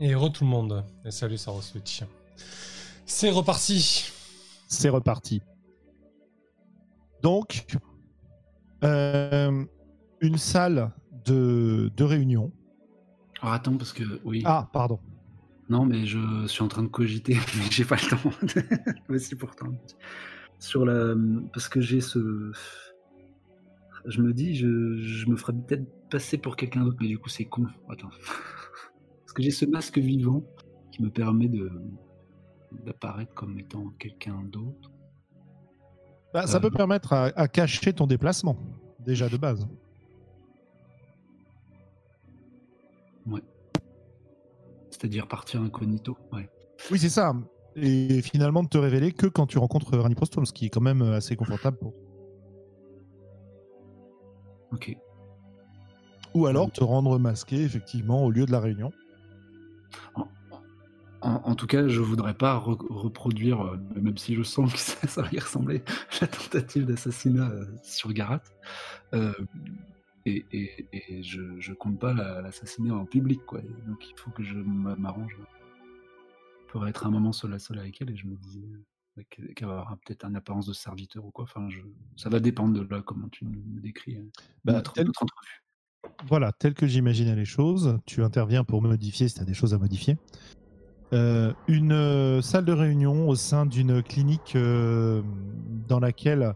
[0.00, 0.84] Et re tout le monde.
[1.04, 2.02] Et salut Saroswitch.
[3.06, 4.10] C'est reparti.
[4.66, 5.40] C'est reparti.
[7.22, 7.66] Donc,
[8.82, 9.64] euh,
[10.20, 10.90] une salle
[11.24, 12.52] de, de réunion.
[13.40, 14.42] Alors attends, parce que oui.
[14.44, 14.98] Ah, pardon.
[15.68, 18.62] Non, mais je suis en train de cogiter, mais j'ai pas le temps.
[19.08, 19.68] Voici pourtant.
[20.58, 21.14] Sur la.
[21.52, 22.52] Parce que j'ai ce.
[24.06, 27.28] Je me dis, je, je me ferais peut-être passer pour quelqu'un d'autre, mais du coup,
[27.30, 27.66] c'est con.
[27.88, 28.10] Attends.
[29.34, 30.44] Parce que j'ai ce masque vivant
[30.92, 31.68] qui me permet de
[32.86, 34.92] d'apparaître comme étant quelqu'un d'autre.
[36.32, 36.60] Bah, ça Euh.
[36.60, 38.56] peut permettre à, à cacher ton déplacement,
[39.00, 39.66] déjà de base.
[44.90, 46.16] C'est-à-dire partir incognito.
[46.32, 46.48] Ouais.
[46.90, 47.34] Oui, c'est ça.
[47.74, 50.80] Et finalement, de te révéler que quand tu rencontres Rani Prostol, ce qui est quand
[50.80, 51.92] même assez confortable pour
[54.72, 54.96] Ok.
[56.34, 58.92] Ou alors te rendre masqué, effectivement, au lieu de la réunion.
[60.14, 64.78] En, en tout cas, je voudrais pas re- reproduire, euh, même si je sens que
[64.78, 65.82] ça, ça va y ressembler,
[66.20, 68.42] la tentative d'assassinat euh, sur Garat.
[69.14, 69.32] Euh,
[70.26, 73.60] et et, et je, je compte pas la- l'assassiner en public, quoi.
[73.86, 75.36] Donc il faut que je m'arrange
[76.68, 78.10] pour être un moment seul à seul avec elle.
[78.10, 78.68] Et je me disais
[79.30, 81.44] qu'elle avoir peut-être une apparence de serviteur ou quoi.
[81.44, 81.80] Enfin, je,
[82.16, 84.16] ça va dépendre de là comment tu me décris.
[84.16, 84.22] euh,
[84.64, 85.63] Bah, notre, tel- notre entrevue.
[86.26, 89.74] Voilà, tel que j'imaginais les choses, tu interviens pour modifier si tu as des choses
[89.74, 90.16] à modifier.
[91.12, 95.22] Euh, une euh, salle de réunion au sein d'une clinique euh,
[95.86, 96.54] dans laquelle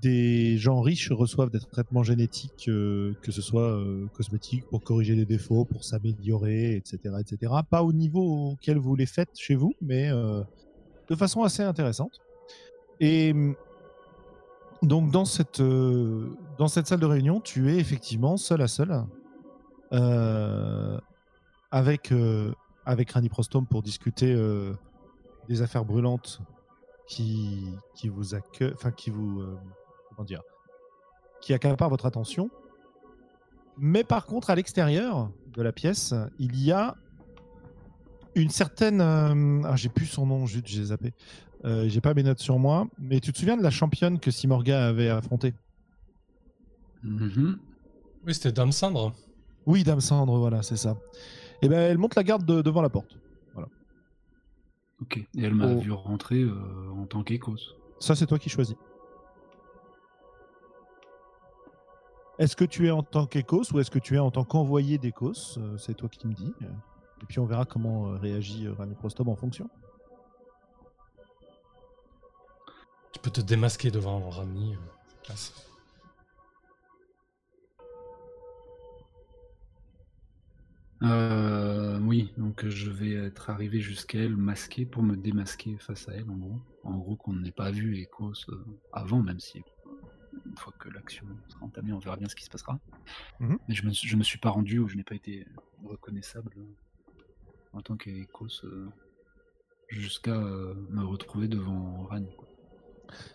[0.00, 3.78] des gens riches reçoivent des traitements génétiques, que ce soit
[4.14, 7.52] cosmétiques pour corriger des défauts, pour s'améliorer, etc., etc.
[7.68, 12.20] Pas au niveau auquel vous les faites chez vous, mais de façon assez intéressante.
[12.98, 13.34] Et
[14.82, 19.04] donc dans cette, euh, dans cette salle de réunion, tu es effectivement seul à seul
[19.92, 20.98] euh,
[21.70, 22.52] avec, euh,
[22.84, 24.72] avec Rani Prostome pour discuter euh,
[25.48, 26.40] des affaires brûlantes
[27.06, 29.44] qui, qui vous accueillent, enfin qui vous,
[30.08, 30.42] comment dire,
[31.40, 32.50] qui accaparent votre attention.
[33.76, 36.96] Mais par contre, à l'extérieur de la pièce, il y a
[38.34, 41.12] une certaine, ah, j'ai plus son nom, j'ai zappé.
[41.64, 44.30] Euh, j'ai pas mes notes sur moi, mais tu te souviens de la championne que
[44.30, 45.54] Simorga avait affrontée?
[47.02, 47.58] Mhm.
[48.26, 49.12] Oui, c'était Dame Cendre.
[49.66, 50.96] Oui, Dame Cendre, voilà, c'est ça.
[51.62, 53.18] Et ben, elle monte la garde de- devant la porte.
[55.00, 55.16] Ok.
[55.18, 55.78] Et elle m'a Oh.
[55.80, 57.74] vu rentrer euh, en tant qu'écos.
[57.98, 58.76] Ça, c'est toi qui choisis.
[62.38, 64.98] Est-ce que tu es en tant qu'Écos ou est-ce que tu es en tant qu'envoyé
[64.98, 66.52] d'Écos Euh, C'est toi qui me dis.
[67.22, 69.68] Et puis on verra comment réagit Rani Prostome en fonction.
[73.24, 74.74] Peux te démasquer devant Rami.
[74.74, 74.78] euh,
[75.22, 75.52] classe.
[81.02, 86.12] Euh, oui, donc je vais être arrivé jusqu'à elle masqué pour me démasquer face à
[86.14, 86.60] elle, en gros.
[86.84, 89.62] En gros, qu'on n'ait pas vu Ecos euh, avant, même si
[90.46, 92.78] une fois que l'action sera entamée, on verra bien ce qui se passera.
[93.40, 93.58] Mhm.
[93.68, 95.46] Mais je me, suis- je me suis pas rendu ou je n'ai pas été
[95.84, 96.54] reconnaissable
[97.72, 98.62] en tant qu'Ecos
[99.88, 102.34] jusqu'à me retrouver devant Rani.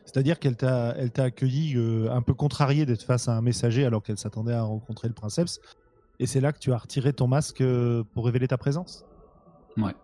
[0.05, 3.85] C'est-à-dire qu'elle t'a, elle t'a accueilli euh, un peu contrarié d'être face à un messager
[3.85, 5.59] alors qu'elle s'attendait à rencontrer le princeps.
[6.19, 9.05] Et c'est là que tu as retiré ton masque euh, pour révéler ta présence?
[9.77, 9.95] Ouais.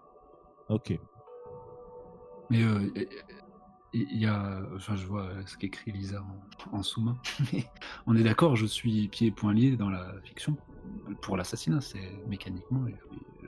[0.70, 0.98] Ok.
[2.50, 2.92] Mais euh,
[3.94, 6.24] il y a, enfin, je vois ce qu'écrit Lisa
[6.72, 7.18] en, en sous-main.
[8.08, 10.56] On est d'accord, je suis pieds et poings liés dans la fiction
[11.22, 11.82] pour l'assassinat.
[11.82, 12.86] C'est mécaniquement,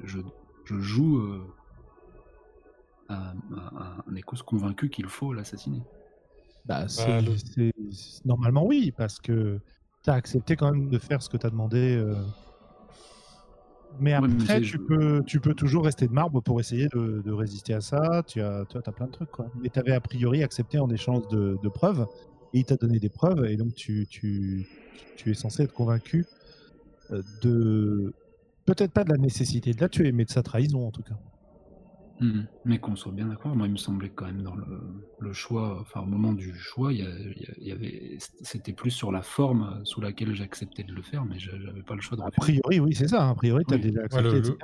[0.04, 0.20] je,
[0.66, 1.22] je joue
[3.10, 5.82] un, écos convaincu qu'il faut l'assassiner.
[6.68, 9.60] Bah, c'est, Ah, le- c'est- Normalement, oui, parce que
[10.04, 11.96] tu as accepté quand même de faire ce que tu as demandé.
[11.96, 12.16] euh.
[14.00, 17.22] Mais Ouais, mais après, tu, peux, tu peux toujours rester de marbre pour essayer de,
[17.26, 18.22] de résister à ça.
[18.28, 19.32] Tu as, tu as plein de trucs.
[19.32, 19.48] Quoi.
[19.62, 22.06] Mais tu avais a priori accepté en échange de, de preuves.
[22.54, 23.46] Et il t'a donné des preuves.
[23.46, 24.66] Et donc, tu, tu,
[25.16, 26.26] tu es censé être convaincu
[27.12, 28.14] euh, de.
[28.66, 31.18] Peut-être pas de la nécessité de la tuer, mais de sa trahison en tout cas.
[32.20, 32.48] Mhm.
[32.66, 34.66] Mais qu'on soit bien d'accord, moi il me semblait quand même dans le,
[35.20, 39.12] le choix, enfin au moment du choix, il y, a- il avait, c'était plus sur
[39.12, 42.24] la forme sous laquelle j'acceptais de le faire, mais j'a- j'avais pas le choix de
[42.24, 43.30] A priori, oui, c'est ça.
[43.30, 43.84] A priori, tu as Oui.
[43.84, 44.56] déjà Ouais, accepté, le- etc.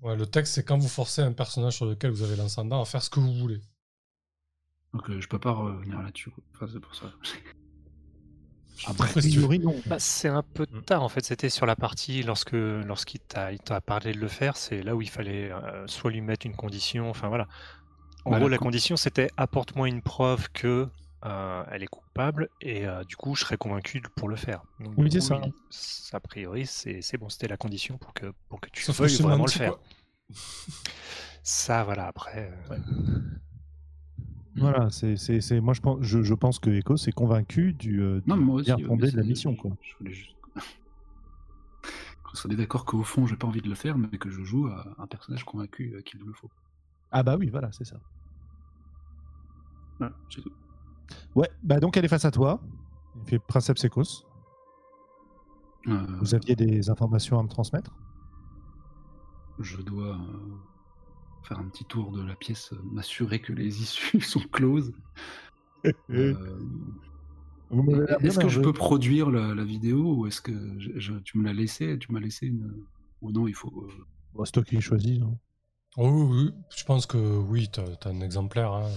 [0.00, 2.84] Ouais, le texte, c'est quand vous forcez un personnage sur lequel vous avez l'ascendant à
[2.86, 3.60] faire ce que vous voulez.
[4.94, 6.32] Donc euh, je peux pas revenir là-dessus.
[6.54, 7.12] Enfin, c'est pour ça.
[8.84, 9.48] A Après, si tu veux.
[9.48, 9.82] priori, non.
[9.86, 10.80] Bah, c'est un peu Mm.
[10.86, 11.24] tard en fait.
[11.24, 15.10] C'était sur la partie lorsque lorsqu'il t'a parlé de le faire, c'est là où il
[15.10, 17.10] fallait euh, soit lui mettre une condition.
[17.10, 17.48] Enfin voilà.
[18.24, 20.88] En Voilà, gros, la condition c'était apporte-moi une preuve que
[21.24, 24.62] euh, elle est coupable et euh, du coup je serais convaincu pour le faire.
[24.80, 25.40] Donc, Oui, c'est ça.
[26.12, 27.28] A priori, c'est c'est bon.
[27.28, 29.72] C'était la condition pour que pour que tu Sauf veuilles vraiment le faire.
[29.72, 29.82] quoi,
[31.42, 32.50] Ça, voilà, après.
[32.70, 32.76] euh,
[34.60, 38.02] Voilà, c'est, c'est, c'est- moi je pense, je, je pense que Echo s'est convaincu du,
[38.02, 38.66] euh, Non, du mais moi aussi.
[38.66, 39.54] bien ouais, fondé de la mission.
[39.54, 39.70] Quoi.
[39.80, 40.36] Je voulais juste.
[42.22, 44.66] Qu'on soit d'accord qu'au fond, j'ai pas envie de le faire, mais que je joue
[44.66, 46.50] à un personnage convaincu euh, qu'il le faut.
[47.10, 47.96] Ah bah oui, voilà, c'est ça.
[49.98, 50.52] Voilà, c'est tout.
[51.34, 52.60] Ouais, bah donc elle est face à toi.
[53.16, 54.24] Il fait Princeps Ecos.
[55.86, 57.90] Euh, Vous aviez des informations à me transmettre?
[59.60, 60.56] je dois euh,
[61.48, 64.92] faire un petit tour de la pièce, euh, m'assurer que les issues sont closes.
[66.10, 66.34] Euh,
[68.20, 71.44] est-ce que je peux produire la, la vidéo ou est-ce que je- je- tu me
[71.44, 72.84] l'as laissé Tu m'as laissé une.
[73.20, 73.72] Ou non, il faut.
[73.84, 73.92] euh,
[74.34, 75.18] Bon, c'est toi qui choisis.
[75.18, 75.38] Non
[75.96, 78.72] Oh, oui, oui, je pense que oui, t'as as un exemplaire.
[78.72, 78.90] hein.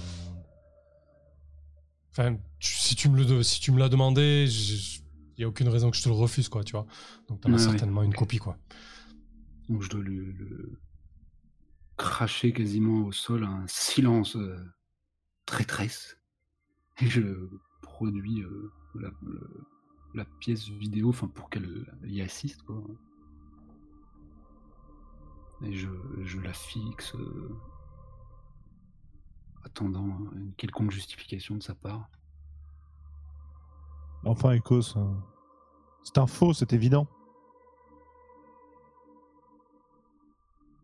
[2.12, 5.02] Enfin, tu- si tu me le de- si tu me l'as demandé, il
[5.38, 6.86] n'y a aucune raison que je te le refuse, quoi, tu vois.
[7.28, 7.60] Donc t'en as ouais.
[7.72, 8.58] certainement une copie, quoi.
[9.70, 10.80] Donc je dois le, le
[12.02, 14.58] cracher quasiment au sol un silence euh,
[15.46, 16.18] traîtresse.
[17.00, 17.22] Et je
[17.82, 18.72] produis euh,
[20.14, 22.64] la, pièce vidéo enfin, pour qu'elle y assiste.
[25.64, 27.56] Et je, la fixe, euh,
[29.64, 32.10] attendant une quelconque justification de sa part.
[34.26, 35.14] Enfin, Ecos, euh,
[36.04, 37.08] c'est un faux, c'est évident.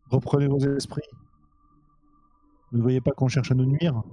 [0.10, 1.02] Reprenez vos esprits.
[2.72, 4.04] Vous ne voyez pas qu'on cherche à nous nuire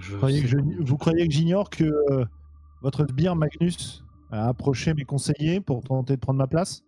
[0.00, 0.84] Je Vous croyez que sais je- pas.
[0.84, 2.24] Vous croyez que j'ignore que euh,
[2.82, 6.82] votre sbire Magnus a approché mes conseillers pour tenter de prendre ma place?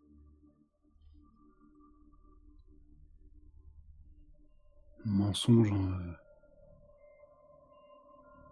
[5.05, 5.72] Mensonge.
[5.72, 6.12] euh.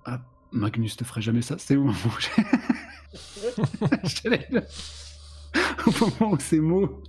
[0.06, 0.20] Ah,
[0.52, 1.56] Magnus ne ferait jamais ça?
[1.58, 1.90] C'est où
[5.86, 7.02] Au moment où ces mots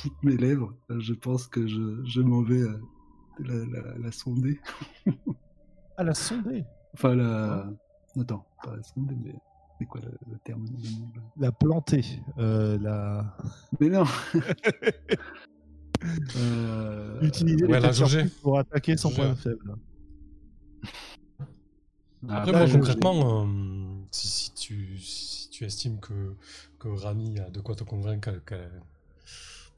[0.00, 2.80] quittent mes lèvres, euh, je pense que je, je m'en vais euh,
[3.40, 4.58] la, la- la sonder.
[5.96, 6.64] À la sondée
[6.94, 7.70] Enfin, la.
[8.18, 9.34] Attends, pas la sonder, mais.
[9.78, 11.22] C'est quoi le, le terme le nom, là?
[11.36, 12.04] La planter
[12.38, 13.34] euh, la...
[13.80, 14.04] Mais non
[16.36, 19.76] Euh, Utiliser ouais, les la pour attaquer son point faible.
[22.28, 26.34] ah, Après, moi, concrètement, euh, si, si tu, si tu estimes que,
[26.78, 28.82] que Rami a de quoi te convaincre, qu'elle-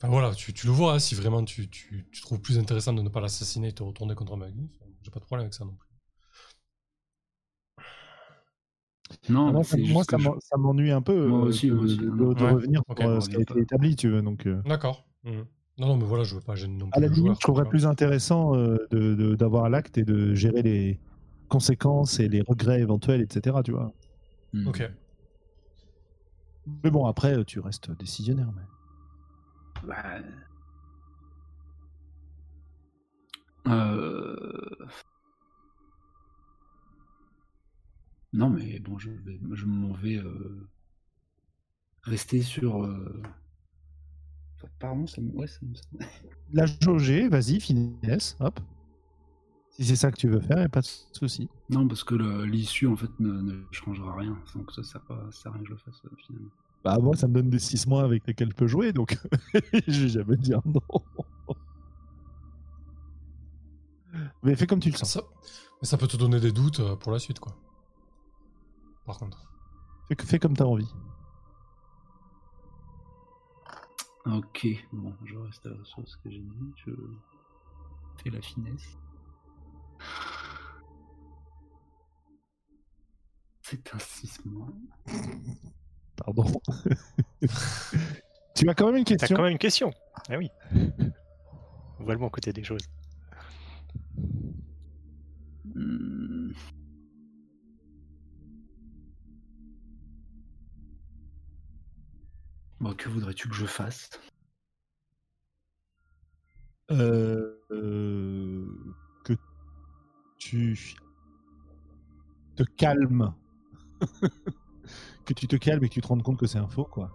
[0.02, 2.92] Enfin voilà, tu, tu le vois, hein, si vraiment tu, tu, tu trouves plus intéressant
[2.92, 4.68] de ne pas l'assassiner et te retourner contre Magnus,
[5.00, 5.88] j'ai pas de problème avec ça non plus.
[9.28, 11.98] Non, Ah, moi, ça, moi, je- m'ennuie un peu Moi euh, aussi, de, moi aussi.
[11.98, 12.50] de- Non, de ouais.
[12.50, 14.22] revenir Ok, sur euh, ce qui a été établi, tu veux.
[14.22, 15.04] Donc, euh, D'accord.
[15.22, 15.44] Mhm.
[15.78, 17.34] Non, non, mais voilà, je veux pas gêner non plus à la limite, joueur.
[17.36, 20.98] je trouverais plus intéressant euh, de- de- d'avoir l'acte et de gérer les
[21.48, 23.62] conséquences et les regrets éventuels, etc.
[23.64, 23.92] Tu vois.
[24.52, 24.66] Hmm.
[24.66, 24.82] Ok.
[26.82, 28.50] Mais bon, après, euh, tu restes décisionnaire.
[28.56, 28.62] Mais...
[29.86, 30.22] Bah...
[33.66, 34.86] Euh...
[38.32, 40.68] Non, mais bon, je, vais- je m'en vais euh,
[42.02, 42.84] rester sur.
[42.84, 43.22] euh,
[44.78, 45.30] pardon, ça me.
[45.32, 45.82] Ouais, ça me- ça
[46.52, 48.60] La jauger, vas-y, finesse, hop.
[49.70, 51.48] Si c'est ça que tu veux faire, a pas de souci.
[51.70, 52.14] Non, parce que
[52.44, 54.38] l'issue, en fait, ne, ne changera rien.
[54.54, 55.00] Donc ça ça
[55.30, 56.50] sert à rien que je le fasse, euh, finalement.
[56.84, 59.16] Bah, moi, ça me donne des 6 mois avec lesquels je peux jouer, donc
[59.86, 60.80] je vais jamais dire non.
[64.42, 65.12] Mais fais comme tu le sens.
[65.12, 65.22] Ça,
[65.80, 67.54] mais ça peut te donner des doutes euh, pour la suite, quoi.
[69.06, 69.48] Par contre.
[70.08, 70.92] Fais, fais comme tu as envie.
[74.26, 76.72] Ok, bon, je reste sur ce que j'ai dit.
[76.84, 76.92] Je
[78.22, 78.98] fais la finesse.
[83.62, 84.68] C'est un 6 mois.
[86.16, 86.44] Pardon.
[88.54, 89.92] tu as quand même une T'as question quand même une question.
[90.28, 90.50] Ah oui.
[91.98, 92.86] On voit le bon côté des choses.
[95.64, 96.52] Hmm.
[102.80, 104.10] Bon, que voudrais-tu que je fasse?
[106.90, 108.66] Euh, euh,
[109.24, 109.32] que
[110.36, 110.94] tu
[112.56, 113.32] te calmes.
[115.24, 117.10] que tu te calmes et que tu te rendes compte que c'est un faux, quoi.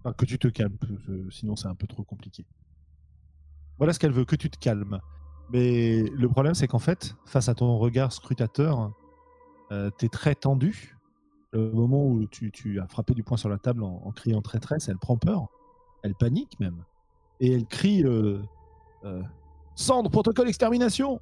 [0.00, 0.76] Enfin, que tu te calmes,
[1.30, 2.46] sinon c'est un peu trop compliqué.
[3.78, 5.00] Voilà ce qu'elle veut, que tu te calmes.
[5.52, 8.92] Mais le problème, c'est qu'en fait, face à ton regard scrutateur,
[9.72, 10.96] euh, tu es très tendu.
[11.52, 14.40] Le moment où tu, tu as frappé du poing sur la table en, en criant
[14.40, 15.48] traîtresse, elle prend peur.
[16.02, 16.84] Elle panique même.
[17.40, 18.40] Et elle crie euh,
[19.04, 19.22] euh,
[19.74, 21.20] Cendre, protocole extermination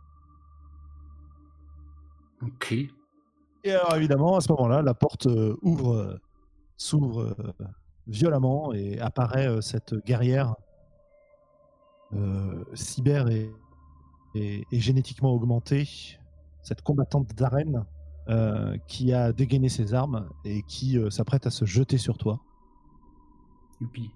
[2.42, 2.74] Ok.
[3.68, 6.18] Et alors évidemment, à ce moment-là, la porte euh, ouvre, euh,
[6.78, 7.64] s'ouvre euh,
[8.06, 10.54] violemment et apparaît cette guerrière
[12.14, 13.52] euh, cyber et,
[14.34, 15.86] et- et génétiquement augmentée,
[16.62, 17.84] cette combattante d'arène
[18.30, 22.40] euh, qui a dégainé ses armes et qui euh, s'apprête à se jeter sur toi.
[23.82, 24.10] Youpi.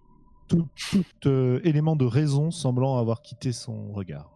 [0.49, 4.31] Tout, tout, euh, élément de raison semblant avoir quitté son regard.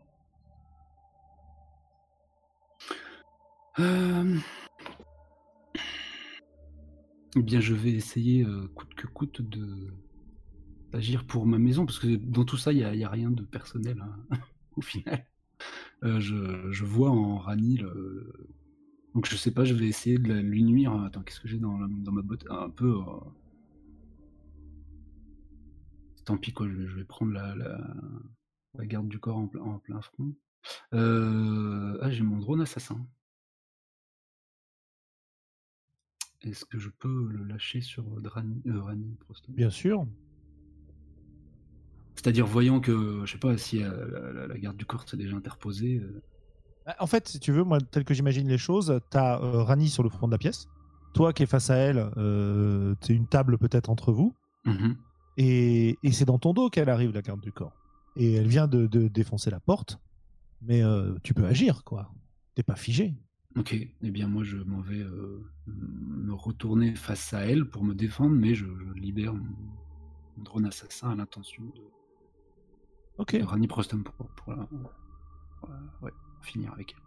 [3.78, 4.38] Euh,
[7.37, 9.93] Eh bien, je vais essayer, euh, coûte que coûte, de
[10.93, 14.00] d'agir pour ma maison, parce que dans tout ça, il n'y a, rien de personnel,
[14.00, 14.16] hein,
[14.76, 15.26] au final.
[16.05, 18.33] Euh, je, vois en Rani le...
[19.14, 20.93] Donc je sais pas, je vais essayer de la- lui nuire.
[21.02, 22.45] Attends, qu'est-ce que j'ai dans, dans ma botte?
[22.50, 22.95] Un peu...
[23.00, 23.02] euh,
[26.25, 27.78] Tant pis, quoi, je vais, prendre la, la,
[28.75, 30.35] la garde du corps en, plein- en plein front.
[30.95, 33.07] Euh, Ah, j'ai mon drone assassin.
[36.46, 39.16] Est-ce que je peux le lâcher sur Drani, euh, Rani
[39.48, 40.06] Bien sûr.
[42.14, 45.98] C'est-à-dire, voyant que, je sais pas, si euh, la, garde du corps s'est déjà interposée.
[45.98, 46.22] euh,
[46.86, 49.88] Bah, En fait, si tu veux, moi, tel que j'imagine les choses, t'as euh, Rani
[49.88, 50.66] sur le front de la pièce.
[51.14, 54.34] Toi qui es face à elle, euh, t'es une table peut-être entre vous.
[54.64, 54.96] mhm.
[55.38, 57.74] Et, et c'est dans ton dos qu'elle arrive, la garde du corps.
[58.16, 59.98] Et elle vient de, de défoncer la porte.
[60.62, 62.10] Mais euh, tu peux agir, quoi.
[62.54, 63.14] T'es pas figé.
[63.56, 67.94] Ok, eh bien moi je m'en vais euh, me retourner face à elle pour me
[67.94, 69.46] défendre, mais je, je libère mon,
[70.36, 71.82] mon drone assassin à l'intention de,
[73.18, 73.36] Ok.
[73.38, 77.02] de Rani Prostom pour, pour, la- pour la- ouais, finir avec elle.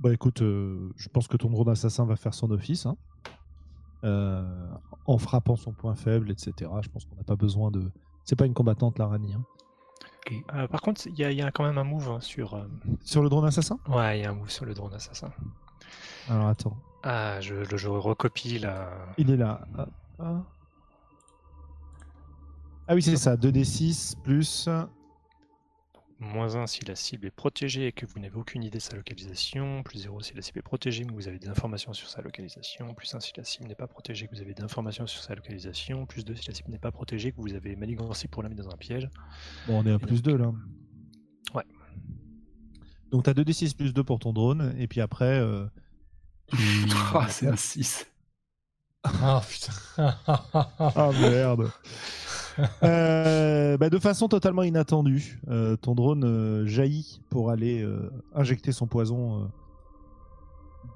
[0.00, 2.84] Bah écoute, euh, je pense que ton drone assassin va faire son office.
[2.86, 2.96] hein.
[4.04, 4.68] Euh,
[5.06, 6.70] en frappant son point faible, etc.
[6.82, 7.90] Je pense qu'on n'a pas besoin de.
[8.24, 9.34] C'est pas une combattante, la Rani.
[9.34, 9.44] hein.
[10.54, 12.54] Euh, par contre, il y, a- il y a quand même un move hein, sur.
[12.54, 12.66] euh,
[13.00, 13.78] Sur le drone assassin?
[13.88, 15.32] Ouais, il y a un move sur le drone assassin.
[16.28, 16.76] Alors attends.
[17.02, 18.90] Ah, je, je, je recopie la.
[19.18, 19.60] Il est là.
[19.76, 20.42] Ah, ah.
[22.88, 23.36] Ah oui, c'est ça.
[23.36, 24.68] 2d6 plus.
[26.20, 28.96] Moins 1 si la cible est protégée et que vous n'avez aucune idée de sa
[28.96, 29.84] localisation.
[29.84, 32.22] Plus 0 si la cible est protégée mais que vous avez des informations sur sa
[32.22, 32.92] localisation.
[32.94, 35.36] Plus 1 si la cible n'est pas protégée que vous avez des informations sur sa
[35.36, 36.06] localisation.
[36.06, 38.64] Plus 2 si la cible n'est pas protégée que vous avez manigancé pour la mettre
[38.64, 39.08] dans un piège.
[39.68, 40.52] Bon, on est à Et plus donc- 2 là.
[43.10, 44.74] Donc t'as 2d6 plus 2 pour ton drone.
[44.78, 45.38] Et puis après.
[45.40, 45.64] euh,
[46.48, 46.56] tu-
[47.14, 48.06] Ah, c'est un 6.
[49.04, 50.14] Ah putain.
[50.78, 51.70] Ah merde.
[52.82, 58.72] Euh, bah, de façon totalement inattendue, euh, ton drone euh, jaillit pour aller euh, injecter
[58.72, 59.46] son poison euh,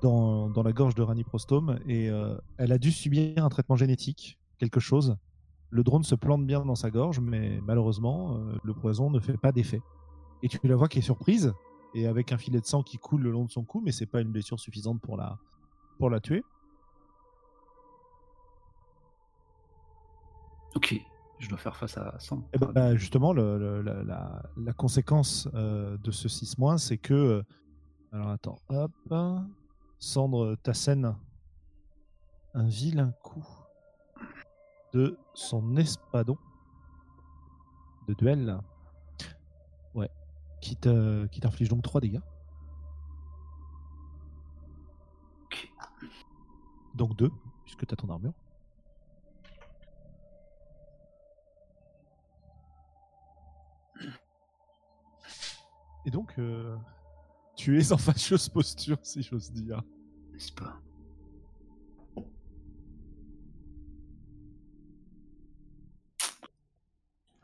[0.03, 3.77] dans, dans la gorge de Rani Prostome et euh, elle a dû subir un traitement
[3.77, 5.17] génétique, quelque chose.
[5.71, 9.37] Le drone se plante bien dans sa gorge, mais malheureusement, euh, le poison ne fait
[9.39, 9.81] pas d'effet.
[10.43, 11.53] Et tu la vois qui est surprise
[11.95, 14.07] et avec un filet de sang qui coule le long de son cou, mais c'est
[14.07, 15.39] pas une blessure suffisante pour la,
[15.99, 16.43] pour la tuer.
[20.75, 20.95] Ok,
[21.39, 22.49] je dois faire face à 100.
[22.55, 26.99] Eh ben, bah, justement, le- le- la, la- la conséquence euh, de ce 6 c'est
[26.99, 27.13] que.
[27.15, 27.43] euh,
[28.13, 28.93] alors attends, hop.
[29.99, 31.15] Cendre t'assène
[32.55, 33.47] un vilain coup
[34.93, 36.37] de son espadon
[38.09, 38.59] de duel.
[40.63, 42.21] Qui t'inflige donc 3 dégâts.
[46.95, 47.31] Donc 2,
[47.65, 48.33] puisque tu as ton armure.
[56.05, 56.77] Et donc, euh,
[57.57, 59.83] tu es en fâcheuse posture, si j'ose dire.
[60.33, 60.81] N'est-ce pas?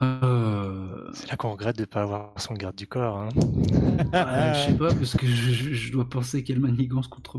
[0.03, 3.19] Euh, C'est là qu'on regrette de ne pas avoir son garde du corps.
[3.19, 3.29] hein.
[3.35, 7.39] ouais, je sais pas, parce que je, je- je dois penser qu'elle manigance contre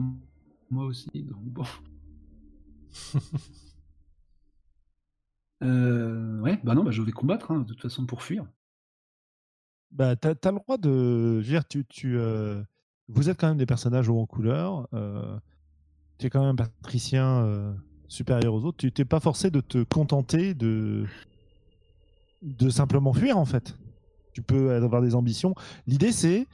[0.70, 1.64] moi aussi, donc bon.
[5.62, 8.46] Euh, ouais, bah non, bah je vais combattre, hein, de toute façon, pour fuir.
[9.92, 11.42] Bah, t'as as le droit de.
[11.42, 12.62] Je veux dire, tu, tu, euh,
[13.10, 14.88] vous êtes quand même des personnages haut en couleur.
[14.94, 15.38] euh,
[16.18, 17.74] tu es quand même un patricien euh,
[18.08, 18.78] supérieur aux autres.
[18.78, 21.06] Tu t'es pas forcé de te contenter de
[22.42, 23.78] de simplement fuir en fait.
[24.34, 25.56] Tu peux avoir des ambitions.
[25.88, 26.48] L'idée c'est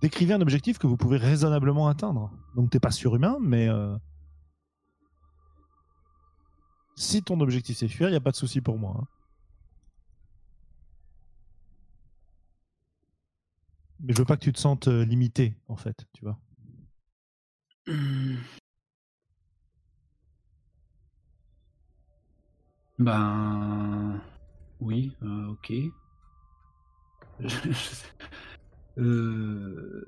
[0.00, 2.30] d'écrire un objectif que vous pouvez raisonnablement atteindre.
[2.56, 3.96] Donc t'es pas surhumain, mais euh,
[6.96, 8.96] si ton objectif c'est fuir, il y a pas de souci pour moi.
[9.00, 9.06] hein.
[14.00, 16.38] Mais je veux pas que tu te sentes euh, limité, en fait, tu vois.
[17.86, 18.36] Hmm.
[22.98, 23.51] Ben
[24.82, 25.72] oui, euh, ok.
[28.98, 30.04] Euh,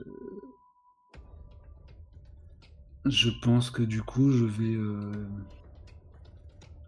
[3.06, 5.26] je pense que du coup je vais euh,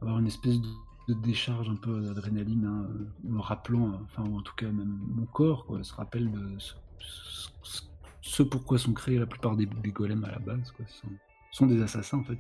[0.03, 0.61] avoir une espèce
[1.09, 2.87] de, décharge un peu d'adrénaline, hein,
[3.25, 6.59] me rappelant, enfin en tout cas même mon corps se rappelle de
[8.21, 10.71] ce, pourquoi sont créés la plupart des, golems à la base.
[10.73, 10.85] Quoi.
[10.87, 11.07] Ce
[11.53, 12.39] sont, des assassins en fait.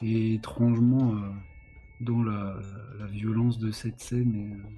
[0.00, 1.16] Et étrangement,
[2.00, 2.56] dans la,
[2.98, 4.70] la violence de cette scène, et, euh,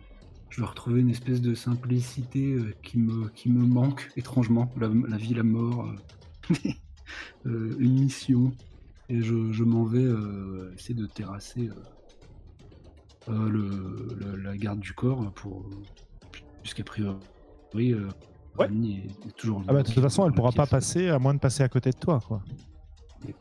[0.50, 4.70] je vais retrouver une espèce de simplicité euh, qui, me, qui me manque étrangement.
[4.78, 5.90] La, la vie, la mort,
[7.46, 8.52] euh, une mission.
[9.08, 13.68] Et je, je m'en vais euh, essayer de terrasser euh, euh, le,
[14.20, 15.64] le- la garde du corps pour
[16.62, 17.18] puisqu'a priori
[17.78, 18.08] euh,
[18.58, 18.66] Ouais.
[18.66, 21.32] Est, est toujours Ah bah, de toute façon, elle la pourra pas passer à moins
[21.32, 22.42] de passer à côté de toi, quoi.
[23.26, 23.36] Yep.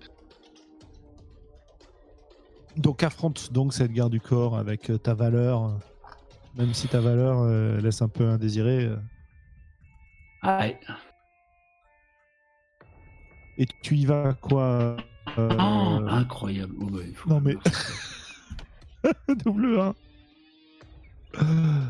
[2.78, 5.78] Donc affronte donc cette garde du corps avec euh, ta valeur,
[6.56, 8.86] même si ta valeur euh, laisse un peu indésiré.
[8.86, 8.96] euh,
[10.42, 10.80] Ah ouais.
[13.58, 14.96] et tu y vas quoi
[15.38, 16.74] euh, Ah, incroyable.
[16.82, 17.58] Oh, il faut- non, mais-
[19.46, 19.96] Double 1.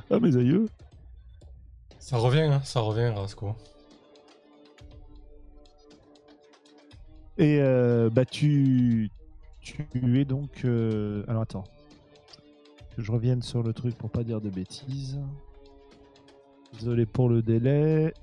[0.09, 0.67] Ah mes aïeux.
[1.99, 3.55] Ça revient, hein, ça revient, Rasco.
[7.37, 9.09] Et euh, bah tu,
[9.61, 10.61] tu es donc.
[10.65, 11.63] euh, Alors attends.
[12.95, 15.19] Que je revienne sur le truc pour pas dire de bêtises.
[16.73, 18.13] Désolé pour le délai.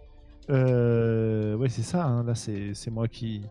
[0.50, 2.04] Euh, ouais c'est ça.
[2.06, 3.42] hein, Là c'est moi qui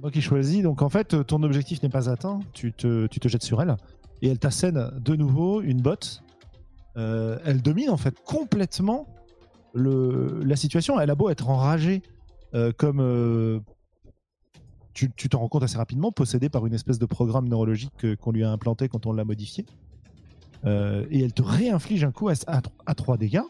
[0.00, 0.62] moi qui choisis.
[0.62, 2.40] Donc en fait ton objectif n'est pas atteint.
[2.52, 3.76] Tu te tu te jettes sur elle
[4.22, 6.22] et elle t'assène de nouveau une botte.
[6.96, 9.06] Euh, elle domine en fait complètement
[9.74, 11.00] la situation.
[11.00, 12.02] Elle a beau être enragée
[12.54, 13.00] euh, comme
[14.94, 18.14] tu tu t'en rends compte assez rapidement, possédée par une espèce de programme neurologique que-
[18.14, 19.66] qu'on lui a implanté quand on l'a modifié.
[20.64, 23.42] Euh, et elle te réinflige un coup à, à, à 3 dégâts.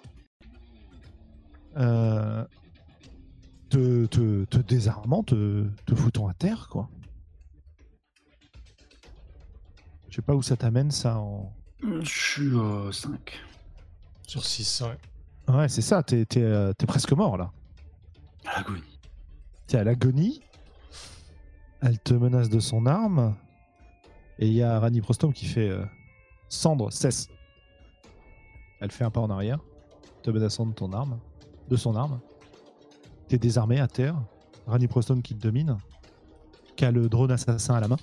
[1.76, 2.44] Euh,
[3.68, 6.88] te, te, te désarmant, te, te foutant à terre, quoi.
[10.08, 11.52] Je sais pas où ça t'amène, ça, en...
[11.82, 13.40] Je suis à 5.
[14.26, 15.54] Sur 6, ouais.
[15.54, 17.52] Ouais, c'est ça, t'es t'es, euh, t'es presque mort, là.
[18.46, 18.98] À l'agonie.
[19.66, 20.40] T'es à l'agonie.
[21.86, 23.36] Elle te menace de son arme.
[24.38, 25.84] Et il y a Rani Prostom qui fait euh,
[26.48, 27.28] Cendre, cesse.
[28.80, 29.58] Elle fait un pas en arrière,
[30.22, 31.18] te menaçant de ton arme,
[31.68, 32.20] de son arme.
[33.28, 34.16] T'es désarmé à terre.
[34.66, 35.76] Rani Prostom qui te domine,
[36.74, 37.98] qui a le drone assassin à la main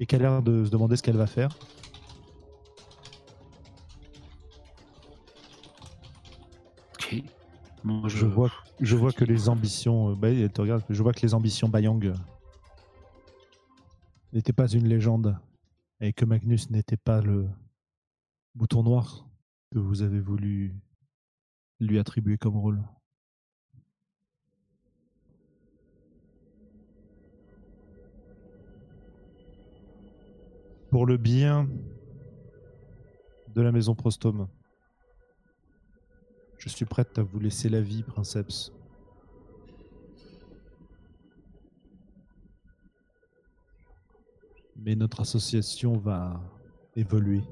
[0.00, 1.50] et qui a l'air de se demander ce qu'elle va faire.
[6.94, 7.22] Ok.
[7.84, 10.10] Moi, Je vois, je vois que les ambitions.
[10.10, 12.12] euh, bah, elle te regarde, je vois que les ambitions Bayang
[14.32, 15.38] n'étaient pas une légende
[16.00, 17.48] et que Magnus n'était pas le
[18.54, 19.28] bouton noir
[19.70, 20.74] que vous avez voulu
[21.80, 22.82] lui attribuer comme rôle.
[30.90, 31.68] Pour le bien
[33.54, 34.48] de la maison Prostome,
[36.56, 38.72] je suis prête à vous laisser la vie, princeps.
[44.78, 46.40] Mais notre association va
[46.94, 47.42] évoluer.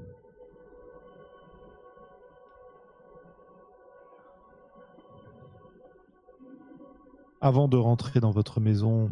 [7.41, 9.11] Avant de rentrer dans votre maison,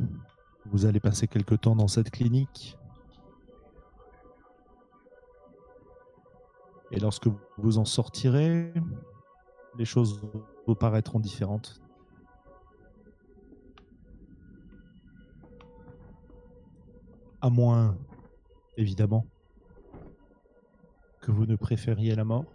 [0.65, 2.77] vous allez passer quelque temps dans cette clinique.
[6.91, 8.73] Et lorsque vous en sortirez,
[9.77, 10.21] les choses
[10.65, 11.81] vous paraîtront différentes.
[17.45, 17.95] À moins,
[18.75, 19.27] évidemment,
[21.21, 22.45] que vous ne préfériez la mort.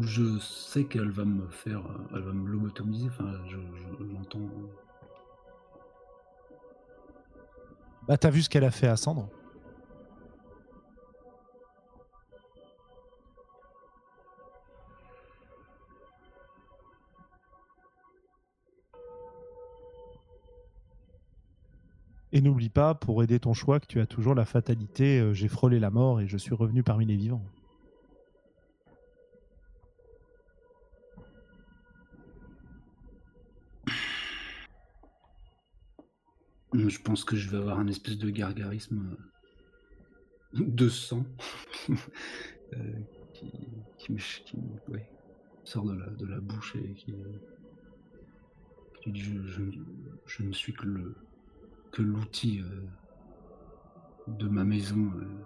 [0.00, 1.80] Je sais qu'elle va me faire,
[2.12, 3.06] elle va me lobotomiser.
[3.08, 4.40] Enfin, je, je- j'entends.
[8.08, 9.28] Bah, t'as vu ce qu'elle a fait à Cendre
[22.36, 25.48] Et n'oublie pas, pour aider ton choix, que tu as toujours la fatalité euh, j'ai
[25.48, 27.42] frôlé la mort et je suis revenu parmi les vivants.
[36.74, 39.16] Je pense que je vais avoir un espèce de gargarisme
[40.58, 41.24] euh, de sang
[41.88, 42.92] euh,
[43.32, 43.50] qui,
[43.96, 44.18] qui me
[45.64, 47.40] sort de la, bouche et qui, euh,
[49.02, 49.24] qui dit
[50.26, 51.16] je ne suis que le
[51.96, 52.86] que l'outil euh,
[54.26, 55.10] de ma maison.
[55.16, 55.44] euh,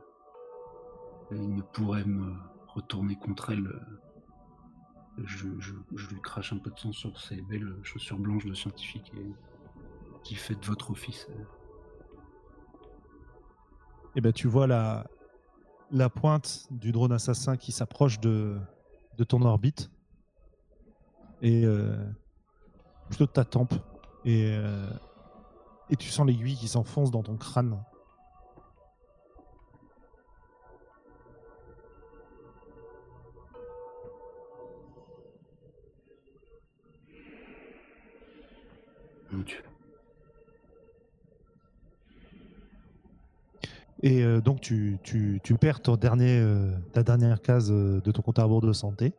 [1.31, 2.35] il ne pourrait me
[2.67, 3.69] retourner contre elle.
[3.69, 9.13] euh, Je, lui crache un peu de sang sur ses belles chaussures blanches de scientifique
[9.17, 9.33] et
[10.25, 11.29] qui faites votre office.
[14.17, 15.07] Et ben tu vois la,
[15.93, 18.59] la pointe du drone assassin qui s'approche de,
[19.19, 19.89] de ton orbite
[21.43, 21.65] et
[23.09, 23.75] plutôt de ta tempe
[24.25, 24.59] et,
[25.91, 27.77] et tu sens l'aiguille qui s'enfonce dans ton crâne.
[39.33, 39.63] Mon Dieu.
[44.03, 48.11] Et euh, donc tu, tu, tu perds ton dernier, euh, ta dernière case euh, de
[48.13, 49.13] ton compte à rebours de santé.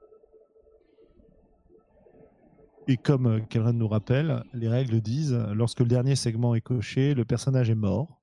[2.91, 7.13] Et comme euh, Kelren nous rappelle, les règles disent, lorsque le dernier segment est coché,
[7.13, 8.21] le personnage est mort.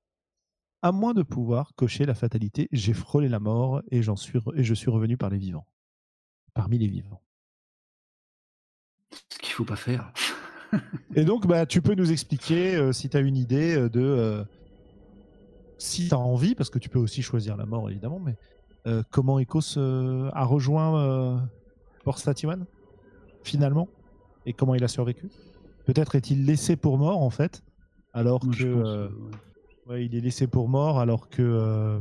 [0.83, 4.63] À moins de pouvoir cocher la fatalité, j'ai frôlé la mort et, j'en suis et
[4.63, 5.65] je suis revenu par les vivants.
[6.53, 7.23] Parmi les vivants.
[9.33, 10.13] Ce qu'il faut pas faire.
[11.15, 13.99] Et donc, bah, tu peux nous expliquer, euh, si tu as une idée euh, de...
[13.99, 14.43] euh,
[15.79, 18.37] si tu as envie, parce que tu peux aussi choisir la mort, évidemment, mais
[18.85, 21.37] euh, comment Ecos euh, a rejoint euh,
[22.03, 22.65] Port Statiwan,
[23.43, 23.89] finalement,
[24.45, 25.29] et comment il a survécu?
[25.85, 27.63] Peut-être est-il laissé pour mort, en fait,
[28.13, 28.63] alors Moi, que...
[28.63, 29.93] euh, ouais.
[29.93, 31.99] ouais, il est laissé pour mort, alors que euh,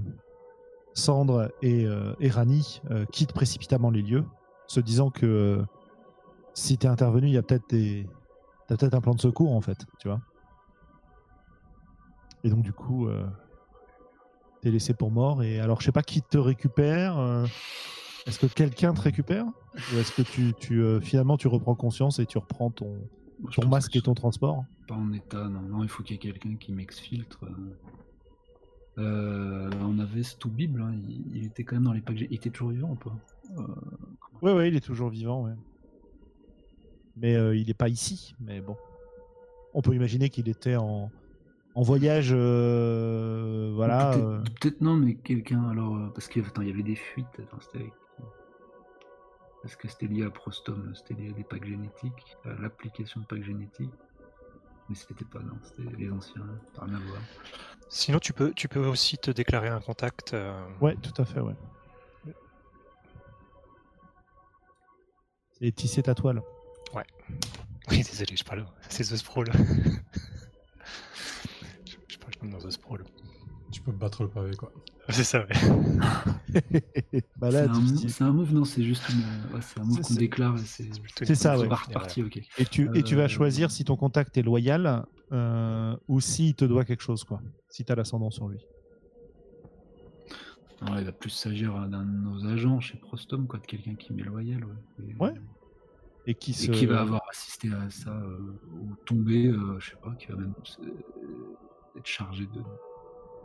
[0.95, 2.81] Sandre et, euh, et Rani
[3.13, 4.25] quittent précipitamment les lieux,
[4.67, 5.65] se disant que
[6.55, 8.07] si tu es intervenu, il y a peut-être des...
[8.67, 10.21] T'as peut-être un plan de secours en fait, tu vois.
[12.45, 13.09] Et donc du coup,
[14.61, 15.43] t'es laissé pour mort.
[15.43, 17.47] Et alors, je sais pas qui te récupère.
[18.29, 22.19] Est-ce que quelqu'un te récupère Ou est-ce que tu, tu, euh, finalement tu reprends conscience
[22.19, 22.97] et tu reprends ton,
[23.41, 25.63] Moi, ton masque que et ton transport Pas en état, non.
[25.63, 27.45] Non, il faut qu'il y ait quelqu'un qui m'exfiltre.
[28.99, 29.71] euh.
[29.83, 32.21] On avait Stoubible, hein, il, il était quand même dans les packs.
[32.21, 33.17] Il était toujours vivant ou pas
[33.57, 33.63] Euh,
[34.43, 35.45] Oui, oui, il est toujours vivant.
[35.45, 35.55] ouais.
[37.17, 38.35] Mais euh, il n'est pas ici.
[38.41, 38.77] Mais bon,
[39.75, 41.11] on peut imaginer qu'il était en,
[41.75, 42.31] en voyage.
[42.33, 44.11] euh, voilà.
[44.61, 46.13] Peut-être euh, non, mais quelqu'un alors.
[46.13, 47.27] parce qu'il y avait des fuites.
[47.39, 47.93] Attends, c'était avec
[49.63, 53.27] Parce que c'était lié à Prostom, c'était lié à des packs génétiques, à l'application de
[53.27, 53.91] packs génétiques?
[54.89, 57.21] Mais c'était pas, non, c'était les anciens, ça rien à voir.
[57.91, 60.33] Sinon, tu peux, tu peux aussi te déclarer un contact.
[60.35, 61.55] euh, Ouais, tout à fait, ouais.
[65.53, 66.41] C'est tisser ta toile.
[67.91, 68.67] Oui, désolé, je parle.
[68.91, 69.51] C'est The Sprawl.
[71.87, 73.03] je, je parle comme dans The Sprawl.
[73.73, 74.71] Tu peux battre le pavé, quoi.
[75.13, 75.49] C'est ça, ouais.
[77.39, 79.21] bah C'est un, un move, non, c'est juste une,
[79.55, 80.85] ouais, c'est un move C'est- qu'on déclare c'est.
[81.01, 81.69] plutôt C'est une ça, ouais.
[82.59, 86.55] Et tu, et tu vas Euh, choisir si ton contact est loyal euh, ou s'il
[86.55, 87.41] te doit quelque chose, quoi.
[87.71, 88.59] Si tu as l'ascendant sur lui.
[90.83, 94.13] Non, il va plus s'agir d'un de nos agents chez Prostom, quoi, de quelqu'un qui
[94.13, 95.05] m'est loyal, ouais.
[95.09, 95.35] Et, Ouais.
[96.27, 96.71] Et qui Et se.
[96.71, 98.39] qui va avoir assisté à ça euh,
[98.75, 100.53] ou tombé, euh, je sais pas, qui va même
[100.85, 100.89] euh,
[101.97, 102.61] être chargé de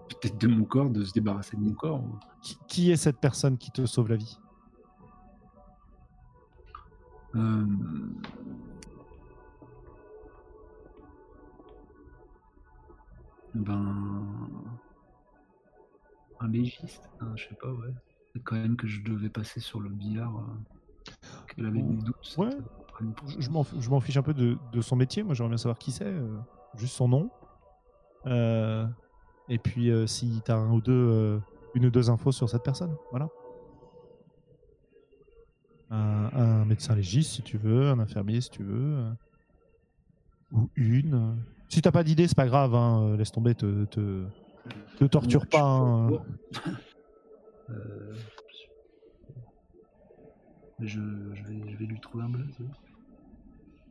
[0.10, 2.02] peut-être de mon corps, de se débarrasser de mon corps.
[2.04, 4.38] ou- Qui, qui est cette personne qui te sauve la vie?
[7.36, 7.66] Euh,
[13.54, 14.24] Ben.
[16.40, 17.94] Un légiste, hein, je sais pas, ouais.
[18.34, 20.36] Peut-être quand même que je devais passer sur le billard.
[20.38, 21.14] euh,
[21.48, 22.36] Qu'elle avait des doutes.
[22.38, 22.50] Ouais.
[23.40, 25.24] Je, m'en f- je m'en fiche un peu de, de son métier.
[25.24, 26.06] Moi, j'aimerais bien savoir qui c'est.
[26.06, 26.38] euh,
[26.76, 27.30] juste son nom.
[28.26, 28.88] Euh,
[29.50, 31.40] et puis, euh, si tu as un ou deux, euh,
[31.76, 32.96] une ou deux infos sur cette personne.
[33.12, 33.30] Voilà.
[35.90, 37.90] Un, un médecin légiste, si tu veux.
[37.90, 38.98] Un infirmier, si tu veux.
[38.98, 39.12] euh,
[40.52, 41.38] ou une.
[41.70, 42.74] Si t'as pas d'idée, c'est pas grave.
[42.76, 43.54] hein, laisse tomber.
[43.56, 44.26] Te, te,
[44.98, 46.08] te torture pas.
[46.10, 46.22] je- hein.
[50.80, 51.00] je,
[51.34, 52.58] je vais, je vais lui trouver un blaze.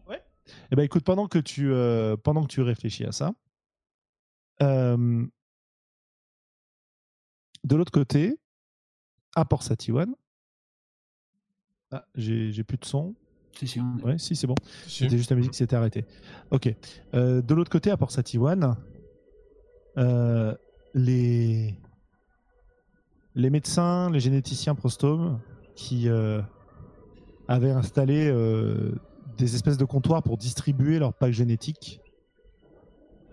[0.08, 0.22] ouais.
[0.70, 1.70] Eh ben, écoute, pendant que tu,
[2.22, 3.32] pendant que tu réfléchis à ça,
[4.62, 5.26] euh,
[7.64, 8.38] de l'autre côté,
[9.34, 10.14] à Port Satiwan,
[11.90, 13.14] ah, j'ai plus de son.
[13.58, 14.54] Si, si, on Ouais, si, c'est bon.
[14.86, 15.04] Si.
[15.04, 16.06] C'était juste la musique qui s'était arrêtée.
[16.50, 16.74] Ok.
[17.14, 18.76] Euh, de l'autre côté, à Port Satiwan,
[19.98, 20.54] euh,
[20.94, 21.74] les...
[23.34, 25.40] les médecins, les généticiens Prostome
[25.74, 26.40] qui euh,
[27.48, 28.94] avaient installé euh,
[29.36, 32.00] des espèces de comptoirs pour distribuer leurs packs génétiques,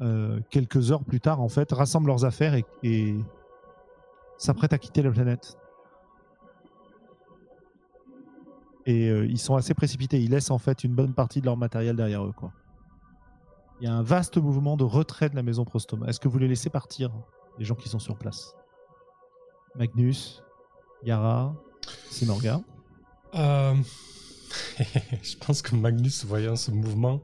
[0.01, 3.15] euh, quelques heures plus tard, en fait, rassemblent leurs affaires et, et
[4.39, 5.58] s'apprêtent à quitter la planète.
[8.88, 10.19] Et euh, ils sont assez précipités.
[10.19, 12.34] Ils laissent en fait une bonne partie de leur matériel derrière eux.
[13.80, 16.06] Il y a un vaste mouvement de retrait de la maison Prostome.
[16.08, 17.12] Est-ce que vous les laissez partir,
[17.60, 18.56] les gens qui sont sur place?
[19.75, 20.41] Magnus
[21.04, 21.54] Yara
[22.10, 22.62] Simorga?
[23.36, 23.75] Euh,
[25.21, 27.21] je pense que Magnus, voyant ce mouvement,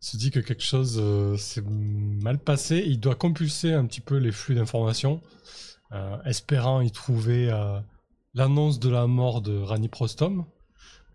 [0.00, 2.82] se dit que quelque chose euh, s'est mal passé.
[2.86, 5.22] Il doit compulser un petit peu les flux d'informations,
[6.24, 7.78] espérant y trouver euh,
[8.34, 10.44] l'annonce de la mort de Rani Prostom.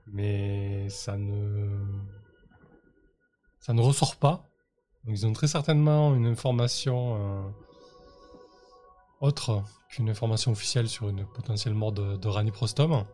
[0.07, 1.67] Mais ça ne...
[3.59, 4.49] ça ne ressort pas.
[5.05, 7.41] Donc ils ont très certainement une information euh,
[9.21, 13.05] autre qu'une information officielle sur une potentielle mort de, Rani Prostom.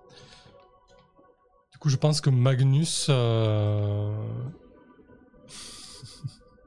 [1.72, 3.08] Du coup, je pense que Magnus.
[3.10, 4.14] euh,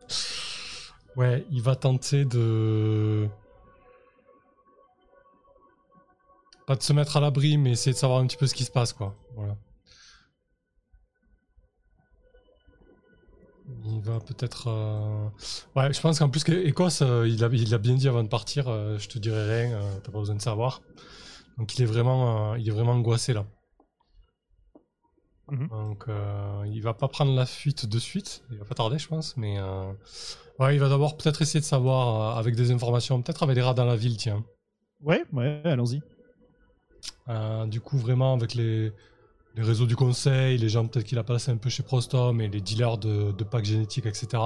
[1.16, 3.28] ouais, il va tenter de.
[6.68, 8.62] Pas de se mettre à l'abri, mais essayer de savoir un petit peu ce qui
[8.64, 9.16] se passe, quoi.
[9.34, 9.56] Voilà.
[13.84, 14.68] Il va peut-être.
[14.68, 15.28] euh,
[15.76, 18.22] Ouais, je pense qu'en plus, que Écosse, euh, il, a, il a bien dit avant
[18.22, 20.82] de partir euh, je te dirai rien, euh, t'as pas besoin de savoir.
[21.58, 23.46] Donc il est vraiment, il est vraiment angoissé là.
[25.50, 25.68] Mhm.
[25.68, 26.04] Donc
[26.66, 29.58] il va pas prendre la fuite de suite, il va pas tarder, je pense, mais
[30.58, 33.74] ouais, il va d'abord peut-être essayer de savoir avec des informations, peut-être avec des rats
[33.74, 34.44] dans la ville, tiens.
[35.00, 36.02] Ouais, ouais, allons-y.
[37.28, 38.92] Euh, du coup, vraiment, avec les,
[39.56, 42.60] réseaux du conseil, les gens peut-être qu'il a passé un peu chez Prostom et les
[42.60, 44.42] dealers de, de packs génétiques, etc.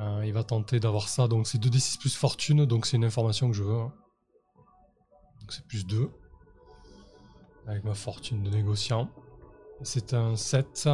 [0.00, 1.28] Euh, il va tenter d'avoir ça.
[1.28, 3.74] Donc, c'est 2d6 plus fortune, donc c'est une information que je veux.
[3.74, 3.92] hein.
[5.40, 6.10] Donc, c'est plus 2.
[7.66, 9.10] Avec ma fortune de négociant.
[9.82, 10.88] C'est un 7.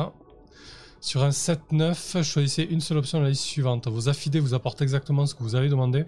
[1.01, 3.89] Sur un 7-9, choisissez une seule option à la liste suivante.
[3.89, 6.05] Vos affidés vous apportent exactement ce que vous avez demandé.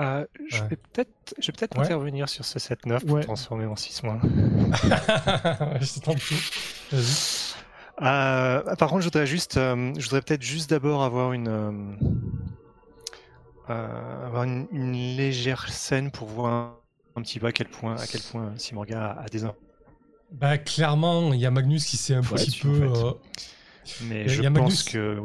[0.00, 0.68] Euh, je Ouais.
[0.68, 1.84] vais peut-être je vais peut-être Ouais.
[1.84, 3.22] intervenir sur ce 7-9 pour Ouais.
[3.22, 4.02] transformer en 6-.
[5.80, 6.36] je t'en prie.
[6.92, 7.54] Vas-y.
[8.02, 11.72] Euh, par contre, je voudrais juste, euh, je voudrais peut-être juste d'abord avoir une, euh,
[13.70, 16.74] euh, avoir une, une légère scène pour voir un,
[17.16, 19.56] un petit peu à quel point, à quel point Simorga a, a des infos.
[20.30, 22.86] Bah clairement, il y a Magnus qui s'est un petit peu.
[22.88, 23.00] en fait.
[23.06, 23.12] euh,
[24.08, 25.20] Mais je y a pense Magnus- que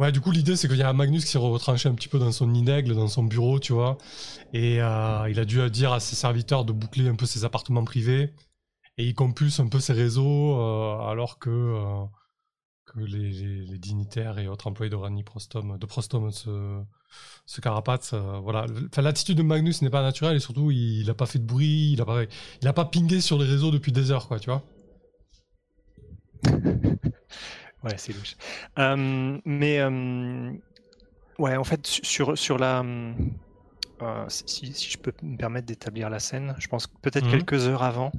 [0.00, 0.12] ouais.
[0.12, 2.32] Du coup l'idée c'est qu'il y a Magnus qui s'est retranché un petit peu dans
[2.32, 3.98] son nid d'aigle, dans son bureau, tu vois,
[4.52, 7.84] et euh, il a dû dire à ses serviteurs de boucler un peu ses appartements
[7.84, 8.34] privés,
[9.00, 12.04] et il compulse un peu ses réseaux euh, alors que euh,
[12.86, 16.82] que les, dignitaires et autres employés de Rani Prostom, de se
[17.46, 18.10] se carapatent.
[18.14, 21.26] euh, voilà, enfin l'attitude de Magnus n'est pas naturelle et surtout il, il a pas
[21.26, 22.24] fait de bruit, il a pas
[22.60, 24.64] il a pas pingé sur les réseaux depuis des heures, quoi, tu vois.
[27.82, 28.36] Ouais, c'est louche.
[28.78, 30.52] Euh, mais euh,
[31.38, 32.84] ouais, en fait, su- sur, sur la.
[34.02, 37.30] euh, si, si- je peux me permettre d'établir la scène, je pense que peut-être Mhm.
[37.30, 38.12] quelques heures avant.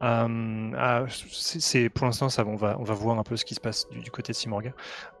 [0.00, 3.60] ah, c'est pour l'instant, ça, on va, on va voir un peu ce qui se
[3.60, 4.72] passe du, du côté de Simorga.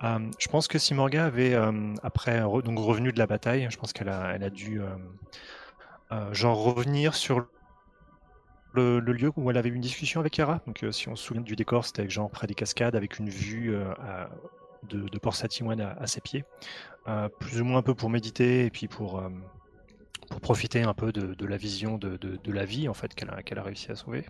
[0.02, 1.54] Je pense que Simorga avait,
[2.02, 4.80] après re- donc revenu de la bataille, je pense qu'elle a, elle a dû
[6.12, 7.46] euh, genre revenir sur
[8.74, 10.60] le, lieu où elle avait eu une discussion avec Yara.
[10.66, 13.28] Donc, euh, si on se souvient du décor, c'était genre près des cascades avec une
[13.28, 13.84] vue euh,
[14.88, 16.44] de, de Port Satimoine à, ses pieds.
[17.08, 19.22] Euh, plus ou moins un peu pour méditer et puis pour,
[20.30, 23.42] pour profiter un peu de, la vision de, de- la vie en fait qu'elle a,
[23.42, 24.24] qu'elle a réussi à sauver.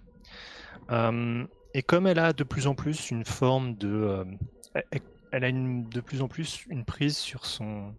[1.75, 4.27] Et comme elle a de plus en plus une forme de.
[5.33, 7.95] elle, a de plus en plus une prise sur son.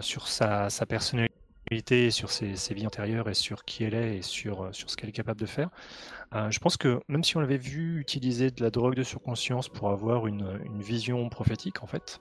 [0.00, 1.34] sur sa, sa personnalité,
[2.10, 5.12] sur ses, vies antérieures et sur qui elle est et sur, euh, ce qu'elle est
[5.12, 5.70] capable de faire.
[6.34, 9.68] Euh, je pense que même si on l'avait vu utiliser de la drogue de surconscience
[9.68, 12.20] pour avoir une, vision prophétique, en fait,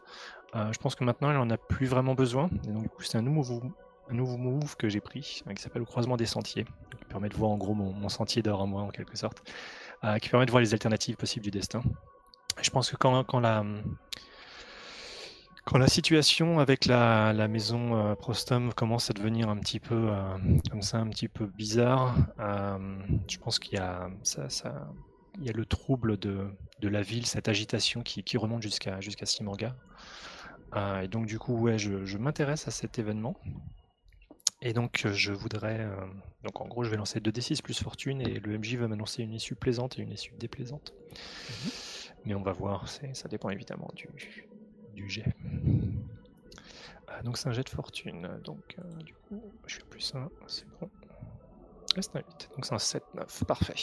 [0.56, 2.50] euh, je pense que maintenant elle en a plus vraiment besoin.
[2.66, 3.62] Donc, du coup, c'est un nouveau,
[4.10, 7.52] un move que j'ai pris qui s'appelle le croisement des sentiers, qui permet de voir
[7.52, 9.42] en gros mon, sentier d'or à moi en quelque sorte,
[10.22, 11.82] qui permet de voir les alternatives possibles du destin.
[12.62, 13.64] Je pense que quand la.
[15.66, 20.10] Quand la situation avec la, la maison euh, Prostom commence à devenir un petit peu
[20.10, 20.38] euh,
[20.70, 24.88] comme ça, un petit peu bizarre, euh, je pense qu'il y a ça, ça-
[25.40, 26.48] il y a le trouble de,
[26.82, 29.76] de la ville, cette agitation qui, qui remonte jusqu'à jusqu'à Simorga.
[30.76, 33.38] Euh, et donc du coup, ouais, je, je m'intéresse à cet événement.
[34.62, 35.88] Et donc je voudrais,
[36.44, 39.34] donc en gros, je vais lancer 2d6 plus fortune et le MJ va m'annoncer une
[39.34, 40.94] issue plaisante et une issue déplaisante.
[42.26, 44.08] Mais on va voir, ça dépend évidemment du,
[45.02, 45.36] du jet.
[47.10, 48.28] Euh, donc c'est un jet de fortune.
[48.44, 50.90] Donc euh, du coup, je suis à plus 1, c'est bon.
[52.00, 53.76] C'est un 8, donc c'est un 7-9, parfait.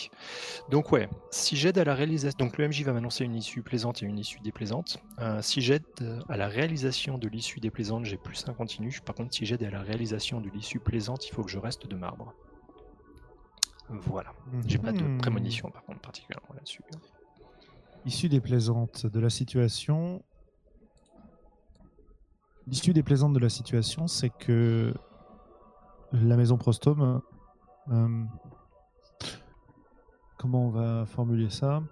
[0.70, 4.02] Donc ouais, si j'aide à la réalisation, donc le MJ va m'annoncer une issue plaisante
[4.02, 4.96] et une issue déplaisante.
[5.18, 5.82] Euh, si j'aide
[6.30, 8.98] à la réalisation de l'issue déplaisante, j'ai plus 1 continu.
[9.04, 11.86] Par contre, si j'aide à la réalisation de l'issue plaisante, il faut que je reste
[11.86, 12.32] de marbre.
[13.90, 14.32] Voilà.
[14.66, 15.18] J'ai pas de Mhm.
[15.18, 16.82] prémonition par contre particulièrement là-dessus.
[18.06, 20.22] Issue déplaisante de la situation.
[22.68, 24.92] L'issue déplaisante de la situation, c'est que
[26.12, 27.22] la maison Prostome.
[27.90, 28.24] Euh,
[30.36, 31.82] comment on va formuler ça?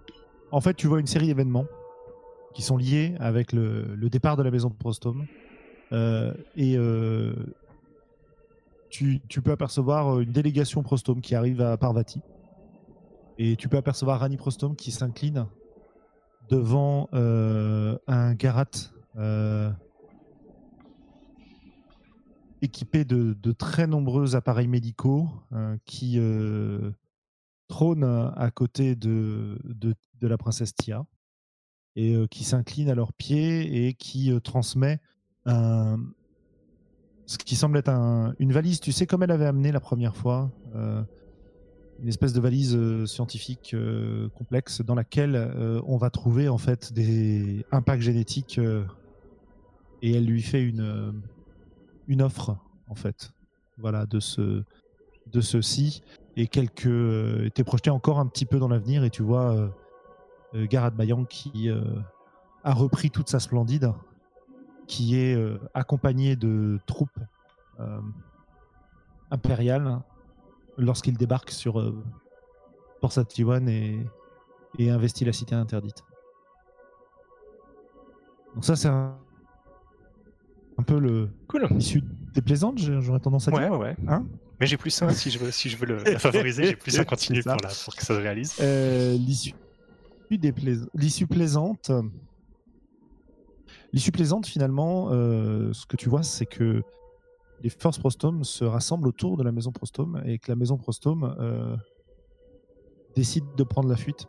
[0.53, 1.67] En fait, tu vois une série d'événements
[2.55, 5.27] qui sont liés avec le, départ de la maison Prostome.
[5.93, 7.35] Euh, et euh,
[8.91, 12.21] tu, tu peux apercevoir une délégation Prostome qui arrive à Parvati.
[13.39, 15.47] Et tu peux apercevoir Rani Prostome qui s'incline
[16.49, 18.71] devant euh, un Garat
[22.67, 26.91] équipé de, très nombreux appareils médicaux euh, qui euh,
[27.69, 29.95] trône à côté de, de,
[30.27, 31.07] la princesse Tia
[31.95, 35.01] et euh, qui s'incline à leurs pieds et qui euh, transmet
[37.29, 40.17] ce qui semble être un- une valise, tu sais, comme elle avait amené la première
[40.17, 42.77] fois, une espèce de valise
[43.07, 43.75] scientifique
[44.35, 45.37] complexe dans laquelle
[45.87, 48.61] on va trouver en fait des impacts génétiques
[50.03, 51.21] et elle lui fait une,
[52.09, 52.57] une offre
[52.89, 53.33] en fait,
[53.79, 54.63] voilà, de ce
[55.33, 56.03] de ceci
[56.37, 59.69] et quelques euh, t'es projeté encore un petit peu dans l'avenir et tu vois euh,
[60.55, 60.95] euh, Garad
[61.29, 61.83] qui euh,
[62.63, 63.93] a repris toute sa splendide,
[64.87, 67.19] qui est euh, accompagné de troupes
[69.31, 70.01] impériales
[70.79, 71.95] lorsqu'il débarque sur
[73.03, 74.01] Port Satiwan et,
[74.79, 76.03] et investit la cité interdite.
[78.55, 79.19] Donc ça c'est un,
[80.79, 81.67] un peu le Cool.
[81.71, 82.03] l'issue
[82.35, 83.61] déplaisante, j'aurais tendance à dire.
[83.61, 83.97] Ouais, ouais, ouais.
[84.09, 84.27] Hein
[84.61, 86.99] Mais j'ai plus un si je veux, si je veux le la favoriser, j'ai plus
[86.99, 87.57] un continu C'est ça.
[87.57, 88.55] pour, la, pour que ça se réalise.
[88.61, 89.55] Euh, l'issue
[91.27, 91.91] plaisante.
[93.93, 96.83] L'issue plaisante, finalement, euh, ce que tu vois, c'est que
[97.63, 101.35] les forces Prostome se rassemblent autour de la maison Prostome et que la maison Prostome
[101.41, 101.75] euh,
[103.15, 104.27] décide de prendre la fuite.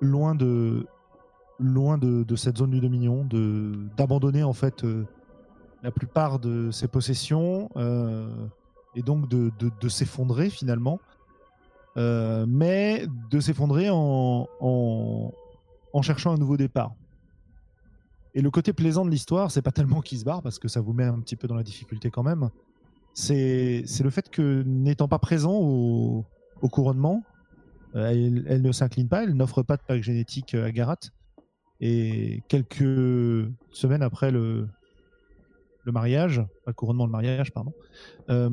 [0.00, 0.86] Loin de
[1.58, 5.04] loin de, de cette zone du Dominion, de d'abandonner en fait euh,
[5.82, 8.28] la plupart de ses possessions euh,
[8.94, 10.98] et donc de, de- s'effondrer finalement,
[11.98, 16.92] Euh, mais de s'effondrer en, en, cherchant un nouveau départ.
[18.34, 20.82] Et le côté plaisant de l'histoire, c'est pas tellement qu'il se barre, parce que ça
[20.82, 22.50] vous met un petit peu dans la difficulté quand même.
[23.14, 26.26] C'est c'est le fait que n'étant pas présent au,
[26.60, 27.22] au couronnement,
[27.94, 31.00] elle, elle ne s'incline pas, elle n'offre pas de pack génétique à Garat.
[31.80, 34.66] Et quelques semaines après le,
[35.86, 37.72] le mariage, le couronnement, le mariage, pardon,
[38.28, 38.50] euh,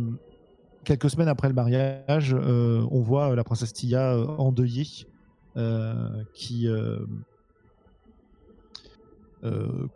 [0.83, 4.87] quelques semaines après le mariage, euh, on voit la princesse Tia euh, endeuillée,
[6.33, 6.67] qui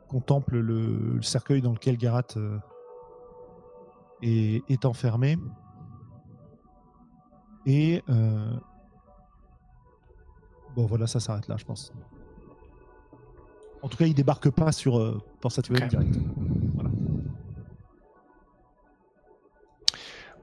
[0.08, 2.28] contemple le, cercueil dans lequel Garat
[4.22, 5.38] est, est enfermé.
[7.66, 8.04] Et
[10.76, 11.92] bon, voilà, ça s'arrête là, je pense.
[13.88, 15.88] En tout cas, il débarque pas sur euh, Port Satuan Ok.
[15.88, 16.14] direct.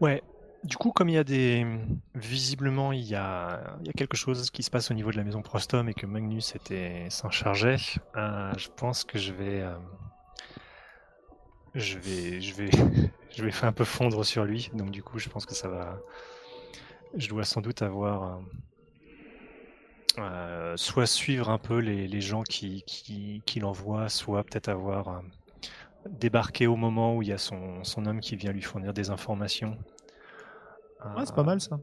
[0.00, 0.22] Ouais.
[0.62, 1.66] Du coup, comme il y a des.
[2.14, 5.18] Visiblement, il y a, il y a quelque chose qui se passe au niveau de
[5.18, 7.07] la maison Prostom et que Magnus était...
[7.11, 7.76] s'en chargeait,
[8.16, 9.61] euh, je pense que je vais.
[9.61, 9.76] euh,
[11.74, 12.40] Je vais.
[12.40, 12.70] Je vais.
[13.37, 14.70] je vais faire un peu fondre sur lui.
[14.72, 15.98] Donc, du coup, je pense que ça va.
[17.14, 18.40] Je dois sans doute avoir.
[20.18, 25.09] Euh, soit suivre un peu les, les gens qui, qui, qui l'envoient, soit peut-être avoir.
[25.09, 25.20] euh,
[26.09, 29.11] débarqué au moment où il y a son, son homme qui vient lui fournir des
[29.11, 29.79] informations.
[31.16, 31.79] Ouais, c'est pas mal ça.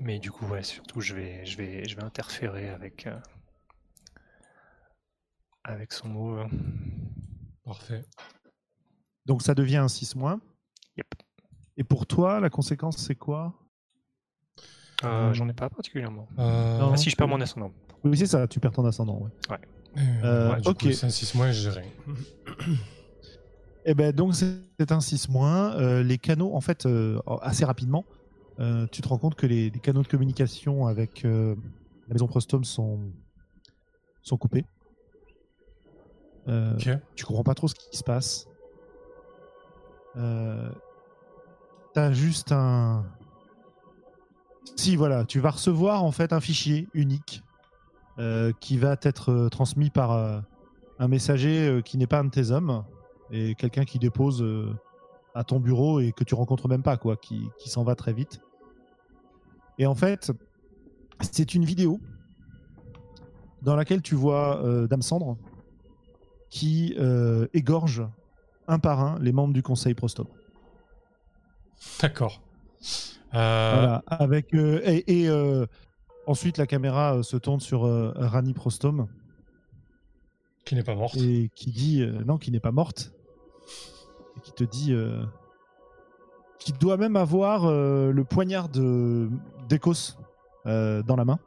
[0.00, 3.18] Mais du coup, ouais, surtout, je vais, je vais, je vais interférer avec, euh,
[5.64, 6.48] avec son move.
[7.64, 8.04] Parfait.
[9.26, 10.40] Donc ça devient un 6 moins.
[10.96, 11.06] Yep.
[11.76, 13.54] Et pour toi, la conséquence, c'est quoi?
[15.04, 16.26] Euh, Euh, J'en ai pas particulièrement.
[16.38, 16.90] Euh, Non.
[16.92, 17.72] Ah, si je perds mon ascendant.
[18.04, 19.20] Oui, c'est ça, tu perds ton ascendant.
[19.20, 19.58] ouais.
[19.96, 20.78] ouais, du ok.
[20.80, 21.82] coup, c'est un 6 mois, j'ai rien.
[23.84, 25.72] Eh ben donc c'est un 6 moins.
[25.76, 28.04] Euh, les canaux, en fait, euh, assez rapidement,
[28.60, 31.54] euh, tu te rends compte que les, les canaux de communication avec euh,
[32.08, 32.98] la maison Prostome sont,
[34.22, 34.64] sont coupés.
[36.48, 36.88] Euh, Ok.
[37.14, 38.46] tu comprends pas trop ce qui se passe.
[40.16, 40.70] Euh,
[41.94, 43.06] T'as juste un.
[44.76, 47.42] Si voilà, tu vas recevoir en fait un fichier unique
[48.18, 50.40] euh, qui va être euh, transmis par euh,
[50.98, 52.84] un messager qui n'est pas un de tes hommes
[53.30, 54.44] et quelqu'un qui dépose
[55.34, 58.40] à ton bureau et que tu rencontres même pas quoi, qui, s'en va très vite.
[59.78, 60.32] Et en fait,
[61.20, 62.00] c'est une vidéo
[63.62, 65.36] dans laquelle tu vois Dame Cendre
[66.50, 66.96] qui
[67.52, 68.02] égorge
[68.66, 70.26] un par un les membres du conseil Prostome.
[72.00, 72.42] D'accord.
[73.34, 75.66] Euh, Voilà, avec euh, et, et, euh,
[76.26, 79.06] ensuite la caméra euh, se tourne sur euh, Rani Prostome
[80.64, 81.16] Qui n'est pas morte.
[81.16, 83.12] et qui dit euh, non, qui n'est pas morte,
[84.36, 85.24] et qui te dit euh,
[86.58, 89.28] qu'il doit même avoir euh, le poignard euh,
[91.02, 91.38] dans la main,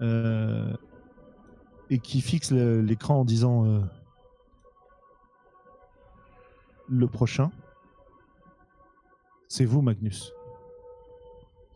[0.00, 0.72] Euh,
[1.90, 3.80] et qui fixe l'écran en disant euh,
[6.88, 7.50] le prochain,
[9.52, 10.32] c'est vous, Magnus.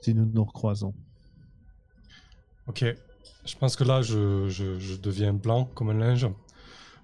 [0.01, 0.95] Si nous nous recroisons.
[2.69, 2.85] Ok.
[3.45, 6.27] Je pense que là, je, je- je deviens blanc comme un linge.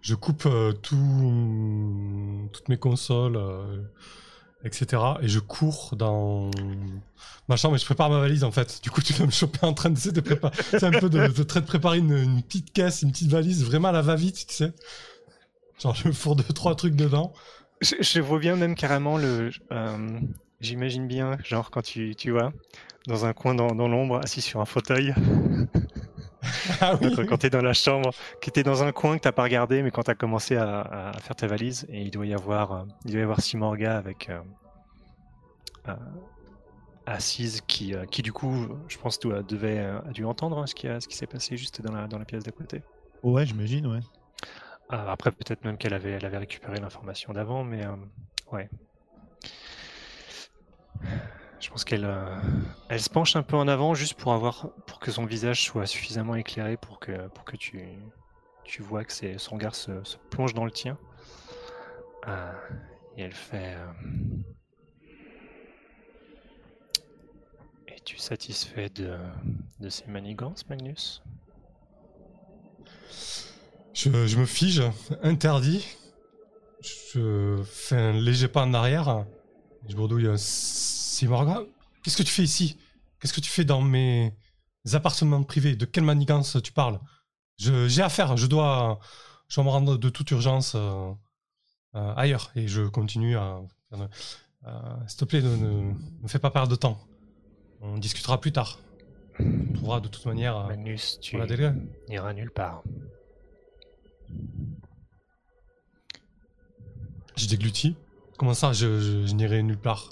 [0.00, 3.82] Je coupe euh, tout, toutes mes consoles, euh,
[4.64, 5.02] etc.
[5.20, 6.50] Et je cours dans
[7.48, 8.80] ma chambre et je prépare ma valise en fait.
[8.82, 10.56] Du coup, tu vas me choper en train de, de préparer.
[10.70, 13.62] C'est un peu de, de, train de préparer une, une petite caisse, une petite valise,
[13.62, 14.72] vraiment à la va-vite, tu sais.
[15.82, 17.34] Genre, je fourre deux, trois trucs dedans.
[17.82, 19.50] Je, je vois bien même carrément le.
[20.62, 22.52] J'imagine bien, genre quand tu, tu vois,
[23.06, 25.14] dans un coin dans, dans l'ombre, assis sur un fauteuil,
[26.80, 27.10] Ah oui.
[27.14, 28.10] quand, quand tu es dans la chambre,
[28.40, 30.56] que tu es dans un coin que t'as pas regardé, mais quand tu as commencé
[30.56, 33.40] à, à faire ta valise, et il doit y avoir, euh, il doit y avoir
[33.40, 34.28] Simorga avec.
[34.28, 34.40] euh,
[35.88, 36.22] euh,
[37.06, 40.88] assise qui, qui du coup, je pense, doit, devait, a dû entendre hein, ce qui,
[40.88, 42.82] a- ce qui s'est passé juste dans la, dans la pièce d'à côté.
[43.22, 44.00] Ouais, j'imagine, ouais.
[44.88, 47.84] Après, peut-être même qu'elle avait, elle avait récupéré l'information d'avant, mais
[48.52, 48.68] ouais.
[51.60, 52.40] Je pense qu'elle euh,
[52.88, 55.86] elle se penche un peu en avant juste pour avoir pour que son visage soit
[55.86, 57.80] suffisamment éclairé pour que tu
[58.64, 59.90] tu vois que son regard se,
[60.30, 60.98] plonge dans le tien.
[62.24, 62.54] Ah,
[63.16, 63.74] et elle fait.
[63.76, 63.92] euh,
[67.88, 69.16] Es-tu satisfait de,
[69.80, 71.22] de ces manigances, Magnus?
[73.94, 74.82] Je me fige,
[75.22, 75.86] interdit.
[76.80, 79.26] Je fais un léger pas en arrière.
[79.88, 80.26] Je bourdouille.
[80.26, 81.62] euh, Simorga,
[82.02, 82.76] qu'est-ce que tu fais ici?
[83.20, 84.34] Qu'est-ce que tu fais dans mes
[84.92, 85.76] appartements privés?
[85.76, 87.00] De quelle manigance tu parles?
[87.58, 88.98] Je- J'ai affaire, je dois,
[89.48, 91.12] je dois me rendre de toute urgence euh,
[91.94, 92.50] euh, ailleurs.
[92.56, 93.60] Et je continue à...
[95.06, 95.92] S'il te plaît, ne,
[96.28, 96.98] fais pas perdre de temps.
[97.80, 98.78] On discutera plus tard.
[99.40, 100.66] On trouvera de toute manière...
[100.68, 101.36] Magnus, tu
[102.08, 102.82] n'iras nulle part.
[107.36, 107.96] Je déglutis.
[108.42, 110.10] Comment ça, je, n'irai nulle part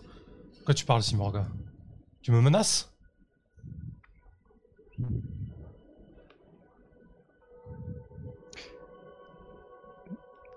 [0.55, 1.49] Pourquoi tu parles, Simorga?
[2.22, 2.97] Tu me menaces?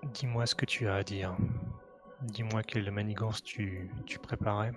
[0.04, 1.36] Dis-moi ce que tu as à dire.
[2.22, 3.90] Dis-moi quelle manigance tu,
[4.22, 4.72] préparais.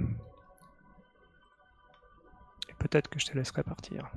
[2.70, 4.11] Et peut-être que je te laisserai partir.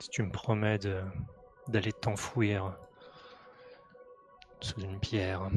[0.00, 0.80] Si tu me promets
[1.68, 2.76] d'aller t'enfouir
[4.60, 5.48] sous une pierre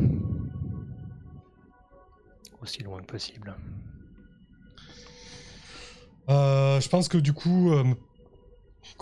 [2.61, 3.55] aussi loin que possible.
[6.29, 7.83] Euh, Je pense que du coup, euh,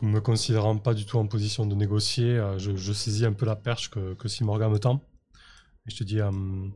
[0.01, 3.56] me considérant pas du tout en position de négocier, euh, je, saisis un peu la
[3.56, 5.01] perche que, que Simorga me tend.
[5.88, 6.72] Et je te dis, on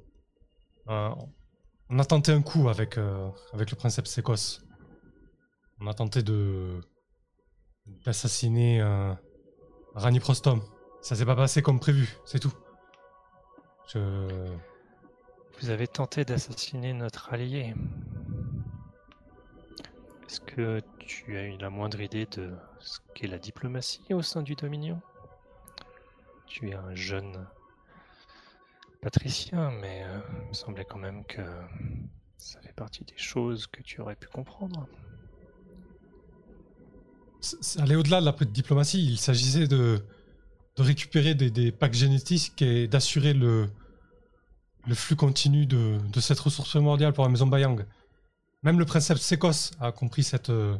[1.99, 2.99] a tenté un coup avec,
[3.53, 4.61] avec le princeps Sécos.
[5.81, 6.79] On a tenté de
[8.05, 8.83] d'assassiner
[9.95, 10.61] Rani Prostom.
[11.01, 12.53] Ça s'est pas passé comme prévu, c'est tout.
[13.87, 13.99] Je...
[15.61, 17.73] Vous avez tenté d'assassiner notre allié.
[20.25, 24.41] Est-ce que tu as eu la moindre idée de ce qu'est la diplomatie au sein
[24.41, 25.01] du Dominion?
[26.45, 27.45] Tu es un jeune
[29.01, 31.41] patricien, mais euh, il me semblait quand même que
[32.37, 34.87] ça fait partie des choses que tu aurais pu comprendre.
[37.41, 39.05] Ça allait au-delà de la diplomatie.
[39.05, 40.05] Il s'agissait de,
[40.77, 43.69] récupérer des packs génétiques et d'assurer le,
[44.87, 47.85] le flux continu de, de cette ressource primordiale pour la maison Bayang.
[48.63, 50.77] Même le princeps Sécos a compris cette, euh,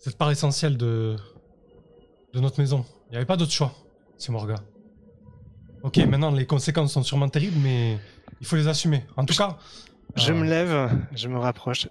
[0.00, 1.16] cette part essentielle de,
[2.34, 2.84] de notre maison.
[3.08, 3.72] Il n'y avait pas d'autre choix,
[4.18, 4.56] c'est Morga.
[5.82, 7.98] Ok, maintenant les conséquences sont sûrement terribles, mais
[8.40, 9.04] il faut les assumer.
[9.16, 9.58] En tout cas,
[10.16, 11.88] Je euh, me lève, je me rapproche,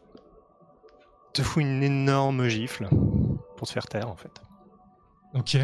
[1.34, 2.88] te fous une énorme gifle
[3.58, 4.42] pour te faire taire en fait.
[5.34, 5.58] Ok.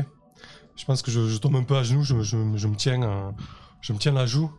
[0.75, 3.01] Je pense que je, je tombe un peu à genoux, je, je- je me tiens,
[3.03, 3.31] euh,
[3.81, 4.51] je me tiens la joue.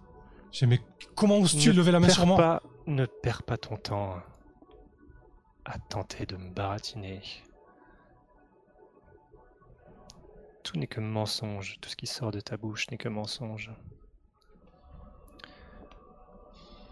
[0.54, 0.80] Dis, mais
[1.16, 4.16] comment oses-tu lever la main sur moi pas- Ne perds pas ton temps
[5.64, 7.22] à tenter de me baratiner.
[10.62, 13.72] Tout n'est que mensonge, tout ce qui sort de ta bouche n'est que mensonge.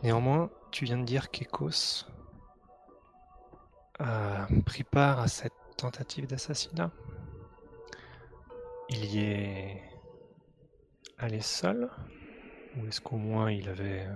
[0.02, 2.06] Néanmoins, tu viens de dire qu'Ekos
[4.00, 6.90] a pris part à cette tentative d'assassinat.
[8.88, 9.82] Il y est
[11.18, 11.88] allé seul
[12.76, 14.06] Ou est-ce qu'au moins il avait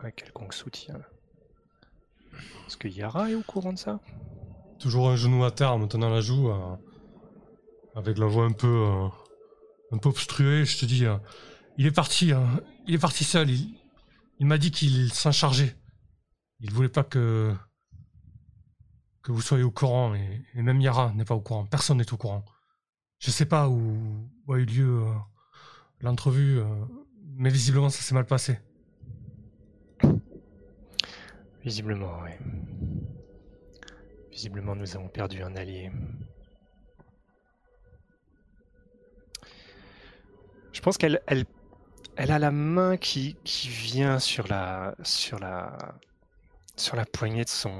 [0.00, 1.00] un quelconque soutien?
[2.66, 4.00] Est-ce que Yara est au courant de ça?
[4.78, 6.50] Toujours un genou à terre en me tenant la joue.
[6.50, 6.76] euh,
[7.94, 9.08] avec la voix un peu, euh,
[9.90, 11.16] un peu obstruée, je te dis, euh,
[11.78, 12.32] il est parti,
[12.86, 13.48] il est parti seul.
[13.50, 15.74] Il, m'a dit qu'il s'en chargeait.
[16.60, 17.54] Il voulait pas que
[19.26, 21.66] que vous soyez au courant et, même Yara n'est pas au courant.
[21.66, 22.44] Personne n'est au courant.
[23.18, 25.12] Je sais pas où, a eu lieu euh,
[26.00, 26.84] l'entrevue, euh,
[27.36, 28.58] mais visiblement ça s'est mal passé.
[31.62, 32.30] Visiblement, oui.
[34.30, 35.90] Visiblement, nous avons perdu un allié.
[40.72, 41.44] Je pense qu'elle elle,
[42.16, 45.76] elle a la main qui, qui vient sur la, sur, la,
[46.76, 47.72] sur la poignée de son.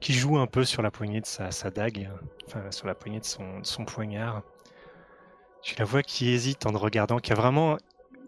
[0.00, 2.10] qui joue un peu sur la poignée de sa, sa dague,
[2.46, 4.42] enfin sur la poignée de son, son poignard.
[5.62, 7.78] Tu la vois qui hésite en regardant, qui a vraiment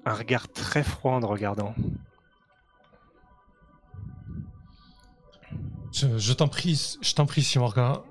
[0.04, 1.74] un regard très froid en regardant.
[5.92, 8.02] Je, t'en prie, je t'en prie, Simorga.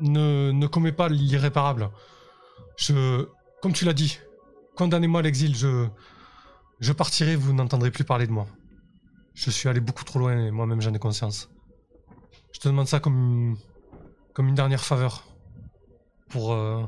[0.00, 1.90] Ne, ne commets pas l'irréparable.
[2.76, 3.28] Je,
[3.62, 4.18] comme tu l'as dit,
[4.76, 5.56] condamnez-moi à l'exil.
[5.56, 5.86] Je,
[6.80, 8.46] je partirai, vous n'entendrez plus parler de moi.
[9.34, 11.48] Je suis allé beaucoup trop loin et moi-même j'en ai conscience.
[12.52, 13.56] Je te demande ça comme,
[14.34, 15.24] comme une dernière faveur
[16.28, 16.82] pour euh,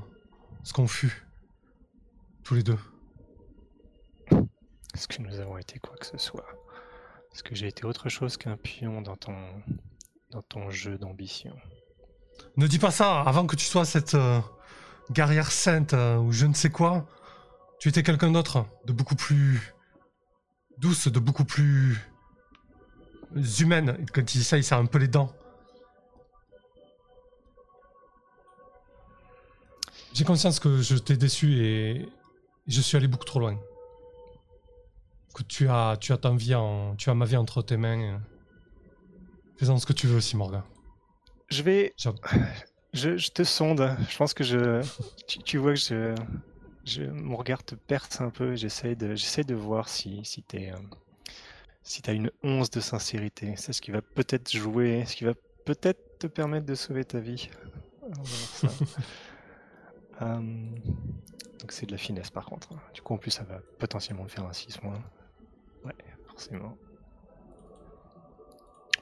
[0.64, 1.26] ce qu'on fut
[2.42, 2.78] tous les deux.
[4.94, 6.46] Est-ce que nous avons été quoi que ce soit?
[7.32, 9.36] Est-ce que j'ai été autre chose qu'un pion dans ton,
[10.30, 11.56] dans ton jeu d'ambition?
[12.56, 14.40] Ne dis pas ça avant que tu sois cette euh,
[15.10, 17.06] guerrière sainte euh, ou je ne sais quoi.
[17.78, 19.74] Tu étais quelqu'un d'autre, de beaucoup plus
[20.78, 21.98] douce, de beaucoup plus
[23.60, 24.04] humaine.
[24.12, 25.32] Quand il dit ça, il serre un peu les dents.
[30.12, 32.08] J'ai conscience que je t'ai déçu et
[32.66, 33.56] je suis allé beaucoup trop loin.
[35.34, 38.20] Que tu as, tu as ta vie en, tu as ma vie entre tes mains.
[39.56, 40.64] Fais-en ce que tu veux, Simorga.
[41.48, 41.94] Je vais.
[42.92, 43.96] Je, je te sonde.
[44.08, 44.82] Je pense que je.
[45.26, 46.14] Tu, tu vois que je,
[46.84, 47.02] je.
[47.04, 48.56] Mon regard te perce un peu.
[48.56, 50.72] J'essaie de, j'essaie de voir si, si t'es.
[50.72, 50.76] euh,
[51.82, 53.54] si t'as une once de sincérité.
[53.56, 55.04] C'est ce qui va peut-être jouer.
[55.06, 57.50] Ce qui va peut-être te permettre de sauver ta vie.
[58.02, 58.74] On va voir ça.
[60.20, 60.74] Hum,
[61.60, 62.68] donc c'est de la finesse par contre.
[62.94, 65.02] Du coup en plus ça va potentiellement me faire un 6 moins.
[66.40, 66.78] Forcément.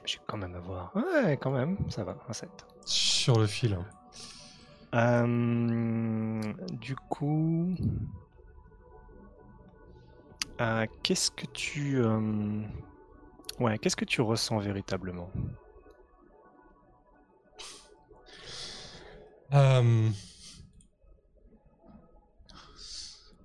[0.03, 0.93] Je vais quand même avoir.
[0.93, 2.49] Ouais, quand même, ça va, un 7.
[2.85, 3.79] Sur le fil.
[4.93, 6.41] Euh,
[6.73, 7.75] du coup,
[10.59, 12.61] euh, qu'est-ce que tu, euh,
[13.61, 15.31] ouais, qu'est-ce que tu ressens véritablement
[19.53, 20.09] Euh,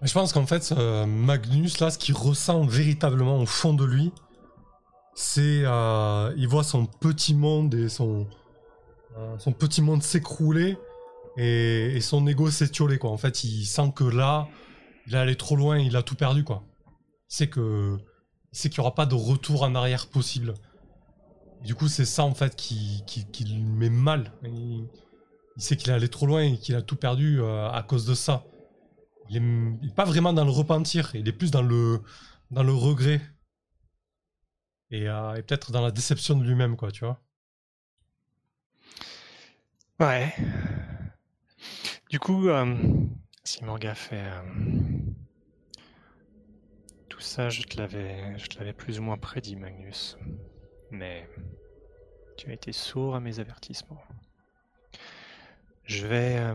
[0.04, 4.12] Je pense qu'en fait, euh, Magnus, là, ce qu'il ressent véritablement au fond de lui,
[5.14, 5.62] c'est.
[5.64, 8.26] euh, il voit son petit monde et son.
[9.18, 10.76] euh, petit monde s'écrouler
[11.38, 13.10] et, son ego s'étioler, quoi.
[13.10, 14.46] En fait, il sent que là,
[15.06, 16.62] il est allé trop loin, il a tout perdu, quoi.
[17.28, 17.96] Sait que.
[18.52, 20.54] Sait qu'il n'y aura pas de retour en arrière possible.
[21.64, 24.32] Du coup, c'est ça, en fait, qui, qui, le met mal.
[24.44, 24.86] Il-
[25.56, 28.04] il sait qu'il est allé trop loin et qu'il a tout perdu euh, à cause
[28.04, 28.44] de ça.
[29.28, 32.00] Il est, il est pas vraiment dans le repentir, il est plus dans le,
[32.50, 33.20] dans le regret.
[34.90, 37.20] Et, euh, et peut-être dans la déception de lui-même, quoi, tu vois.
[40.00, 40.32] Ouais.
[42.10, 42.76] Du coup, euh,
[43.44, 44.42] si Manga fait euh,
[47.08, 50.16] tout ça, je te l'avais, je te l'avais plus ou moins prédit, Magnus.
[50.90, 51.28] Mais
[52.36, 54.02] tu as été sourd à mes avertissements.
[55.84, 56.54] Je vais, euh,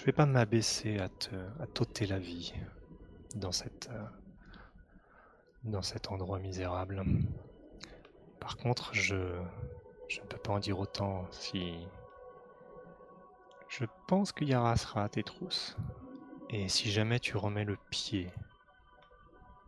[0.00, 2.54] je vais pas m'abaisser à te, à t'ôter la vie
[3.34, 3.50] dans
[5.66, 7.04] euh, cet endroit misérable.
[8.40, 11.86] Par contre, je, ne peux pas en dire autant si
[13.68, 15.76] je pense que Yara sera à tes trousses.
[16.48, 18.30] Et si jamais tu remets le pied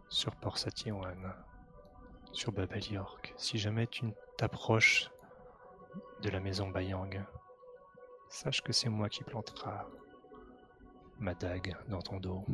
[0.09, 1.35] sur Port Satywan,
[2.33, 4.07] sur Babel York, si jamais tu
[4.39, 5.11] t'approches
[6.23, 7.23] de la maison Bayang,
[8.31, 9.87] sache que c'est moi qui plantera
[11.23, 12.45] ma dague dans ton dos,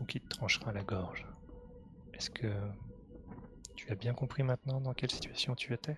[0.00, 1.26] ou qui te tranchera la gorge.
[2.14, 2.52] Est-ce que
[3.76, 5.96] tu as bien compris maintenant dans quelle situation tu étais?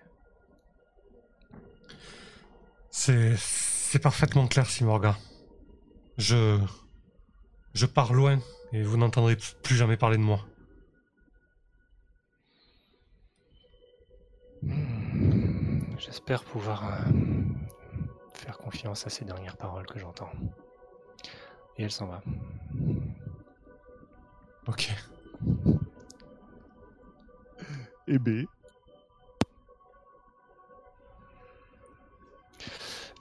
[2.91, 3.37] C'est,
[4.01, 5.17] parfaitement clair, Simorga.
[6.17, 6.59] Je,
[7.73, 8.39] je pars loin
[8.73, 10.45] et vous n'entendrez plus jamais parler de moi.
[15.97, 17.11] J'espère pouvoir euh,
[18.33, 20.31] faire confiance à ces dernières paroles que j'entends.
[21.79, 22.21] Et elle s'en va.
[24.67, 24.91] Ok.
[28.05, 28.45] Et B.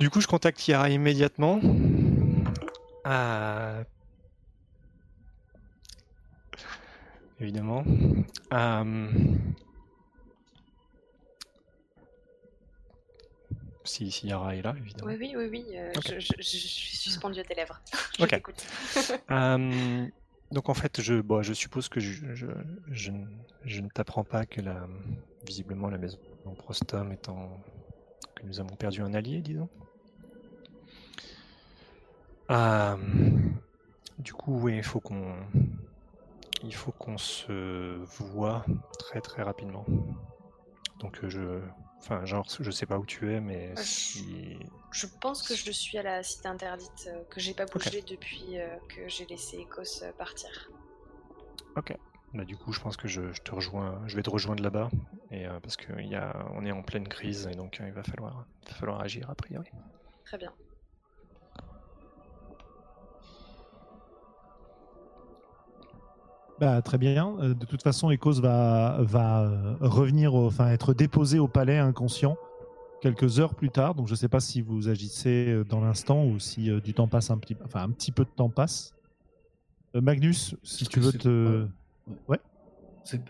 [0.00, 1.60] Du coup, je contacte Yara immédiatement.
[3.04, 3.84] Ah.
[7.38, 7.84] Évidemment.
[8.52, 9.08] Euh,
[13.88, 15.06] Si, si Yara est là, évidemment.
[15.10, 15.66] Oui, oui, oui, oui.
[15.76, 17.80] euh, je, je- je suis suspendue à tes lèvres.
[18.18, 18.30] je Ok.
[18.30, 18.66] t'écoute.
[19.30, 20.06] Euh,
[20.52, 22.46] donc en fait, je, bon, je suppose que je, je,
[22.90, 23.26] je ne-
[23.64, 24.86] je ne t'apprends pas que la,
[25.46, 26.18] visiblement la maison
[26.56, 27.62] Prostom étant
[28.34, 29.68] que nous avons perdu un allié, disons.
[32.50, 32.96] Euh,
[34.18, 35.34] du coup, oui, il faut qu'on
[36.64, 37.98] il faut qu'on se
[38.32, 38.64] voit
[38.98, 39.84] très très rapidement.
[41.00, 41.60] Donc je,
[42.02, 44.58] enfin genre, je sais pas où tu es, mais je- si
[44.92, 48.58] Je pense que je suis à la cité interdite, euh, que j'ai pas bougé depuis
[48.58, 50.70] euh, que j'ai laissé Écosse euh, partir.
[51.76, 51.96] Ok.
[52.34, 54.90] Bah, du coup, je pense que je, je te rejoins, je vais te rejoindre là-bas,
[55.30, 57.86] et euh, parce que il y a, on est en pleine crise, et donc euh,
[57.88, 59.70] il va falloir, il va falloir agir a priori.
[60.24, 60.54] Très bien.
[66.60, 67.36] Bah, très bien.
[67.40, 71.78] Euh, De toute façon, Ecos va, va euh, revenir, au- enfin être déposé au palais
[71.78, 72.36] inconscient
[73.00, 73.94] quelques heures plus tard.
[73.94, 76.94] Donc, je ne sais pas si vous agissez euh, dans l'instant ou si euh, du
[76.94, 78.92] temps passe un petit, enfin un petit peu de temps passe.
[79.94, 81.66] Euh, Magnus, si tu veux te,
[82.26, 82.40] ouais.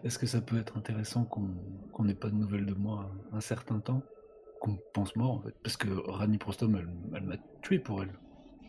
[0.02, 3.40] Est-ce que ça peut être intéressant qu'on n'ait pas de nouvelles de moi un, un
[3.40, 4.02] certain temps?
[4.60, 8.10] Qu'on pense mort en fait Parce que Rani Prostom, elle, elle m'a tué pour elle.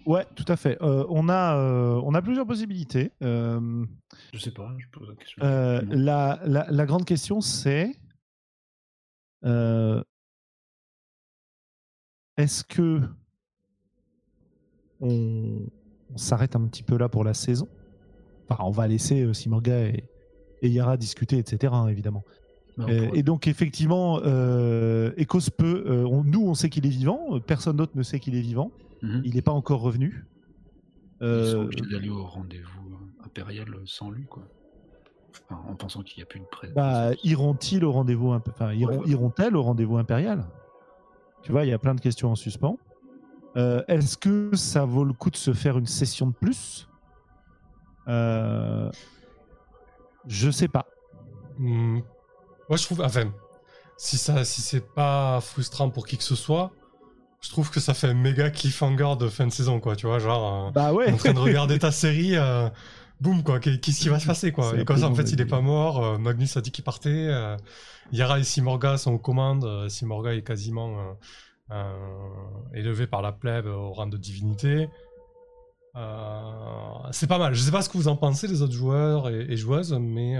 [0.09, 0.77] Ouais, tout à fait.
[0.81, 3.11] Euh, on a, euh, on a plusieurs possibilités.
[3.23, 3.85] Euh,
[4.33, 5.41] Je sais pas, je pose la question.
[5.43, 7.91] Euh, la, la- la grande question, c'est
[12.37, 13.01] est-ce que
[15.01, 15.59] on,
[16.13, 17.67] on s'arrête un petit peu là pour la saison?
[18.49, 20.03] Enfin, on va laisser Simorga et,
[20.61, 21.73] et Yara discuter, etc.
[21.73, 22.23] hein, évidemment.
[22.79, 25.83] Euh, pourrait- et donc, effectivement, euh, Ecos peut.
[25.87, 27.39] euh, on- nous, on sait qu'il est vivant.
[27.45, 28.71] Personne d'autre ne sait qu'il est vivant.
[29.01, 29.21] Mhm.
[29.25, 30.25] Il n'est pas encore revenu.
[31.21, 34.43] Ils sont Euh, obligés d'aller au rendez-vous impérial sans lui, quoi.
[35.49, 36.73] Enfin, en pensant qu'il n'y a plus de presse.
[36.73, 40.45] Bah, iront-ils au rendez-vous imp- enfin, iront, iront-elles au rendez-vous impérial?
[41.43, 42.77] Tu vois, il y a plein de questions en suspens.
[43.57, 46.87] Euh, Est-ce que ça vaut le coup de se faire une session de plus?
[48.07, 48.91] Euh,
[50.27, 50.85] Je sais pas.
[51.57, 51.99] Hmm.
[52.69, 53.01] Moi, je trouve.
[53.01, 53.31] Enfin,
[53.97, 56.71] si, ça, si c'est pas frustrant pour qui que ce soit,
[57.41, 59.95] je trouve que ça fait un méga cliffhanger de fin de saison, quoi.
[59.95, 61.11] Tu vois, genre, euh, Bah ouais.
[61.11, 62.69] en train de regarder ta série, euh,
[63.21, 63.59] boum, quoi.
[63.59, 65.61] qu'est- Qu'est-ce qui va se passer, quoi Et comme ça, en fait, il est pas
[65.61, 66.03] mort.
[66.03, 67.09] euh, Magnus a dit qu'il partait.
[67.09, 67.55] euh,
[68.11, 69.87] Yara et Simorga sont aux commandes.
[69.89, 71.15] Simorga est quasiment
[72.73, 74.89] élevé par la plèbe au rang de divinité.
[77.11, 77.53] C'est pas mal.
[77.53, 80.35] Je sais pas ce que vous en pensez, les autres joueurs et, et joueuses, mais.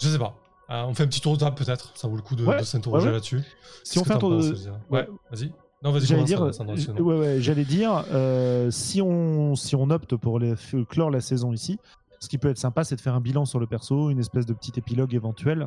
[0.00, 0.34] je sais pas.
[0.70, 1.96] Euh, on fait un petit tour de table peut-être.
[1.96, 3.14] Ça vaut le coup de, Ouais, de s'interroger ouais, ouais.
[3.14, 3.42] là-dessus.
[3.82, 4.52] Si on fait un tour de.
[4.90, 5.52] Ouais, vas-y.
[5.82, 10.38] Non, vas-y, J'allais dire, euh, euh, j'allais dire, euh, si on si on opte pour
[10.38, 11.78] les, f- clore la saison ici,
[12.20, 14.46] ce qui peut être sympa, c'est de faire un bilan sur le perso, une espèce
[14.46, 15.66] de petit épilogue éventuel,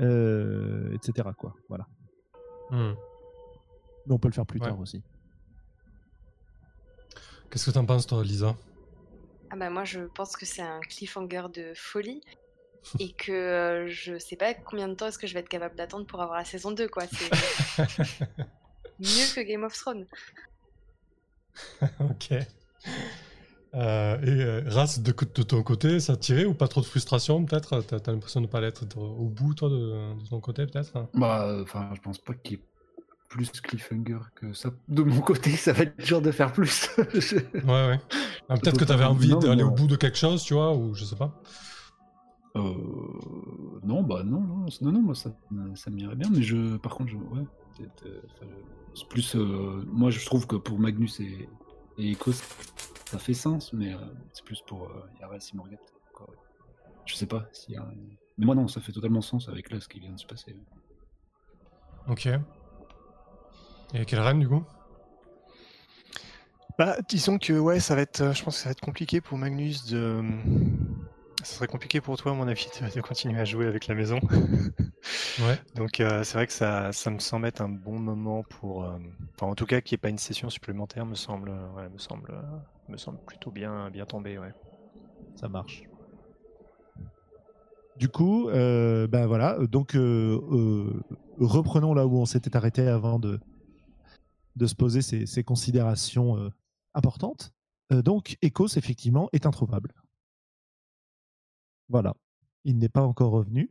[0.00, 1.28] euh, etc.
[1.38, 1.86] Quoi, voilà.
[2.72, 2.94] Hmm.
[4.06, 4.66] Mais on peut le faire plus Ouais.
[4.66, 5.00] tard aussi.
[7.50, 8.56] Qu'est-ce que t'en penses, toi, Lisa?
[9.50, 12.20] Ah bah moi je pense que c'est un cliffhanger de folie
[13.00, 15.76] et que euh, je sais pas combien de temps est-ce que je vais être capable
[15.76, 17.04] d'attendre pour avoir la saison 2 quoi.
[17.06, 17.30] C'est
[18.98, 20.06] mieux que Game of Thrones.
[22.00, 22.32] Ok.
[23.74, 26.86] Euh, et euh, Ras, de, de ton côté, ça a tiré ou pas trop de
[26.86, 27.80] frustration peut-être?
[27.82, 30.92] T'as t'as l'impression de ne pas l'être au bout, toi, de, de ton côté peut-être?
[31.14, 32.64] Bah, euh, enfin, je pense pas qu'il y ait
[33.28, 34.70] plus cliffhanger que ça.
[34.88, 36.88] De mon côté, ça va être dur de faire plus.
[37.14, 38.00] Je- Ouais, ouais.
[38.48, 39.10] Ah, peut-être que t'avais Totalement.
[39.10, 41.42] envie d'aller au bout de quelque chose, tu vois, ou je sais pas.
[42.56, 45.30] Euh, non, bah non, non, non, non, moi ça,
[45.74, 47.42] ça m'irait bien, mais je, par contre, je, ouais,
[47.76, 48.62] peut-être, euh,
[48.94, 51.48] c'est plus, euh, moi je trouve que pour Magnus et,
[51.98, 52.32] et Ecos,
[53.06, 53.98] ça fait sens, mais euh,
[54.32, 55.76] c'est plus pour euh, Yara et Simorgat.
[56.12, 56.36] quoi, ouais.
[57.04, 57.92] Je sais pas si, y a-
[58.38, 60.56] mais moi non, ça fait totalement sens avec là ce qui vient de se passer.
[62.08, 62.28] Ok.
[63.94, 64.64] Et quelle reine, du coup?
[66.78, 69.20] Bah, disons que ouais, ça va être, euh, je pense que ça va être compliqué
[69.20, 70.22] pour Magnus de.
[71.46, 73.94] Ça serait compliqué pour toi, à mon avis, de, de continuer à jouer avec la
[73.94, 74.18] maison.
[75.38, 75.60] Ouais.
[75.76, 78.98] Donc euh, c'est vrai que ça, ça me semble être un bon moment pour, euh,
[79.34, 81.88] enfin en tout cas qu'il n'y ait pas une session supplémentaire me semble, euh, ouais,
[81.90, 82.34] me semble,
[82.88, 84.52] me semble plutôt bien, bien tombé, ouais.
[85.36, 85.84] Ça marche.
[87.96, 89.58] Du coup, euh, ben voilà.
[89.66, 89.92] Donc,
[91.38, 93.38] reprenons là où on s'était arrêté avant de,
[94.56, 96.50] de se poser ces, ces considérations
[96.94, 97.52] importantes.
[97.90, 99.92] Donc, Ecos, effectivement, est introuvable.
[101.88, 102.14] Voilà.
[102.64, 103.70] Il n'est pas encore revenu.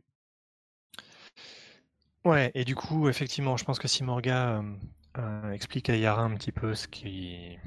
[2.26, 4.62] Ouais, et du coup, effectivement, je pense que Simorga euh,
[5.18, 7.60] euh, explique à Yara un petit peu ce qu'elle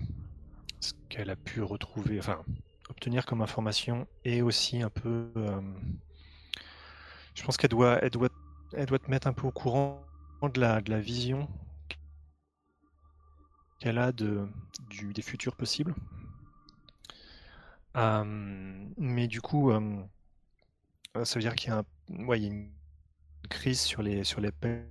[1.30, 2.43] a pu retrouver, enfin
[2.89, 5.32] obtenir comme information, et aussi un peu.
[7.36, 10.04] je pense qu'elle doit, te mettre un peu au courant
[10.41, 11.47] de la, vision
[13.80, 15.95] qu'elle a des futurs possibles.
[17.95, 19.72] Mais du coup,
[21.16, 21.84] ça veut dire qu'il y a,
[22.36, 22.70] une
[23.49, 24.86] crise sur les, sur les pecs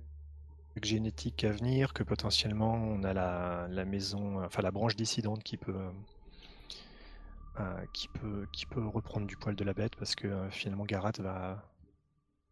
[0.81, 5.57] génétiques à venir, que potentiellement on a la, la maison, enfin la branche dissidente qui
[5.57, 5.75] peut,
[7.59, 10.85] euh, qui peut, qui peut reprendre du poil de la bête parce que euh, finalement
[10.85, 11.63] Garat va,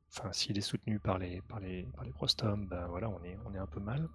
[0.10, 3.38] enfin s'il est soutenu par les, par les, par les Prostom, ben voilà, on est,
[3.46, 4.08] on est un peu mal.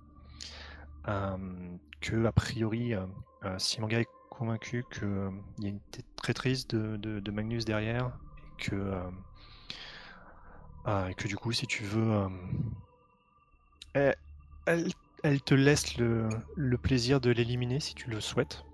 [1.09, 3.07] Euh, que a priori, euh,
[3.45, 5.81] euh, Simanga est convaincu qu'il y a une
[6.17, 9.11] traîtrise de, de, de Magnus derrière et que, euh, ah,
[10.87, 12.27] et que du coup, si tu veux,
[13.97, 14.13] euh,
[14.67, 18.65] elle, te laisse le, le plaisir de l'éliminer si tu le souhaites.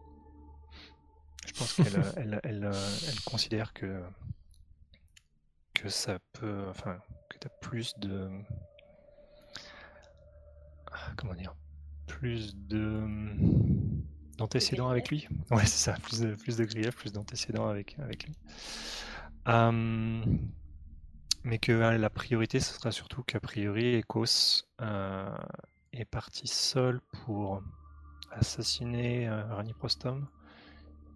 [1.47, 2.71] Je pense qu'elle euh, elle, elle,
[3.09, 4.03] elle considère que,
[5.75, 6.67] que ça peut.
[6.69, 6.99] Enfin,
[7.29, 8.31] que tu as plus de.
[10.93, 11.55] ah, Comment dire
[12.07, 13.03] Plus de.
[14.37, 18.25] d'antécédents avec lui Ouais, c'est ça, plus de, plus de griefs, plus d'antécédents avec, avec
[18.25, 18.35] lui.
[19.49, 20.23] Euh,
[21.49, 25.35] mais que euh, la priorité, ce sera surtout qu'a priori, Ecos euh,
[25.95, 27.63] est parti seul pour
[28.31, 30.29] assassiner euh, Rani Prostom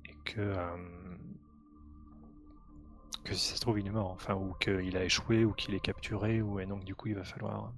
[0.09, 0.77] et que, euh,
[3.25, 5.75] que si ça se trouve, il est mort, enfin, ou qu'il a échoué, ou qu'il
[5.75, 7.71] est capturé, ou et donc du coup, il va falloir,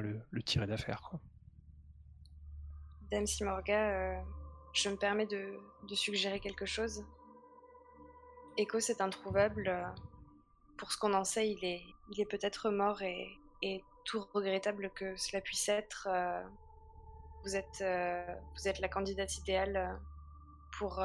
[0.00, 1.12] le, tirer d'affaire.
[3.12, 4.20] Dame Simorga, euh,
[4.72, 5.56] je me permets de,
[5.88, 7.04] de suggérer quelque chose.
[8.56, 9.70] Echo, c'est introuvable.
[10.78, 13.38] Pour ce qu'on en sait, il est, il est peut-être mort et,
[14.04, 16.06] tout regrettable que cela puisse être.
[16.08, 16.40] euh,
[17.42, 18.24] vous, êtes, euh,
[18.54, 19.92] vous êtes la candidate idéale euh,
[20.78, 20.96] pour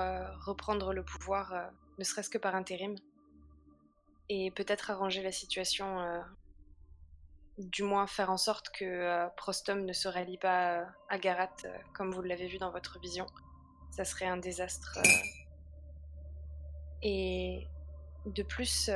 [0.45, 2.95] reprendre le pouvoir, ne serait-ce que par intérim.
[4.27, 6.21] Et peut-être arranger la situation,
[7.57, 11.55] du moins faire en sorte que Prostom ne se rallie pas à Garat
[11.93, 13.25] comme vous l'avez vu dans votre vision.
[13.91, 14.99] Ça serait un désastre.
[17.01, 17.65] Et
[18.25, 18.89] de plus,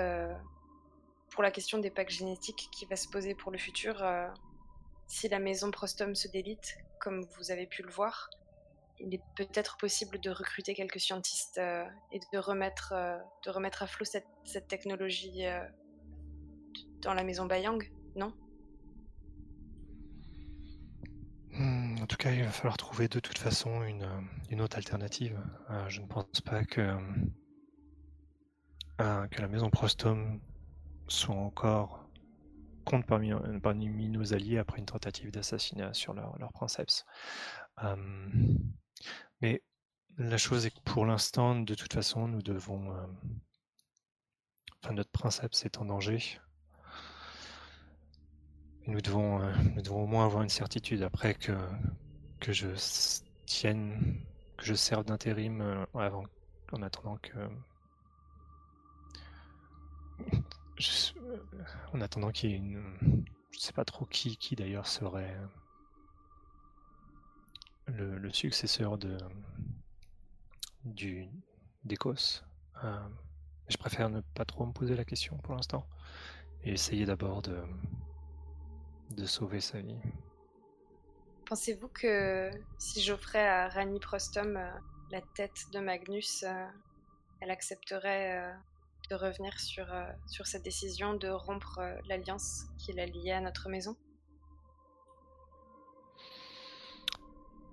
[1.36, 4.28] pour la question des packs génétiques qui va se poser pour le futur, euh,
[5.06, 8.30] si la maison Prostom se délite, comme vous avez pu le voir,
[9.00, 11.84] il est peut-être possible de recruter quelques scientistes euh,
[12.14, 14.26] et de remettre, euh, de remettre à flot cette,
[14.70, 15.44] technologie
[17.02, 17.84] dans la maison Bayang,
[18.16, 18.34] non?
[21.52, 24.08] Hmm, En tout cas, il va falloir trouver de toute façon une,
[24.50, 25.38] une autre alternative.
[25.90, 26.96] Je ne pense pas que,
[28.98, 30.40] que la maison Prostom
[31.08, 32.08] soit encore
[32.86, 37.06] compte parmi, euh, parmi nos alliés après une tentative d'assassinat sur leur, princeps.
[37.84, 37.96] Euh,
[39.42, 39.64] mais
[40.18, 42.92] la chose est que pour l'instant, de toute façon, nous devons.
[42.94, 43.06] euh,
[44.84, 46.40] Enfin, notre princeps est en danger.
[48.88, 51.58] Nous devons, euh, nous devons au moins avoir une certitude après que,
[52.40, 52.68] que je
[53.48, 54.22] tienne,
[54.58, 56.24] que je serve d'intérim avant,
[56.72, 57.50] en attendant que.
[60.80, 61.38] Euh,
[61.94, 63.26] en attendant qu'il y ait une.
[63.52, 65.38] Je sais pas trop qui, qui d'ailleurs serait
[67.88, 69.18] le, successeur de
[70.84, 71.28] du
[71.84, 72.44] d'Écosse.
[72.84, 73.08] Euh,
[73.70, 75.88] je préfère ne pas trop me poser la question pour l'instant
[76.64, 79.96] et essayer d'abord de sauver sa vie.
[81.46, 82.50] Pensez-vous que
[82.80, 84.70] si j'offrais à Rani Prostom euh,
[85.12, 86.44] la tête de Magnus,
[87.40, 88.56] elle accepterait
[89.10, 93.42] de revenir sur, euh, sur cette décision de rompre euh, l'alliance qui la liée à
[93.42, 93.96] notre maison?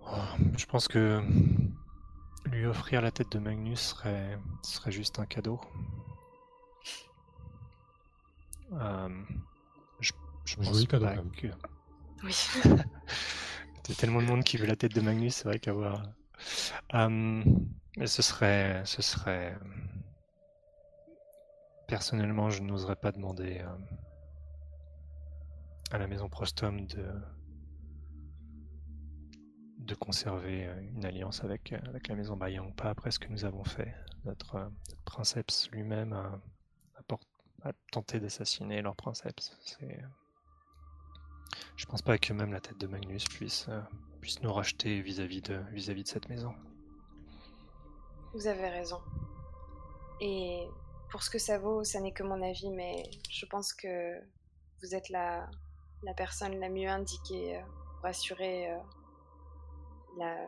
[0.04, 0.16] Oh,
[0.56, 1.22] je pense que
[2.46, 5.60] lui offrir la tête de Magnus serait, serait juste un cadeau.
[8.72, 9.08] Euh,
[10.00, 10.12] je,
[10.44, 11.30] je pense cadeau, pas même.
[11.32, 11.48] que...
[12.24, 12.36] Oui.
[12.64, 16.02] Il y a tellement de monde qui veut la tête de Magnus, c'est vrai qu'avoir...
[16.94, 17.44] Euh,
[17.96, 18.82] mais ce serait...
[18.84, 19.56] Ce serait...
[21.92, 23.66] Personnellement, je n'oserais pas demander euh,
[25.90, 26.86] à la maison Prostom
[29.76, 31.78] de conserver euh, une alliance avec, euh,
[32.08, 33.94] la maison Bayang, pas après ce que nous avons fait.
[34.24, 34.72] Notre,
[35.04, 36.40] princeps lui-même a,
[37.90, 39.54] tenté d'assassiner leur princeps.
[39.60, 40.00] C'est...
[41.76, 43.68] Je pense pas que même la tête de Magnus puisse,
[44.22, 46.54] puisse nous racheter vis-à-vis de, vis-à-vis de cette maison.
[48.32, 49.02] Vous avez raison.
[50.22, 50.66] Et
[51.12, 54.18] pour ce que ça vaut, ça n'est que mon avis, mais je pense que
[54.80, 55.46] vous êtes la,
[56.16, 57.60] personne la mieux indiquée euh,
[57.96, 58.72] pour assurer
[60.18, 60.46] euh,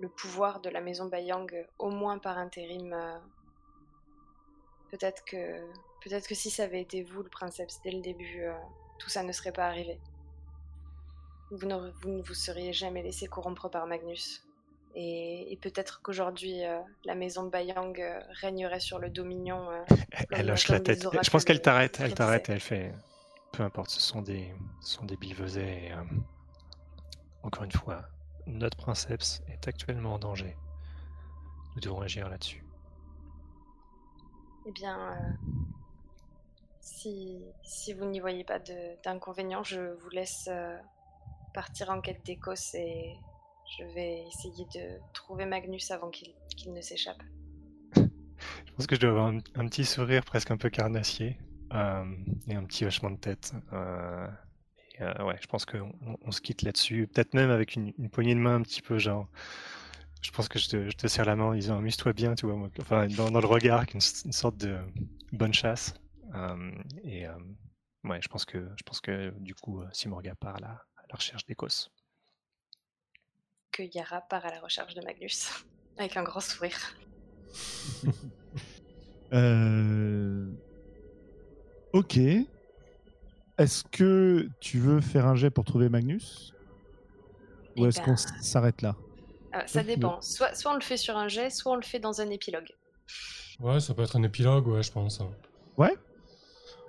[0.00, 2.96] le, pouvoir de la maison Bayang, euh, au moins par intérim.
[4.90, 5.60] peut-être que
[6.02, 8.46] peut-être que si ça avait été vous, le princeps, dès le début,
[8.98, 10.00] tout ça ne serait pas arrivé.
[11.50, 14.45] Vous, ne vous seriez jamais laissé corrompre par Magnus.
[14.98, 19.70] Et, et peut-être qu'aujourd'hui, euh, la maison Bayang euh, régnerait sur le Dominion.
[19.70, 19.84] euh,
[20.30, 21.06] Elle, comme la tête.
[21.22, 22.94] Je pense qu'elle de- t'arrête, elle t'arrête, elle fait.
[23.52, 25.16] Peu importe, ce sont des, ce sont des
[27.42, 28.02] encore une fois,
[28.46, 30.56] notre princeps est actuellement en danger.
[31.74, 32.64] Nous devons agir là-dessus.
[34.66, 35.14] Eh bien,
[36.80, 40.48] si, si vous n'y voyez pas de- d'inconvénient, je vous laisse
[41.52, 43.16] partir en quête d'Écosse et
[43.66, 47.22] je vais essayer de trouver Magnus avant qu'il ne s'échappe.
[47.96, 51.38] Je pense que je dois avoir un, petit sourire presque un peu carnassier
[51.72, 52.04] euh,
[52.46, 53.52] et un petit hochement de tête.
[53.72, 54.28] euh,
[55.00, 57.06] euh, ouais, je pense qu'on on- on se quitte là-dessus.
[57.06, 59.28] Peut-être même avec une, poignée de main un petit peu genre.
[60.22, 62.68] Je pense que je te, je serre la main en disant amuse-toi bien, tu vois.
[62.80, 64.78] Enfin, dans, le regard, une, une sorte de
[65.32, 65.94] bonne chasse.
[67.04, 67.26] Et
[68.04, 71.14] ouais, je pense que, je pense que du coup, Simorga part à la, à la
[71.16, 71.90] recherche d'Écosse.
[73.76, 75.50] Que Yara part à la recherche de Magnus
[75.98, 76.78] avec un grand sourire.
[79.32, 80.46] Euh,
[81.92, 82.16] Ok.
[83.58, 86.52] Est-ce que tu veux faire un jet pour trouver Magnus?
[87.76, 88.96] Ou Eh est-ce ben, qu'on s- s'arrête là?
[89.54, 90.20] euh, ça dépend.
[90.22, 92.68] Soit, soit on le fait sur un jet, soit on le fait dans un épilogue.
[93.60, 95.20] Ouais, ça peut être un épilogue, ouais, je pense.
[95.76, 95.94] Ouais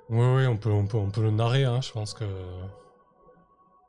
[0.09, 2.25] Ouais, ouais, on peut, on peut, on peut le narrer, hein, je pense que.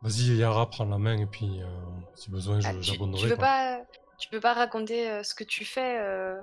[0.03, 1.67] Vas-y, Yara, prends la main et puis, euh,
[2.15, 3.29] si besoin, je- Ah, tu, j'abonnerai.
[3.31, 3.37] quoi.
[3.37, 3.81] pas,
[4.19, 6.37] tu peux pas raconter euh, ce que tu fais euh,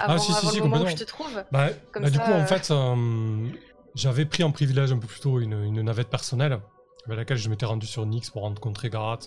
[0.00, 1.44] avant, Ah, si, avant si, le moment où je te trouve?
[1.52, 2.72] Bah, Comme bah, du coup, en fait,
[3.94, 6.60] j'avais pris en privilège un peu plus tôt une, une navette personnelle
[7.06, 9.20] avec laquelle je m'étais rendu sur Nyx pour rencontrer Garat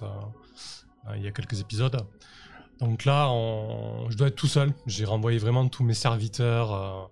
[1.15, 2.05] il y a quelques épisodes.
[2.80, 4.74] Donc là, on- je dois être tout seul.
[4.86, 7.09] J'ai renvoyé vraiment tous mes serviteurs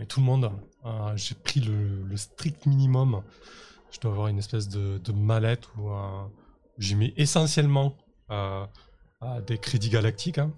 [0.00, 0.50] et tout le monde.
[1.16, 3.22] J'ai pris le, le strict minimum.
[3.90, 6.24] Je dois avoir une espèce de, de mallette où euh,
[6.78, 7.96] j'y mets essentiellement
[8.30, 8.64] euh,
[9.22, 10.38] euh, des crédits galactiques.
[10.38, 10.52] hein.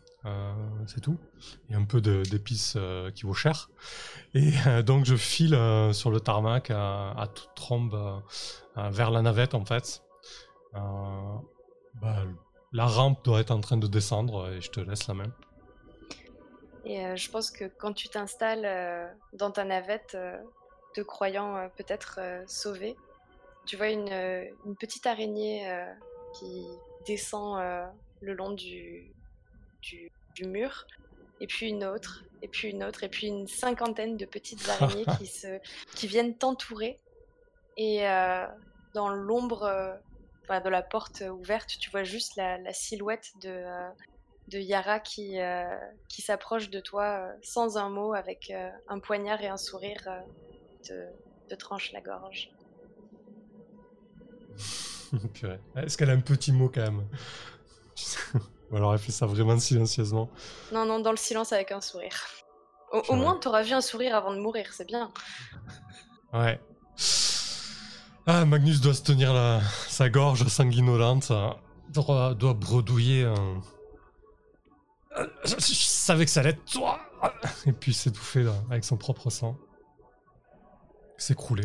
[0.87, 1.19] C'est tout
[1.69, 2.79] et un peu d'épices
[3.17, 3.71] qui vaut cher.
[4.35, 4.53] Et
[4.87, 5.59] donc je file
[5.93, 8.23] sur le tarmac à, toute trombe
[8.77, 10.05] vers la navette en fait.
[10.73, 12.25] Bah,
[12.71, 15.33] la rampe doit être en train de descendre et je te laisse la main.
[16.85, 20.17] Et je pense que quand tu t'installes dans ta navette,
[20.95, 22.97] te croyant peut-être sauvé,
[23.67, 25.93] tu vois une, euh, une petite araignée euh,
[26.35, 26.67] qui
[27.07, 27.87] descend euh,
[28.21, 29.13] le long du,
[29.83, 30.87] du, du mur,
[31.41, 35.05] et puis une autre, et puis une autre, et puis une cinquantaine de petites araignées
[35.19, 35.59] qui, se,
[35.95, 36.99] qui viennent t'entourer.
[37.77, 38.47] Et euh,
[38.95, 39.99] dans l'ombre
[40.45, 43.65] enfin, de la porte ouverte, tu vois juste la, la silhouette de,
[44.49, 45.39] de Yara qui,
[46.09, 48.53] qui s'approche de toi sans un mot, avec
[48.89, 50.23] un poignard et un sourire,
[50.83, 51.07] te,
[51.49, 52.51] te tranche la gorge.
[55.35, 55.61] Purée.
[55.77, 57.07] Est-ce qu'elle a un petit mot quand même?
[58.71, 60.31] Ou alors elle fait ça vraiment silencieusement
[60.73, 62.17] Non, non, dans le silence avec un sourire.
[62.93, 65.11] Au, au moins, t'auras vu un sourire avant de mourir, c'est bien.
[66.33, 66.61] Ouais.
[68.27, 71.33] Ah, Magnus doit se tenir la, sa gorge sanguinolente,
[71.91, 73.25] doit, doit bredouiller.
[73.25, 73.61] un-
[75.45, 77.01] Je, je savais que ça allait être toi
[77.67, 79.57] Et puis s'étouffer là, avec son propre sang.
[81.19, 81.65] S'écrouler.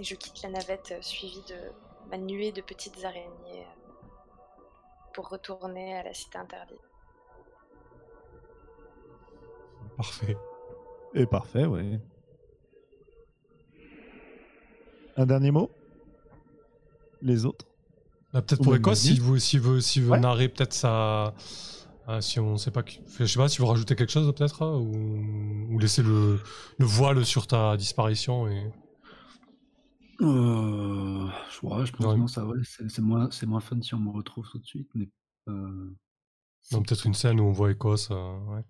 [0.00, 1.56] Et je quitte la navette euh, suivie de
[2.10, 4.60] ma nuée de petites araignées euh,
[5.14, 6.80] pour retourner à la cité interdite.
[9.96, 10.36] Parfait.
[11.14, 12.00] Et parfait, ouais.
[15.16, 15.70] Un dernier mot?
[17.22, 17.66] Les autres?
[18.32, 18.98] Bah, peut-être Ou pour Magnus.
[18.98, 20.18] s'il veut, s'il veut, s'il veut Ouais.
[20.20, 21.32] narrer peut-être ça.
[22.08, 22.82] euh, si on sait pas.
[22.82, 26.40] qui- Je sais pas, si vous rajoutez quelque chose peut-être, hein, ou, ou laisser le,
[26.78, 28.70] le voile sur ta disparition et.
[30.20, 33.94] Euh, je, ouais, je pense non, ça ouais, c'est c'est moins, c'est moins fun si
[33.94, 35.08] on me retrouve tout de suite, mais
[35.48, 35.90] euh,
[36.62, 38.08] si- Non, peut-être une scène où on voit Écosse.
[38.10, 38.62] euh, ouais.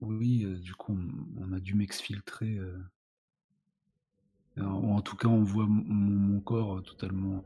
[0.00, 2.58] oui, euh, du coup, on, on a dû m'exfiltrer.
[4.58, 7.42] en, ou en tout cas, on voit mon, mon- mon corps totalement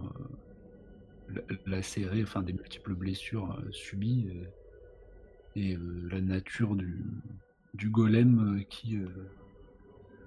[1.29, 4.29] la- lacéré, enfin des multiples blessures subies,
[5.57, 5.77] et
[6.11, 7.05] la nature du,
[7.75, 8.99] du golem qui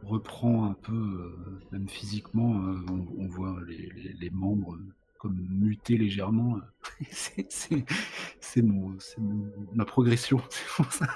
[0.04, 4.86] reprend un peu, euh, même physiquement, euh, on, on voit les, les- les membres euh,
[5.20, 6.60] comme mutés légèrement.
[7.10, 11.08] c'est mon, mon- ma progression, c'est pour ça.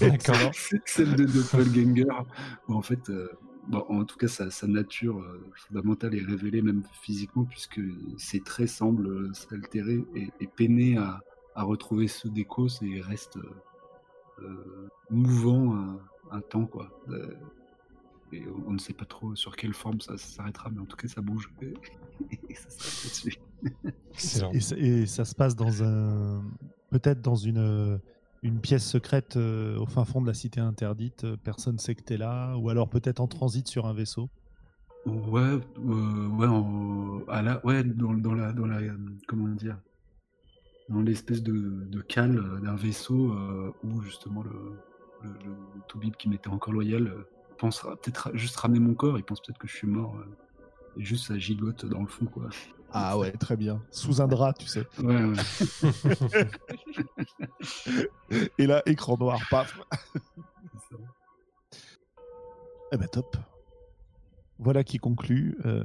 [0.00, 0.50] D'accord.
[0.84, 2.04] Celle de Doppelganger,
[2.68, 3.28] où en fait, euh,
[3.68, 7.80] bon, en tout cas, sa, sa nature euh, fondamentale est révélée même physiquement, puisque
[8.18, 11.22] ses traits semblent euh, s'altérer et, et peiner à,
[11.54, 13.38] à retrouver ceux d'Ecos et reste
[15.10, 15.98] mouvant
[16.30, 16.90] un, temps, quoi.
[17.08, 17.34] Euh,
[18.32, 20.84] et on, on ne sait pas trop sur quelle forme ça, ça s'arrêtera, mais en
[20.86, 21.50] tout cas, ça bouge.
[22.48, 23.38] Et, ça s'arrête là-dessus.
[24.14, 24.50] Excellent.
[24.52, 26.42] Et, ça- et ça se passe dans un.
[26.90, 28.00] Peut-être dans une,
[28.42, 31.24] une pièce secrète euh, au fin fond de la cité interdite.
[31.24, 32.56] euh, Personne sait que t'es là.
[32.56, 34.28] Ou alors peut-être en transit sur un vaisseau.
[35.04, 38.80] Ouais, euh, ouais, en- à la, ouais, dans, dans la, dans la,
[39.28, 39.78] comment dire,
[40.88, 44.50] dans l'espèce de, de cale d'un vaisseau euh, où justement le,
[45.44, 47.26] le, le Toubib qui m'était encore loyal euh,
[47.58, 51.04] pense peut-être juste ramener mon corps, il pense peut-être que je suis mort euh, et
[51.04, 52.48] juste ça gigote dans le fond quoi.
[52.92, 53.82] Ah ouais, très bien.
[53.90, 54.84] Sous un drap, tu sais.
[55.02, 55.34] Ouais, ouais.
[58.58, 59.78] Et là, écran noir, paf.
[62.92, 63.36] Eh ben top.
[64.58, 65.82] Voilà qui conclut euh,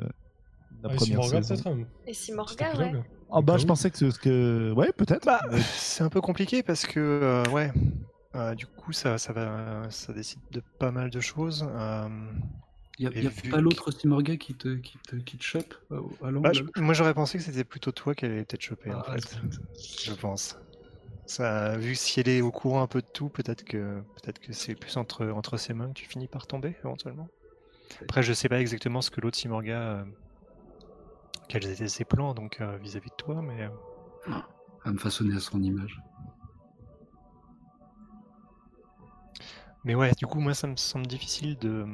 [0.84, 1.86] la Ah, et si première Morgan, saison.
[2.08, 3.04] Et si Morgan, ouais.
[3.32, 3.68] Ah bah Ah je oui.
[3.68, 5.26] pensais que ce que ouais peut-être.
[5.26, 5.42] Bah,
[5.76, 7.72] c'est un peu compliqué parce que, euh, ouais,
[8.36, 11.64] euh, du coup, ça, ça, va, ça décide de pas mal de choses.
[11.70, 12.32] euh,
[13.00, 16.32] Y a, y pas l'autre Simorga qui te, qui te, qui te chope euh, à
[16.44, 19.04] bah, je- moi, j'aurais pensé que c'était plutôt toi qui allait peut-être choper, en Ah,
[19.04, 19.38] fait.
[20.04, 20.58] Je pense.
[21.26, 24.54] Ça, vu si elle est au courant un peu de tout, peut-être que peut-être que
[24.54, 27.32] c'est plus entre, entre ses mains que tu finis par tomber éventuellement.
[28.04, 30.06] Après, je sais pas exactement ce que l'autre Simorga, euh,
[31.48, 33.70] quels étaient ses plans donc vis-à-vis de toi, mais euh,
[34.84, 35.98] à me façonner à son image.
[39.84, 41.86] Mais ouais, du coup, moi, ça me semble difficile de.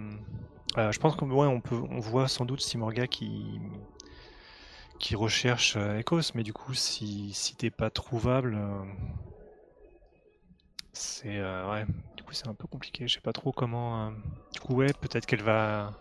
[0.78, 3.60] euh, je pense qu'on ouais, on peut, on voit sans doute Simorga qui
[5.00, 8.84] qui recherche euh, Ecos, mais du coup, si si t'es pas trouvable, euh,
[10.94, 11.86] c'est ouais,
[12.16, 13.08] du coup, c'est un peu compliqué.
[13.08, 14.12] Je sais pas trop comment.
[14.54, 15.94] Du coup, ouais, peut-être qu'elle va.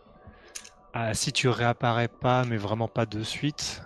[0.92, 3.82] Ah, si tu réapparais pas, mais vraiment pas de suite,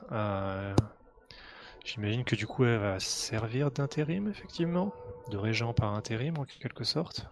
[1.84, 4.94] j'imagine que du coup, elle va servir d'intérim, effectivement,
[5.30, 7.26] de régent par intérim en quelque sorte.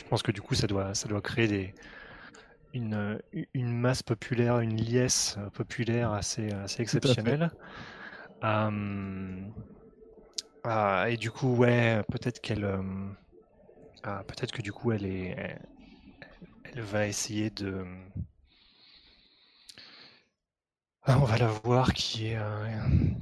[0.00, 1.74] Je pense que du coup, ça doit, ça doit créer des,
[2.72, 3.20] une,
[3.54, 7.50] une masse populaire, une liesse populaire assez, assez exceptionnelle.
[8.42, 9.46] Euh,
[10.64, 12.82] ah, et du coup, ouais, peut-être qu'elle, euh,
[14.02, 15.60] ah, peut-être que du coup, elle est, elle,
[16.64, 17.84] elle va essayer de.
[21.02, 22.80] Ah, on va la voir qui est, euh,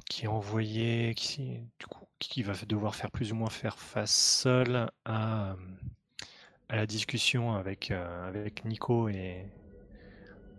[0.08, 4.14] qui est envoyée, qui, du coup, qui va devoir faire plus ou moins faire face
[4.14, 5.56] seule à,
[6.68, 9.46] à la discussion avec, euh, avec Nico et,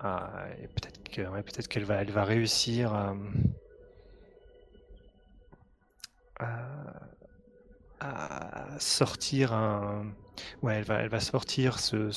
[0.02, 1.04] et peut-être
[1.44, 3.16] peut-être qu'elle va, elle va réussir à,
[8.00, 10.14] à- sortir un,
[10.62, 12.10] ouais, elle va, elle va sortir son,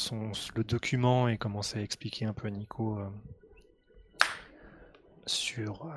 [0.54, 3.08] le document et commencer à expliquer un peu à Nico euh,
[5.26, 5.90] sur, euh,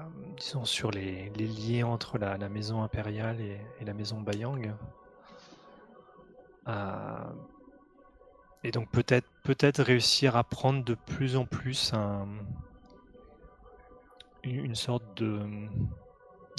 [0.91, 4.73] les, liens entre la, la maison impériale et, et la maison Bayang.
[8.65, 12.27] Et donc peut-être peut-être réussir à prendre de plus en plus un,
[14.43, 15.41] une sorte de,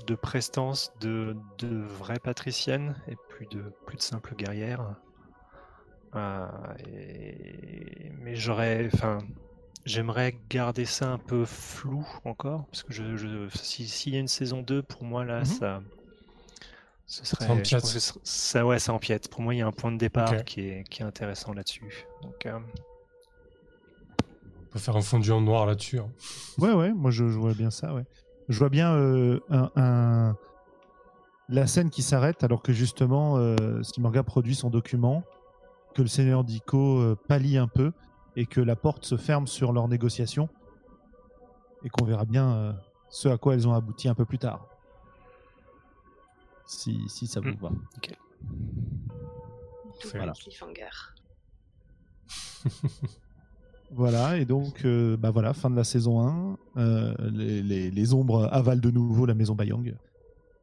[0.06, 4.96] de prestance de, de vraie patricienne et plus de plus de simple guerrière.
[6.14, 6.46] Euh,
[6.86, 9.18] et- mais j'aurais, enfin,
[9.86, 14.20] j'aimerais garder ça un peu flou encore parce que je, je- si s'il y a
[14.20, 15.44] une saison 2 pour moi là Mhm.
[15.44, 15.82] ça
[17.06, 17.80] ce serait je empiète.
[17.80, 19.96] pense que ce- ça ouais ça empiète pour moi il y a un point de
[19.98, 22.58] départ qui est qui est intéressant là-dessus donc euh,
[24.18, 25.98] On peut faire un fondu en noir là-dessus.
[26.00, 26.10] hein.
[26.58, 28.04] Ouais, ouais, moi je, je vois bien ça, ouais.
[28.48, 30.36] Je vois bien euh, un, un-
[31.48, 35.22] la scène qui s'arrête alors que justement euh, Simorga produit son document,
[35.94, 37.92] que le seigneur Dico euh, pâlit un peu
[38.34, 40.48] et que la porte se ferme sur leur négociation
[41.84, 42.72] et qu'on verra bien euh,
[43.08, 44.66] ce à quoi elles ont abouti un peu plus tard.
[46.66, 47.56] Si, si ça vous Mm.
[47.60, 47.68] va.
[47.70, 48.16] Double
[50.14, 50.32] Voilà.
[50.32, 50.88] cliffhanger.
[53.92, 56.58] Voilà, et donc, euh, bah voilà, fin de la saison 1.
[56.76, 59.94] euh, les, les- les ombres avalent de nouveau la maison Bayang.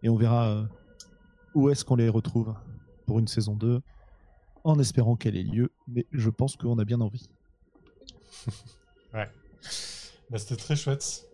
[0.04, 0.66] Et on verra euh,
[1.56, 2.54] où est-ce qu'on les retrouve
[3.06, 3.80] pour une saison 2,
[4.66, 5.72] en espérant qu'elle ait lieu.
[5.88, 7.30] Mais je pense qu'on a bien envie.
[9.14, 9.30] Ouais.
[10.30, 11.26] Bah, c'était très chouette.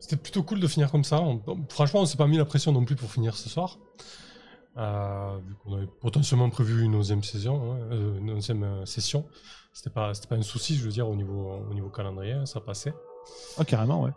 [0.00, 1.20] C'était plutôt cool de finir comme ça.
[1.20, 3.78] On- on- franchement, on s'est pas mis la pression non plus pour finir ce soir.
[4.78, 9.26] Euh, vu qu'on avait potentiellement prévu une onzième saison, hein, euh, une onzième euh, session.
[9.72, 12.60] C'était pas, c'était pas un souci, je veux dire, au niveau, au niveau calendrier, ça
[12.60, 12.94] passait.
[13.58, 14.12] Ah, carrément, ouais.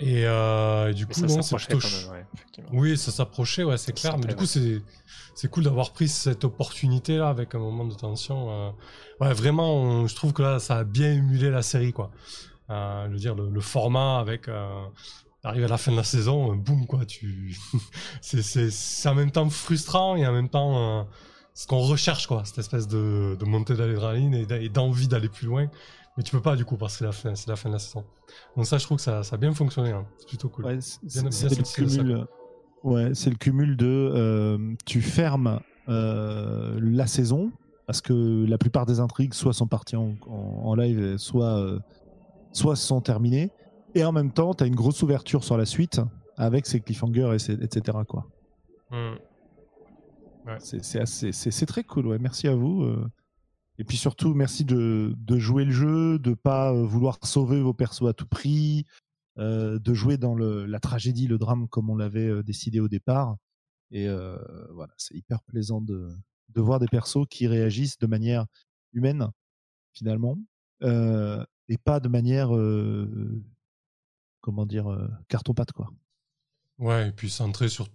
[0.00, 1.78] Et, euh, et du Mais coup, ça non, c'est plutôt.
[1.78, 2.26] même, ouais.
[2.72, 4.18] Oui, ça s'approchait, ouais, c'est clair.
[4.18, 4.82] Mais du coup, c'est
[5.36, 8.50] c'est cool d'avoir pris cette opportunité là avec un moment de tension.
[8.50, 8.70] euh.
[9.20, 12.10] Ouais, vraiment, on- je trouve que là, ça a bien émulé la série, quoi.
[12.70, 14.48] Euh, je veux dire, le, le format avec.
[14.48, 14.84] Euh,
[15.46, 17.04] Arrive à la fin de la saison, euh, boum, quoi.
[17.04, 17.54] Tu...
[18.22, 21.02] c'est- en même temps frustrant et en même temps euh,
[21.52, 22.46] ce qu'on recherche, quoi.
[22.46, 25.66] Cette espèce de, de montée d'adrénaline et d'envie d'aller plus loin.
[26.16, 27.74] Mais tu peux pas, du coup, parce que c'est la fin, c'est la fin de
[27.74, 28.04] la saison.
[28.56, 29.90] Donc, ça, je trouve que ça, ça a bien fonctionné.
[29.90, 30.06] hein.
[30.16, 30.64] C'est plutôt cool.
[30.64, 32.26] Ouais, c'est le cumul.
[32.82, 35.60] Ouais, c'est le cumul de euh, tu fermes
[35.90, 37.52] euh, la saison
[37.86, 41.80] parce que la plupart des intrigues soit sont parties en, en- en live, soit
[42.54, 43.50] soit sont terminées,
[43.94, 46.00] et en même temps tu as une grosse ouverture sur la suite
[46.38, 48.26] avec ses cliffhangers et ses- etc quoi.
[48.90, 49.16] Hmm.
[50.58, 50.82] C'est
[51.32, 52.18] c'est très cool, ouais.
[52.18, 52.82] Merci à vous.
[52.82, 53.06] euh.
[53.78, 57.72] Et puis surtout, merci de, de jouer le jeu, de pas euh, vouloir sauver vos
[57.74, 58.84] persos à tout prix,
[59.38, 63.36] euh, de jouer dans le, la tragédie, le drame comme on l'avait décidé au départ.
[63.90, 64.36] Et euh,
[64.72, 66.08] voilà, c'est hyper plaisant de,
[66.50, 68.46] de voir des persos qui réagissent de manière
[68.92, 69.28] humaine,
[69.92, 70.36] finalement,
[70.82, 72.50] euh, et pas de manière,
[74.40, 74.86] comment dire,
[75.28, 75.90] carton-pâte, quoi.
[76.78, 77.88] Ouais, et puis centré sur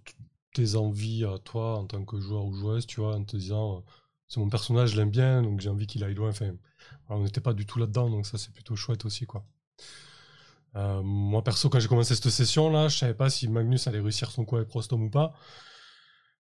[0.54, 3.84] tes envies à toi en tant que joueur ou joueuse, tu vois, en te disant,
[4.26, 6.30] c'est mon personnage, je l'aime bien, donc j'ai envie qu'il aille loin.
[6.30, 6.52] Enfin,
[7.08, 9.44] on n'était pas du tout là-dedans, donc ça c'est plutôt chouette aussi, quoi.
[10.74, 14.44] Moi perso, quand j'ai commencé cette session-là, je savais pas si Magnus allait réussir son
[14.44, 15.34] coup avec Prostom ou pas.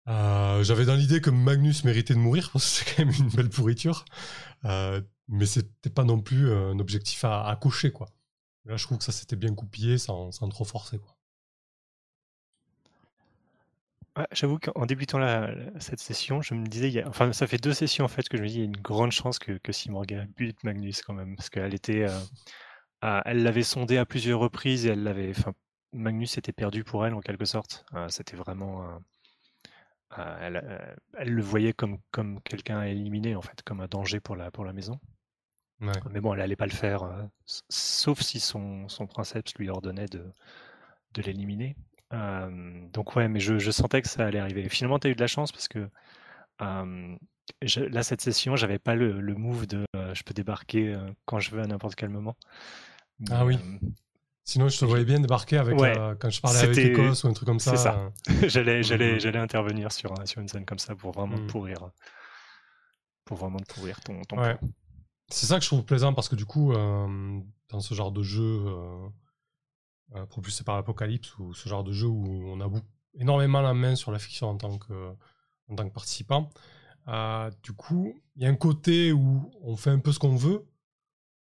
[0.08, 3.50] J'avais dans l'idée que Magnus méritait de mourir, parce que c'est quand même une belle
[3.50, 4.06] pourriture.
[5.30, 8.10] Mais c'était pas non plus euh, un objectif à, à cocher, quoi.
[8.66, 11.18] Là, je trouve que ça s'était bien coupillé sans, trop forcer, quoi.
[14.32, 15.20] J'avoue qu'en débutant
[15.80, 18.28] cette session, je me disais, il y a- enfin, ça fait deux sessions en fait
[18.28, 21.02] que je me dis, il y a une grande chance que, que Simorga bute Magnus
[21.04, 25.34] quand même, parce qu'elle était, euh, elle l'avait sondé à plusieurs reprises et elle l'avait,
[25.94, 27.86] Magnus était perdu pour elle en quelque sorte.
[27.94, 29.00] Euh, C'était vraiment,
[30.18, 34.36] elle, elle le voyait comme comme quelqu'un à éliminer en fait, comme un danger pour
[34.36, 35.00] la pour la maison.
[35.82, 35.92] Ouais.
[36.12, 37.24] Mais bon, elle allait pas le faire, euh,
[37.70, 40.24] sauf si son, son princeps lui ordonnait de,
[41.14, 41.76] de l'éliminer.
[42.14, 44.66] Euh, donc ouais, mais je, je sentais que ça allait arriver.
[44.66, 45.88] Et finalement, tu as eu de la chance parce que
[46.62, 47.16] euh,
[47.62, 51.00] je- là, cette session, j'avais pas le, le move de euh, je peux débarquer euh,
[51.26, 52.36] quand je veux à n'importe quel moment.
[53.32, 53.58] Ah oui.
[54.44, 57.46] Sinon, je te voyais bien débarquer avec Ouais, quand je parlais avec ou un truc
[57.46, 57.76] comme ça.
[57.76, 58.12] c'est ça.
[58.48, 61.48] j'allais, j'allais, j'allais intervenir sur, sur une scène comme ça pour vraiment te Mhm.
[61.48, 61.92] pourrir,
[63.26, 64.58] pour vraiment te pourrir ton, ton Ouais.
[65.30, 68.24] C'est ça que je trouve plaisant parce que du coup, euh, dans ce genre de
[68.24, 69.08] jeu euh,
[70.16, 72.70] euh, propulsé par l'Apocalypse ou ce genre de jeu où on a
[73.16, 75.14] énormément la main sur la fiction en tant que,
[75.70, 76.50] en tant que participant,
[77.08, 80.36] euh, du coup, il y a un côté où on fait un peu ce qu'on
[80.36, 80.66] veut,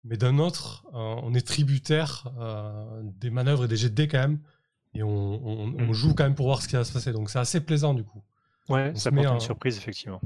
[0.03, 2.27] mais d'un autre, on est tributaire
[3.03, 4.39] des manœuvres et des jets de dés quand même,
[4.93, 5.93] et on, on- on Mhm.
[5.93, 7.11] joue quand même pour voir ce qui va se passer.
[7.11, 8.23] Donc c'est assez plaisant du coup.
[8.69, 10.21] Ouais, On ça porte une en- surprise effectivement.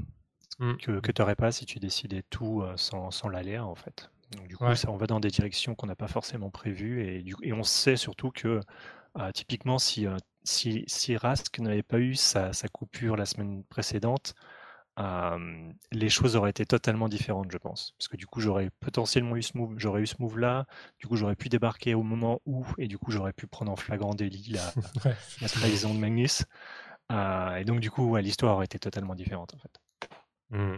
[0.60, 0.76] Mm.
[0.78, 4.10] que, que tu n'aurais pas si tu décidais tout euh, sans, sans l'aléa en fait.
[4.36, 4.76] Donc, du coup, Ouais.
[4.76, 7.62] ça, on va dans des directions qu'on n'a pas forcément prévues et, du, et on
[7.64, 8.60] sait surtout que
[9.18, 13.64] euh, typiquement si, euh, si, si Rask n'avait pas eu sa, sa coupure la semaine
[13.64, 14.34] précédente,
[14.98, 17.94] euh, les choses auraient été totalement différentes, je pense.
[17.98, 20.66] Parce que du coup, j'aurais potentiellement eu ce move, j'aurais eu ce move là,
[20.98, 23.76] du coup, j'aurais pu débarquer au moment où, et du coup, j'aurais pu prendre en
[23.76, 25.16] flagrant délit la, Ouais.
[25.40, 26.44] la trahison de Magnus.
[27.10, 29.80] Et donc, du coup, ouais, l'histoire aurait été totalement différente en fait.
[30.50, 30.76] Mm.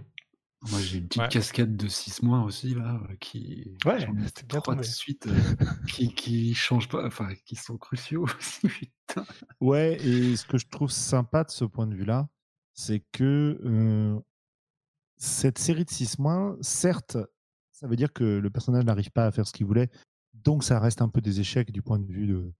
[0.71, 1.29] Moi, j'ai une petite Ouais.
[1.29, 3.77] cascade de 6 mois aussi, là, euh, qui.
[3.85, 8.69] Ouais, c'était bien de suite, euh, qui, qui changent pas, enfin, qui sont cruciaux aussi,
[8.69, 9.25] putain.
[9.61, 12.29] Ouais, et ce que je trouve sympa de ce point de vue-là,
[12.75, 14.21] c'est que euh,
[15.17, 17.19] cette série de 6 mois, certes,
[17.73, 19.91] ça veut dire que le personnage n'arrive pas à faire ce qu'il voulait,
[20.35, 22.53] donc ça reste un peu des échecs du point de vue de,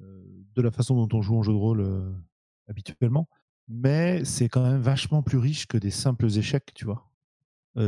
[0.00, 2.12] euh, de la façon dont on joue en jeu de rôle euh,
[2.68, 3.28] habituellement,
[3.72, 7.08] mais c'est quand même vachement plus riche que des simples échecs, tu vois.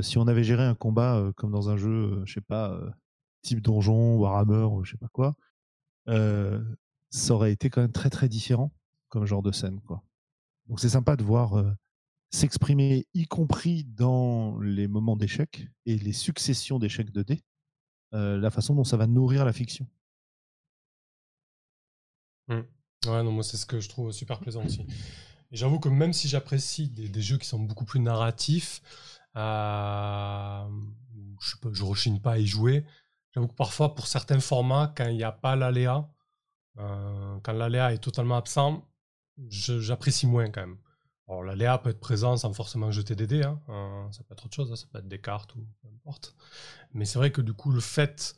[0.00, 2.80] Si on avait géré un combat comme dans un jeu, je sais pas,
[3.42, 5.34] type donjon, Warhammer, ou je sais pas quoi,
[6.06, 8.72] ça aurait été quand même très très différent
[9.08, 10.02] comme genre de scène, quoi.
[10.68, 11.74] Donc c'est sympa de voir
[12.30, 17.42] s'exprimer, y compris dans les moments d'échec et les successions d'échecs de dés,
[18.12, 19.86] la façon dont ça va nourrir la fiction.
[22.48, 22.64] Ouais,
[23.04, 24.86] non, moi c'est ce que je trouve super plaisant aussi.
[25.52, 28.82] Et j'avoue que même si j'apprécie des, jeux qui sont beaucoup plus narratifs,
[29.36, 30.64] euh,
[31.40, 32.86] je pas, je rechigne pas à y jouer.
[33.34, 36.08] J'avoue que parfois pour certains formats, quand il n'y a pas l'aléa,
[36.78, 38.88] euh, quand l'aléa est totalement absent,
[39.48, 40.78] j'apprécie moins quand même.
[41.28, 43.60] Alors l'aléa peut être présent sans forcément jeter des dés, hein.
[43.68, 46.34] Euh, ça peut être autre chose, hein, ça peut être des cartes ou peu importe.
[46.92, 48.34] Mais c'est vrai que du coup le fait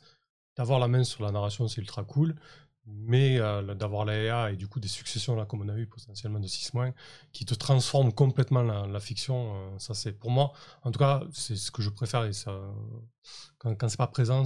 [0.55, 2.35] d'avoir la main sur la narration c'est ultra cool
[2.85, 5.87] mais euh, d'avoir la EA et du coup des successions là comme on a eu
[5.87, 6.91] potentiellement de 6 mois
[7.31, 10.53] qui te transforment complètement la, fiction euh, ça c'est pour moi
[10.83, 12.61] en tout cas c'est ce que je préfère et ça
[13.57, 14.43] quand, c'est pas présent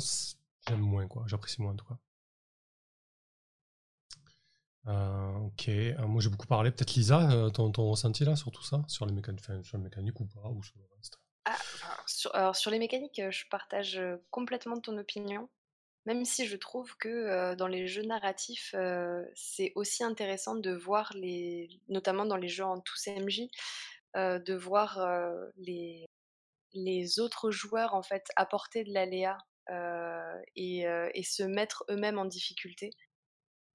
[0.67, 1.23] j'aime moins quoi.
[1.27, 1.97] J'apprécie moins en tout cas.
[4.87, 5.69] Euh, ok.
[6.07, 6.71] Moi j'ai beaucoup parlé.
[6.71, 8.83] Peut-être Lisa ton, ton, ressenti là sur tout ça?
[8.87, 11.19] Sur les mécaniques sur les mécaniques ou pas ou sur le reste?
[11.45, 11.57] Ah,
[12.33, 15.49] alors sur les mécaniques je partage complètement ton opinion
[16.10, 18.73] même si je trouve que dans les jeux narratifs,
[19.36, 23.41] c'est aussi intéressant de voir les, notamment dans les jeux en tous MJ,
[24.15, 25.07] de voir
[25.57, 26.07] les,
[26.73, 29.38] les autres joueurs en fait apporter de l'aléa
[30.56, 32.90] et, et, se mettre eux-mêmes en difficulté.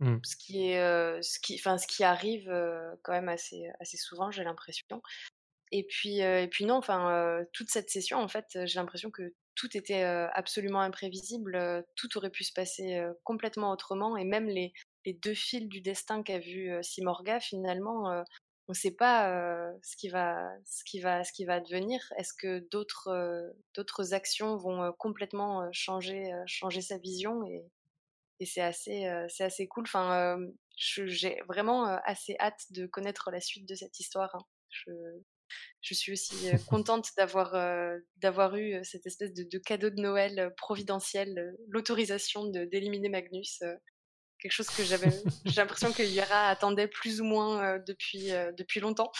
[0.00, 0.16] Mmh.
[0.24, 2.50] Ce qui est, ce qui, enfin, ce qui arrive
[3.04, 4.84] quand même assez, assez souvent, j'ai l'impression.
[5.70, 9.76] Et puis, et puis non, enfin, toute cette session, en fait, j'ai l'impression que tout
[9.76, 14.72] était absolument imprévisible, tout aurait pu se passer complètement autrement, et même les,
[15.06, 18.24] deux fils du destin qu'a vu Simorga, finalement,
[18.68, 19.28] on ne sait pas
[19.82, 22.00] ce, qui va, ce, qui va, ce qui va advenir.
[22.16, 26.32] Est-ce que d'autres actions vont complètement changer,
[26.80, 27.64] sa vision et,
[28.46, 29.84] c'est assez, assez cool.
[29.86, 30.38] Enfin,
[30.76, 34.34] j'ai vraiment assez hâte de connaître la suite de cette histoire.
[34.34, 34.44] Hein.
[35.80, 41.54] Je suis aussi contente d'avoir euh, d'avoir eu cette espèce de, cadeau de Noël providentiel,
[41.68, 43.62] l'autorisation d'éliminer Magnus.
[44.38, 45.10] quelque chose que j'avais,
[45.44, 49.12] j'ai l'impression que Yara attendait plus ou moins depuis depuis longtemps.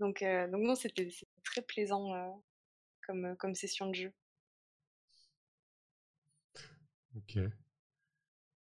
[0.00, 1.08] Donc donc non, c'était
[1.44, 2.42] très plaisant
[3.06, 4.12] comme comme session de jeu.
[7.14, 7.38] Ok.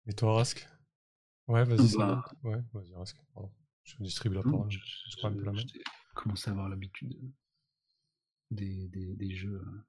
[0.08, 0.68] Et toi, Rask?
[1.48, 1.98] Ouais, vas-y.
[1.98, 3.18] Bah ouais, vas-y, Rask.
[3.98, 4.70] Je distribue la parole.
[4.70, 4.80] Je,
[6.14, 7.16] commencé à avoir l'habitude
[8.52, 9.86] des, des, jeux euh,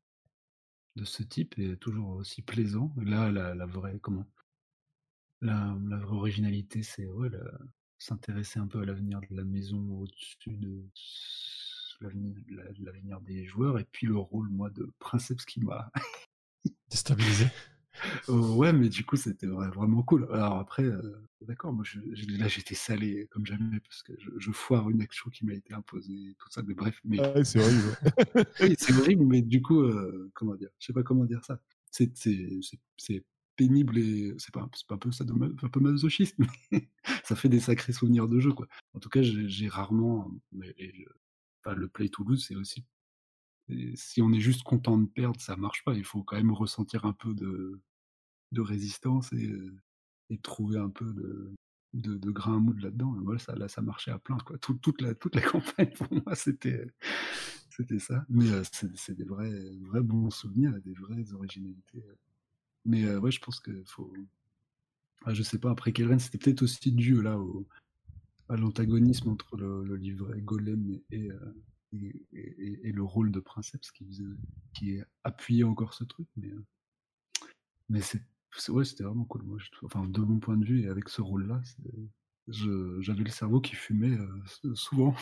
[0.97, 2.94] de ce type et toujours aussi plaisant.
[2.97, 4.27] Là, la, vraie comment
[5.40, 7.31] la, vraie originalité, c'est ouais,
[7.98, 10.89] s'intéresser un peu à l'avenir de la maison au-dessus de
[12.01, 15.93] l'avenir des joueurs et puis le rôle moi de princeps qui m'a
[16.89, 17.47] déstabilisé
[18.28, 20.28] ouais, mais du coup, c'était vraiment cool.
[20.32, 21.84] Alors après, euh, d'accord, moi,
[22.38, 26.34] là, j'étais salé comme jamais parce que je, foire une action qui m'a été imposée,
[26.38, 27.00] tout ça, mais bref.
[27.04, 27.18] Mais...
[27.20, 27.96] Ah c'est horrible.
[28.60, 31.60] oui, c'est horrible, mais du coup, euh, comment dire Je sais pas comment dire ça.
[31.90, 32.10] C'est
[33.56, 36.36] pénible et c'est pas, pas un peu ça un peu masochiste,
[36.72, 36.88] mais
[37.24, 38.66] ça fait des sacrés souvenirs de jeu, quoi.
[38.94, 40.30] En tout cas, j'ai rarement.
[40.52, 42.84] le Play Toulouse, c'est aussi
[43.94, 45.94] si on est juste content de perdre, ça marche pas.
[45.94, 47.80] Il faut quand même ressentir un peu de,
[48.59, 49.51] résistance et,
[50.30, 51.12] et trouver un peu
[51.92, 53.14] de, grain à moudre là-dedans.
[53.22, 54.38] Voilà, ça, là, ça marchait à plein.
[54.60, 56.86] Toute, la, campagne, pour moi, c'était,
[57.70, 58.24] c'était ça.
[58.28, 59.52] Mais c'est, des vrais,
[60.02, 62.05] bons souvenirs des vraies originalités.
[62.84, 64.12] Mais ouais, je pense qu'il faut.
[65.26, 67.38] Ah, je sais pas, après Kellen, c'était peut-être aussi dû là
[68.48, 71.28] à l'antagonisme entre le, livret Golem et,
[71.92, 74.22] le rôle de Princeps qui,
[74.74, 76.28] qui appuyé encore ce truc.
[76.36, 76.52] Mais,
[77.88, 78.22] mais c'est
[78.68, 79.42] ouais, c'était vraiment cool.
[79.42, 81.60] Moi, enfin, de mon point de vue, et avec ce rôle-là,
[82.48, 85.14] j'avais le cerveau qui fumait euh, souvent.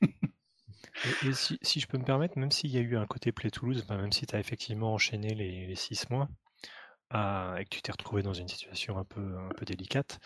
[1.24, 3.50] et, si, si, je peux me permettre, même s'il y a eu un côté Play
[3.50, 6.28] Toulouse, même si tu as effectivement enchaîné les, six mois
[7.14, 10.20] euh, et que tu t'es retrouvé dans une situation un peu, un peu délicate,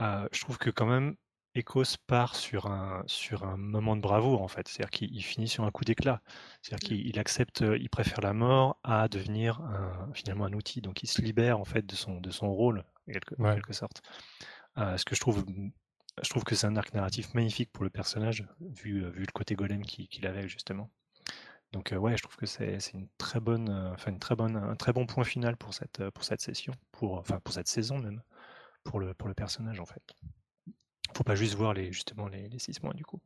[0.00, 1.16] euh, je trouve que quand même,
[1.56, 4.68] Ecos part sur un, sur un moment de bravoure, en fait.
[4.68, 6.20] C'est-à-dire qu'il finit sur un coup d'éclat.
[6.62, 7.02] C'est-à-dire mmh.
[7.02, 9.60] qu'il accepte, euh, il préfère la mort à devenir
[10.14, 10.80] finalement un outil.
[10.80, 14.02] Donc il se libère, en fait, de son, de son rôle, en quelque, sorte.
[14.78, 15.44] Euh, ce que je trouve,
[16.22, 19.32] je trouve que c'est un arc narratif magnifique pour le personnage, vu, euh, vu le
[19.32, 20.90] côté golem qu'il avait, justement.
[21.72, 24.92] Donc ouais, je trouve que c'est une très bonne, enfin une très bonne, un très
[24.92, 28.22] bon point final pour cette, pour cette session, pour, enfin pour cette saison même,
[28.84, 30.14] pour le, pour le personnage en fait
[31.16, 33.20] faut pas juste voir les, justement les, les six mois du coup.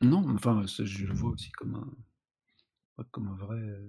[0.00, 3.80] Non, enfin, je le vois aussi comme un, comme un vrai,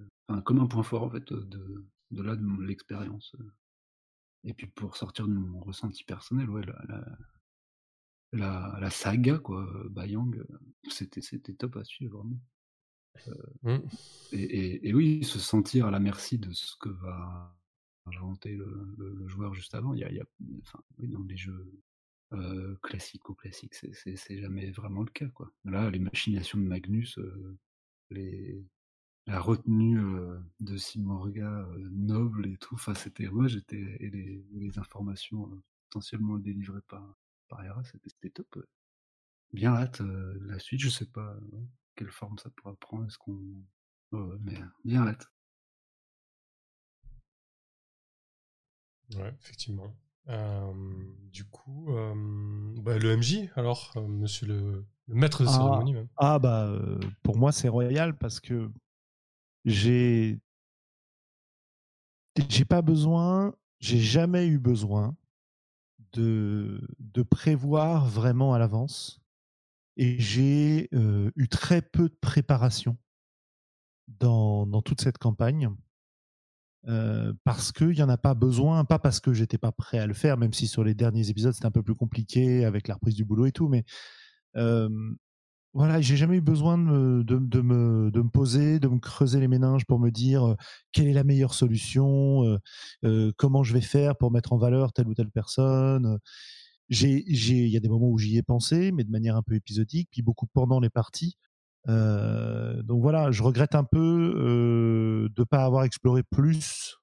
[0.43, 3.35] comme un point fort en fait de, de là de l'expérience.
[4.43, 7.05] Et puis pour sortir de mon ressenti personnel, ouais, la,
[8.31, 10.41] la, la, saga quoi, Bayang,
[10.89, 12.39] c'était c'était top à suivre vraiment.
[13.63, 13.79] Mmh.
[14.31, 17.53] et, et, oui, se sentir à la merci de ce que va
[18.05, 19.93] inventer le, le, joueur juste avant.
[19.93, 20.25] Il y a, il y a
[20.61, 21.69] enfin, oui, dans les jeux
[22.33, 25.27] euh, classique ou classique, c'est jamais vraiment le cas.
[25.29, 25.51] Quoi.
[25.65, 27.57] Là, les machinations de Magnus, euh,
[28.11, 28.65] les,
[29.27, 34.79] la retenue euh, de Simorga noble et tout, enfin, c'était moi, j'étais et les, les
[34.79, 35.49] informations
[35.89, 37.15] potentiellement délivrées par
[37.47, 38.63] par Yara, c'était top.
[39.53, 41.35] Bien hâte la suite, je sais pas
[41.95, 43.41] quelle forme ça pourra prendre, est-ce qu'on,
[44.41, 45.27] mais bien hâte.
[49.15, 49.95] Ouais, effectivement.
[50.29, 50.71] Euh,
[51.31, 52.13] du coup, euh,
[52.81, 56.07] bah, le MJ, alors, euh, monsieur le, le maître de cérémonie, même.
[56.17, 58.69] Ah bah euh, pour moi c'est royal parce que
[59.65, 60.39] j'ai
[62.49, 65.15] j'ai pas besoin, j'ai jamais eu besoin
[66.13, 69.19] de de prévoir vraiment à l'avance
[69.97, 72.97] et j'ai eu très peu de préparation
[74.07, 75.69] dans dans toute cette campagne.
[76.87, 80.07] Euh, parce qu'il n'y en a pas besoin, pas parce que j'étais pas prêt à
[80.07, 82.93] le faire, même si sur les derniers épisodes c'était un peu plus compliqué avec la
[82.93, 83.83] reprise du boulot et tout, mais
[84.55, 84.87] euh,
[85.73, 90.09] voilà, j'ai jamais eu besoin de me, poser, de me creuser les méninges pour me
[90.09, 90.55] dire euh,
[90.93, 92.57] quelle est la meilleure solution,
[93.03, 96.17] euh, comment je vais faire pour mettre en valeur telle ou telle personne.
[96.89, 100.09] Il y a des moments où j'y ai pensé, mais de manière un peu épisodique,
[100.11, 101.37] puis beaucoup pendant les parties.
[101.87, 106.97] Euh, donc voilà, je regrette un peu euh, de pas avoir exploré plus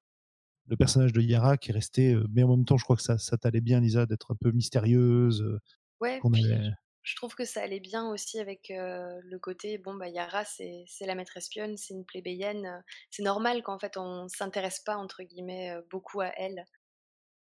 [0.68, 3.02] le personnage de Yara qui est resté, euh, mais en même temps, je crois que
[3.02, 5.58] ça, ça t'allait bien, Lisa, d'être un peu mystérieuse.
[6.00, 6.44] Ouais, puis
[7.02, 10.86] je trouve que ça allait bien aussi avec euh, le côté, bon, bah, Yara, c'est
[11.02, 12.82] la maître espionne, c'est une plébéienne.
[13.12, 16.64] C'est normal qu'en fait, on s'intéresse pas, entre guillemets, beaucoup à elle.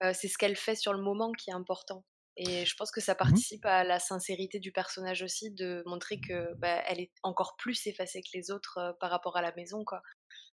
[0.02, 2.04] Euh, c'est ce qu'elle fait sur le moment qui est important.
[2.36, 6.54] Et je pense que ça participe à la sincérité du personnage aussi, de montrer que
[6.54, 9.84] bah, elle est encore plus effacée que les autres euh, par rapport à la maison,
[9.84, 10.02] quoi.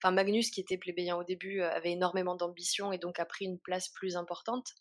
[0.01, 3.45] Enfin, Magnus, qui était plébéien au début, euh, avait énormément d'ambition et donc a pris
[3.45, 4.73] une place plus importante.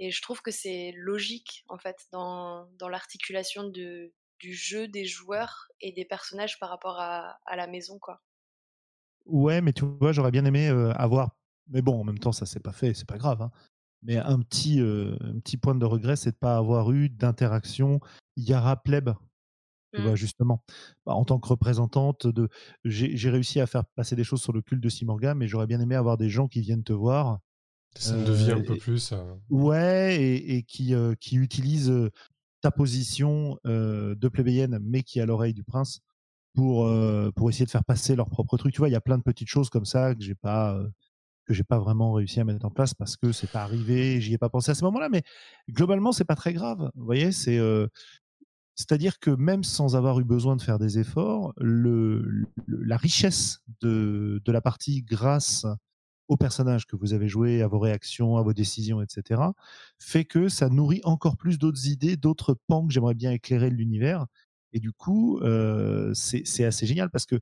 [0.00, 5.04] Et je trouve que c'est logique, en fait, dans, dans l'articulation de, du jeu des
[5.04, 8.22] joueurs et des personnages par rapport à, à la maison, quoi.
[9.26, 11.36] Ouais, mais tu vois, j'aurais bien aimé euh, avoir.
[11.68, 13.42] Mais bon, en même temps, ça s'est pas fait, c'est pas grave.
[13.42, 13.50] hein.
[14.02, 18.00] Mais un petit, euh, un petit point de regret, c'est de pas avoir eu d'interaction
[18.36, 19.10] Yara Pleb.
[19.94, 20.64] Tu vois, justement,
[21.06, 22.48] Bah, en tant que représentante de,
[22.84, 25.66] j'ai j'ai réussi à faire passer des choses sur le culte de Simorga, mais j'aurais
[25.66, 27.40] bien aimé avoir des gens qui viennent te voir,
[27.94, 29.12] Des scènes de vie un Euh, peu et- plus.
[29.12, 32.10] euh, ouais, et, et qui, euh, qui utilisent euh,
[32.62, 36.00] ta position euh, de plébéienne, mais qui est à l'oreille du prince,
[36.54, 38.74] pour, euh, pour essayer de faire passer leur propre truc.
[38.74, 40.88] Tu vois, il y a plein de petites choses comme ça que j'ai pas, euh,
[41.48, 44.34] que j'ai pas vraiment réussi à mettre en place parce que c'est pas arrivé, j'y
[44.34, 45.08] ai pas pensé à ce moment-là.
[45.08, 45.22] Mais
[45.70, 46.90] globalement, c'est pas très grave.
[46.94, 47.86] Vous voyez, c'est, euh,
[48.74, 54.42] c'est-à-dire que même sans avoir eu besoin de faire des efforts, le, la richesse de,
[54.44, 55.66] de la partie grâce
[56.28, 59.40] aux personnages que vous avez joués, à vos réactions, à vos décisions, etc.,
[59.98, 63.74] fait que ça nourrit encore plus d'autres idées, d'autres pans que j'aimerais bien éclairer de
[63.74, 64.26] l'univers.
[64.74, 67.40] Et du coup, euh, c'est assez génial parce que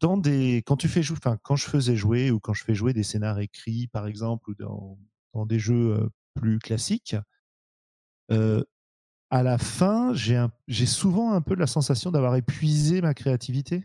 [0.00, 2.74] dans- des, quand tu fais jouer, enfin, quand je faisais jouer ou quand je fais
[2.74, 4.98] jouer des scénars écrits, par exemple, ou dans,
[5.34, 7.16] dans des jeux plus classiques,
[9.30, 13.84] à la fin, j'ai souvent un peu la sensation d'avoir épuisé ma créativité.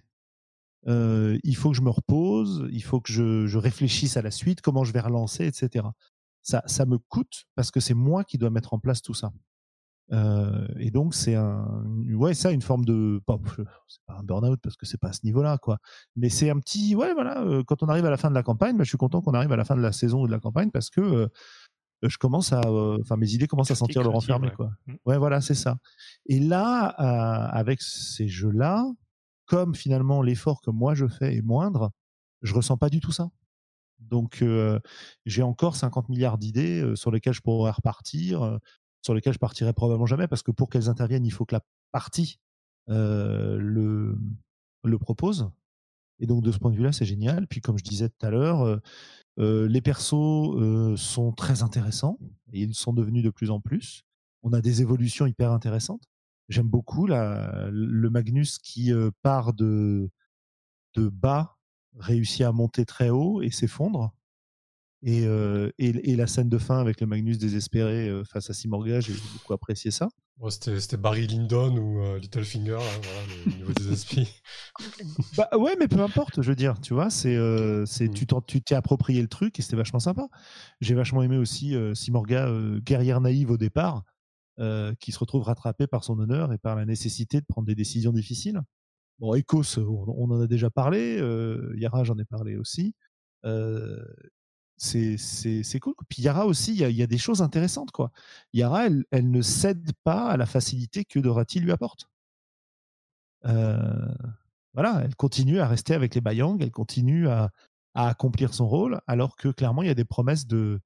[0.88, 4.62] Il faut que je me repose, il faut que je, je réfléchisse à la suite,
[4.62, 5.88] comment je vais relancer, etc.
[6.42, 9.32] Ça, ça me coûte parce que c'est moi qui dois mettre en place tout ça.
[10.12, 11.84] Euh, et donc c'est un,
[12.14, 13.40] ouais, ça, une forme de, pas,
[13.88, 15.80] c'est pas un burn-out parce que c'est pas à ce niveau-là, quoi.
[16.16, 17.42] Mais c'est un petit, ouais, voilà.
[17.42, 19.34] euh, quand on arrive à la fin de la campagne, bah, je suis content qu'on
[19.34, 21.28] arrive à la fin de la saison ou de la campagne parce que euh,
[22.04, 22.62] je commence à,
[23.00, 24.54] enfin, mes idées commencent à sentir le renfermé, ouais.
[24.54, 24.72] quoi.
[24.86, 24.94] Mm.
[25.06, 25.78] Ouais, voilà, c'est ça.
[26.28, 28.86] Et là, avec ces jeux-là,
[29.46, 31.92] comme finalement l'effort que moi je fais est moindre,
[32.42, 33.30] je ressens pas du tout ça.
[34.00, 34.80] Donc euh,
[35.26, 38.60] j'ai encore 50 milliards d'idées euh, sur lesquelles je pourrais repartir,
[39.06, 41.62] sur lesquelles je partirai probablement jamais, parce que pour qu'elles interviennent, il faut que la
[41.92, 42.40] partie
[42.90, 44.18] euh, le,
[44.98, 45.52] propose.
[46.20, 47.46] Et donc de ce point de vue-là, c'est génial.
[47.46, 48.78] Puis comme je disais tout à l'heure, euh,
[49.38, 52.18] euh, les persos sont très intéressants
[52.52, 54.02] et ils sont devenus de plus en plus.
[54.42, 56.04] On a des évolutions hyper intéressantes.
[56.50, 58.92] J'aime beaucoup le Magnus qui
[59.22, 60.10] part de,
[60.96, 61.58] de bas,
[62.00, 64.16] réussit à monter très haut et s'effondre.
[65.04, 68.54] Et, euh, et, et la scène de fin avec le Magnus désespéré euh, face à
[68.54, 70.08] Simorga, j'ai beaucoup apprécié ça.
[70.40, 74.42] ouais, C'était Barry Lyndon ou euh, Littlefinger, voilà, le niveau des esprits.
[75.38, 78.42] Bah ouais, mais peu importe, je veux dire, tu vois, c'est, euh, c'est, Mm.
[78.48, 80.28] tu t'es approprié le truc et c'était vachement sympa.
[80.82, 82.50] J'ai vachement aimé aussi Simorga,
[82.84, 84.04] guerrière naïve au départ,
[85.00, 88.12] qui se retrouve rattrapée par son honneur et par la nécessité de prendre des décisions
[88.12, 88.62] difficiles.
[89.20, 91.18] Bon, Ecos, on, on en a déjà parlé,
[91.76, 92.94] Yara, j'en ai parlé aussi.
[93.46, 94.04] Euh,
[94.78, 95.94] c'est, cool.
[96.10, 98.12] Puis Yara aussi, il y a, il y a des choses intéressantes, quoi.
[98.54, 102.10] Yara, elle, elle ne cède pas à la facilité que Dorothy lui apporte.
[103.46, 104.14] Euh,
[104.74, 107.52] voilà, elle continue à rester avec les Bayang, elle continue à,
[107.94, 110.82] à accomplir son rôle, alors que clairement, il y a des promesses de,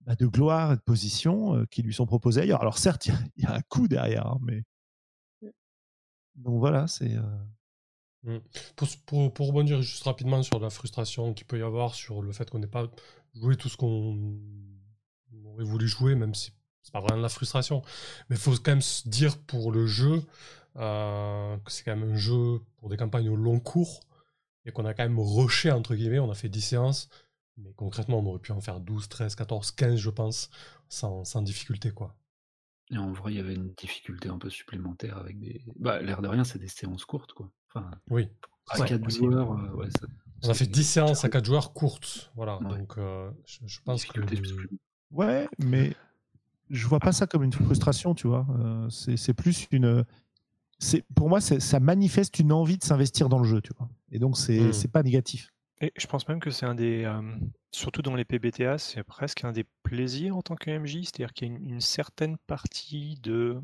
[0.00, 2.60] bah, de gloire et de position euh, qui lui sont proposées ailleurs.
[2.62, 4.64] Alors certes, il y a- il y, a un coup derrière, hein, mais...
[6.34, 7.14] Donc voilà, c'est...
[7.14, 7.22] euh,
[8.76, 12.32] Pour, pour, pour rebondir juste rapidement sur la frustration qu'il peut y avoir sur le
[12.32, 12.88] fait qu'on n'ait pas
[13.34, 14.38] joué tout ce qu'on
[15.44, 17.82] aurait voulu jouer, même si c'est pas vraiment de la frustration.
[18.28, 20.22] Mais il faut quand même se dire pour le jeu
[20.76, 24.00] euh, que c'est quand même un jeu pour des campagnes au long cours
[24.64, 26.18] et qu'on a quand même rushé, entre guillemets.
[26.18, 27.08] On a fait 10 séances,
[27.56, 30.50] mais concrètement, on aurait pu en faire 12, 13, 14, 15, je pense,
[30.88, 32.16] sans, sans difficulté, quoi.
[32.90, 35.62] Et en vrai, il y avait une difficulté un peu supplémentaire avec des.
[35.76, 37.50] Bah, l'air de rien, c'est des séances courtes, quoi.
[37.74, 38.28] Enfin, Oui.
[38.68, 39.18] à Ouais, 4 aussi.
[39.18, 40.06] joueurs, euh, ouais, ça-
[40.44, 42.32] On a fait c'est- 10 séances à 4 joueurs courtes.
[42.36, 42.58] Voilà.
[42.58, 42.78] Ouais.
[42.78, 44.20] Donc, euh, je, je pense que.
[45.10, 45.94] Ouais, mais
[46.70, 48.46] je vois pas ça comme une frustration, tu vois.
[48.58, 50.04] Euh, c'est c'est plus une.
[50.78, 53.88] c'est Pour moi, ça manifeste une envie de s'investir dans le jeu, tu vois.
[54.10, 54.72] Et donc, c'est Mm.
[54.72, 55.52] c'est pas négatif.
[55.80, 57.20] Et je pense même que c'est un des, euh,
[57.72, 61.48] surtout dans les PBTA, c'est presque un des plaisirs en tant que MJ, c'est-à-dire qu'il
[61.48, 63.60] y a une, une certaine partie de,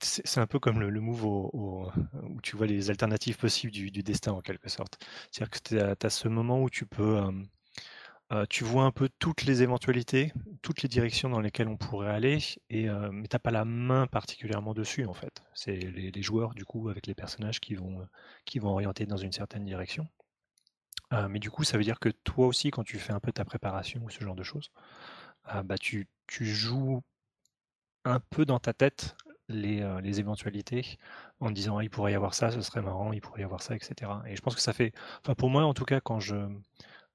[0.00, 1.90] c'est un peu comme le, le move où
[2.42, 4.98] tu vois les alternatives possibles du, destin en quelque sorte.
[5.30, 7.22] C'est-à-dire que tu as, ce moment où tu peux,
[8.48, 10.32] tu vois un peu toutes les éventualités,
[10.62, 12.38] toutes les directions dans lesquelles on pourrait aller,
[12.70, 15.42] et, euh, mais t'as pas la main particulièrement dessus en fait.
[15.54, 18.06] C'est les, joueurs du coup avec les personnages qui vont,
[18.44, 20.08] qui vont orienter dans une certaine direction.
[21.28, 23.44] Mais du coup, ça veut dire que toi aussi, quand tu fais un peu ta
[23.44, 24.70] préparation ou ce genre de choses,
[25.54, 27.02] euh, bah, tu, tu joues
[28.06, 29.16] un peu dans ta tête
[29.48, 30.98] les, euh, les éventualités
[31.40, 33.62] en disant ah, il pourrait y avoir ça, ce serait marrant, il pourrait y avoir
[33.62, 34.22] ça, etc.
[34.26, 34.92] Et je pense que ça fait,
[35.22, 36.36] enfin pour moi en tout cas, quand je,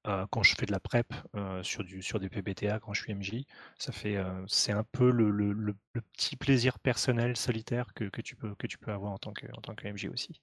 [0.07, 3.01] euh, quand je fais de la prep euh, sur, du, sur des PBTA, quand je
[3.03, 3.45] suis MJ,
[3.77, 8.22] ça fait, c'est un peu le, le- le- le petit plaisir personnel solitaire que, que
[8.22, 10.41] tu peux, que tu peux avoir en tant que, en tant que MJ aussi.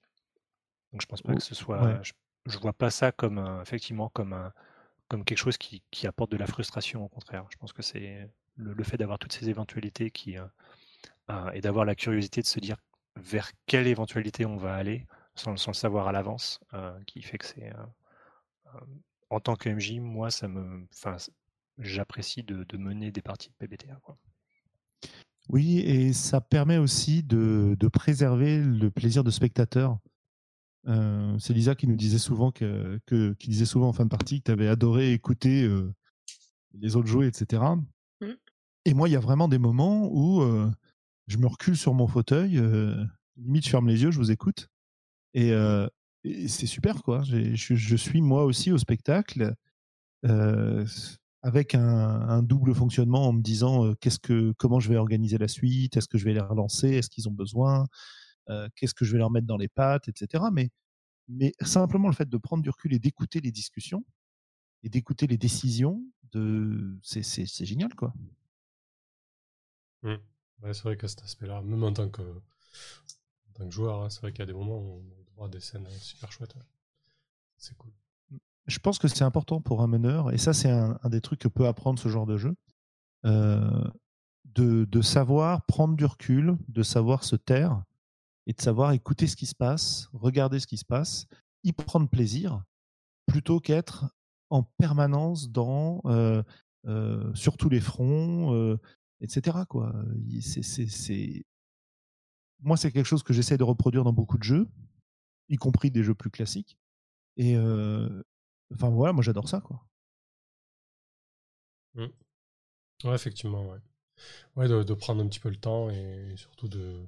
[0.93, 1.99] Donc je pense pas que ce soit, ouais.
[2.03, 2.13] je,
[2.45, 4.53] je vois pas ça comme un- effectivement comme un,
[5.09, 7.45] comme quelque chose qui, qui apporte de la frustration au contraire.
[7.51, 8.29] Je pense que c'est
[8.59, 10.45] le, fait d'avoir toutes ces éventualités qui euh,
[11.29, 12.77] euh, et d'avoir la curiosité de se dire
[13.15, 15.05] vers quelle éventualité on va aller
[15.35, 17.71] sans, le savoir à l'avance, euh, qui fait que c'est
[19.29, 20.85] en tant que MJ, moi ça me,
[21.77, 23.99] j'apprécie de, mener des parties de PBTA.
[25.47, 29.97] Oui, et ça permet aussi de, préserver le plaisir de spectateur.
[30.85, 32.99] C'est Lisa qui nous disait souvent que,
[33.39, 35.69] disait souvent en fin de partie que tu avais adoré écouter
[36.73, 37.61] les autres jouer, etc.
[38.89, 40.67] Et moi, il y a vraiment des moments où euh,
[41.27, 43.05] je me recule sur mon fauteuil, euh,
[43.37, 44.67] limite je ferme les yeux, je vous écoute,
[45.35, 45.87] et, euh,
[46.23, 47.21] et c'est super quoi.
[47.21, 49.53] Je, je suis moi aussi au spectacle.
[51.43, 55.47] avec un, un double fonctionnement en me disant qu'est-ce que, comment je vais organiser la
[55.47, 57.85] suite, est-ce que je vais les relancer, est-ce qu'ils ont besoin,
[58.75, 60.45] qu'est-ce que je vais leur mettre dans les pattes, etc.
[60.51, 60.71] Mais,
[61.27, 64.03] mais simplement le fait de prendre du recul et d'écouter les discussions
[64.81, 66.97] et d'écouter les décisions, de...
[67.03, 68.15] c'est génial quoi.
[70.03, 70.15] Mm.
[70.61, 74.09] Ouais, c'est vrai qu'à cet aspect-là, même en tant que, en tant que joueur, hein,
[74.09, 75.97] c'est vrai qu'il y a des moments où on a droit à des scènes euh,
[75.99, 76.55] super chouettes.
[76.55, 76.61] ouais.
[77.57, 77.91] C'est cool.
[78.67, 81.39] je pense que c'est important pour un meneur, et ça c'est un, un des trucs
[81.39, 82.55] que peut apprendre ce genre de jeu,
[83.25, 83.83] euh,
[84.45, 87.83] de, de savoir prendre du recul, de savoir se taire,
[88.47, 91.27] et de savoir écouter ce qui se passe, regarder ce qui se passe,
[91.63, 92.63] y prendre plaisir,
[93.27, 94.05] plutôt qu'être
[94.49, 96.41] en permanence dans euh,
[96.87, 98.79] euh, sur tous les fronts, euh,
[99.21, 99.65] etc.
[99.67, 99.93] Quoi.
[100.41, 101.45] C'est- c'est-
[102.61, 104.67] Moi, c'est quelque chose que j'essaie de reproduire dans beaucoup de jeux,
[105.49, 106.77] y compris des jeux plus classiques.
[107.37, 107.57] Et
[108.73, 109.85] enfin voilà, moi j'adore ça quoi.
[113.03, 113.65] Ouais, effectivement,
[114.55, 114.67] ouais.
[114.67, 117.07] De, prendre un petit peu le temps et surtout de,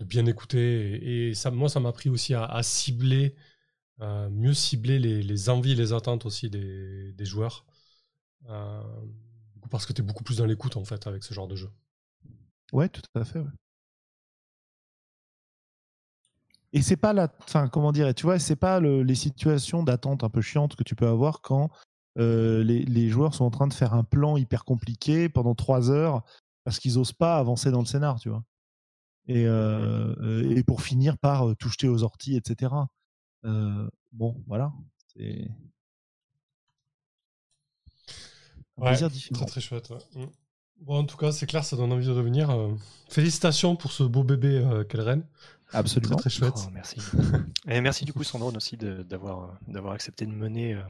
[0.00, 1.28] bien écouter.
[1.28, 3.34] Et, ça, moi, ça m'a appris aussi à, cibler,
[4.00, 7.64] mieux cibler les, envies les attentes aussi des, joueurs.
[9.68, 11.70] Parce que tu es beaucoup plus dans l'écoute, en fait, avec ce genre de jeu.
[12.72, 13.40] Ouais, tout à fait.
[16.72, 17.28] Et c'est pas la,
[17.72, 20.94] comment dire, tu vois, c'est pas le- les situations d'attente un peu chiantes que tu
[20.94, 21.70] peux avoir quand
[22.18, 26.24] euh, les, joueurs sont en train de faire un plan hyper compliqué pendant trois heures
[26.64, 28.42] parce qu'ils osent pas avancer dans le scénar, tu vois.
[29.28, 32.74] Et, euh, euh, pour finir par tout jeter aux orties, etc.
[34.12, 34.72] Bon, voilà.
[35.14, 35.48] C'est
[38.78, 39.40] un Ouais, plaisir différent.
[39.40, 39.90] Très, très chouette.
[39.90, 39.98] ouais.
[40.24, 40.26] Mm.
[40.80, 42.50] Bon, en tout cas, c'est clair, ça donne envie de revenir.
[42.50, 42.72] Euh,
[43.08, 45.24] félicitations pour ce beau bébé euh, Kelren.
[45.66, 46.16] Très, Absolument.
[46.16, 46.54] très chouette.
[46.56, 47.00] Oh, merci.
[47.68, 50.82] Et merci du coup Sandrone aussi d'avoir euh, d'avoir accepté de mener euh,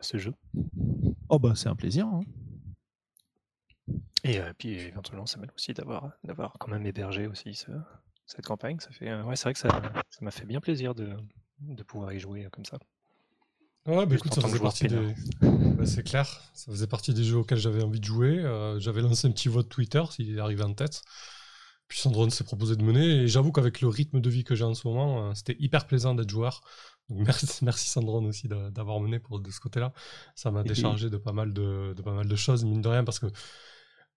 [0.00, 0.34] ce jeu.
[1.28, 2.06] Oh bah c'est un plaisir.
[2.06, 2.20] hein.
[4.24, 7.70] Et euh, puis éventuellement Samuel aussi d'avoir d'avoir quand même hébergé aussi ce-
[8.26, 8.80] cette campagne.
[8.80, 9.68] Ça fait euh, ouais c'est vrai que ça
[10.10, 11.16] ça m'a fait bien plaisir de,
[11.60, 12.78] de pouvoir y jouer euh, comme ça.
[13.86, 14.96] Ouais, bah écoute, ça faisait partie des...
[14.96, 18.38] Ouais, c'est clair, ça faisait partie des jeux auxquels j'avais envie de jouer.
[18.38, 21.02] Euh, j'avais lancé un petit vote Twitter s'il est arrivé en tête.
[21.88, 23.22] puis Sandrone s'est proposé de mener.
[23.22, 25.86] Et j'avoue qu'avec le rythme de vie que j'ai en ce moment, euh, c'était hyper
[25.86, 26.60] plaisant d'être joueur.
[27.08, 29.92] Donc merci, merci Sandrone aussi d'avoir mené pour de ce côté-là.
[30.34, 33.04] Ça m'a déchargé de pas mal de, de pas mal de choses, mine de rien,
[33.04, 33.26] parce que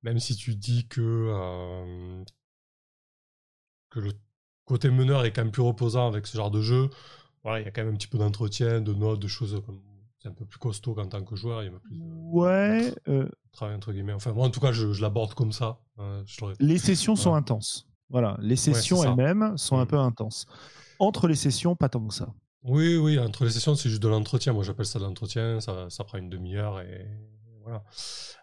[0.04, 2.24] même si tu dis que, euh,
[3.90, 4.12] que le
[4.66, 6.90] côté meneur est quand même plus reposant avec ce genre de jeu,
[7.44, 9.80] voilà, il y a quand même un petit peu d'entretien, de notes, de choses comme
[10.20, 12.94] c'est un peu plus costaud qu'en tant que joueur, il y a plus de Ouais,
[13.08, 14.14] euh, travail entre guillemets.
[14.14, 15.80] Enfin, moi en tout cas, je, je l'aborde comme ça.
[16.00, 17.88] euh, je l'aurais- les sessions sont intenses.
[18.10, 19.88] Voilà, les sessions elles-mêmes sont un Mm.
[19.88, 20.46] peu intenses.
[21.00, 22.34] Entre les sessions, pas tant que ça.
[22.64, 24.54] Oui, oui, entre les sessions, c'est juste de l'entretien.
[24.54, 25.60] Moi, j'appelle ça de l'entretien.
[25.60, 27.08] Ça, ça prend une demi-heure et
[27.64, 27.84] voilà.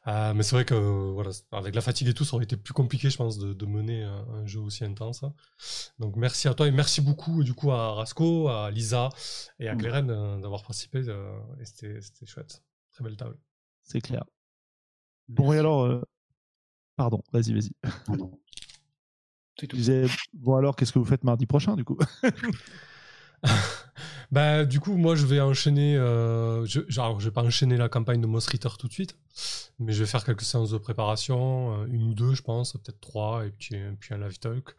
[0.07, 2.75] Euh, mais c'est vrai que voilà, avec la fatigue et tout, ça aurait été plus
[2.75, 5.25] compliqué, je pense, de, de mener un, un jeu aussi intense.
[5.99, 9.11] Donc, merci à toi et merci beaucoup, du coup, à Rasco, à Lisa
[9.59, 9.79] et à Mm.
[9.79, 11.03] Cleren euh, d'avoir participé.
[11.09, 12.63] euh, et c'était c'était chouette.
[12.93, 13.39] Très belle table.
[13.83, 14.25] C'est clair.
[15.29, 15.85] Bon, et alors.
[15.85, 16.03] euh,
[16.97, 17.71] Pardon, vas-y, vas-y.
[18.09, 18.33] Non, non.
[19.61, 19.77] C'est Je tout.
[19.77, 21.99] disais, bon, alors, qu'est-ce que vous faites mardi prochain, du coup?
[24.31, 25.97] Bah, du coup, moi, je vais enchaîner.
[25.97, 29.17] euh, je, genre, je vais pas enchaîner la campagne de Moss Ritter tout de suite,
[29.79, 33.01] mais je vais faire quelques séances de préparation, euh, une ou deux, je pense, peut-être
[33.01, 34.77] trois, et puis, puis un live talk.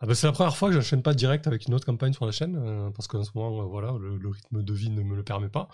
[0.00, 2.26] Ah bah, c'est la première fois que j'enchaîne pas direct avec une autre campagne sur
[2.26, 5.24] la chaîne, euh, parce qu'en ce moment, voilà, le, rythme de vie ne me le
[5.24, 5.68] permet pas.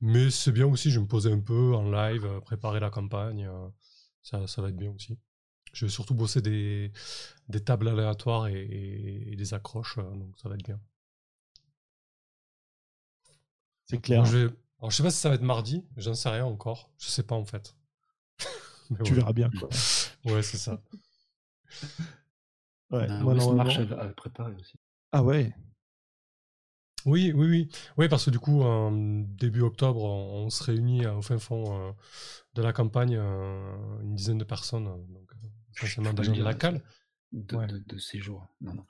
[0.00, 3.48] Mais c'est bien aussi, je vais me poser un peu en live, préparer la campagne.
[4.22, 5.18] ça, ça va être bien aussi.
[5.72, 6.92] Je vais surtout bosser des,
[7.48, 10.80] des tables aléatoires et, des accroches, donc ça va être bien.
[13.86, 14.24] C'est clair.
[14.24, 14.54] Je vais...
[14.80, 16.90] Alors, je sais pas si ça va être mardi, j'en sais rien encore.
[16.98, 17.74] Je sais pas en fait.
[18.90, 19.18] Mais Tu ouais.
[19.18, 19.68] verras bien, quoi.
[20.24, 20.80] Ouais, c'est ça.
[22.90, 24.78] Ouais, moi, West normalement- March à, à préparer aussi.
[25.12, 25.52] Ah ouais.
[27.04, 27.68] Oui, oui, oui.
[27.96, 31.88] Oui, parce que du coup, en début octobre, on, on se réunit au fin fond
[31.88, 31.92] euh,
[32.54, 36.42] de la campagne, euh, une dizaine de personnes, euh, donc euh, essentiellement des gens de
[36.42, 36.80] la cale.
[37.32, 37.66] De, Ouais.
[37.66, 38.46] de, jours.
[38.60, 38.86] Non, non.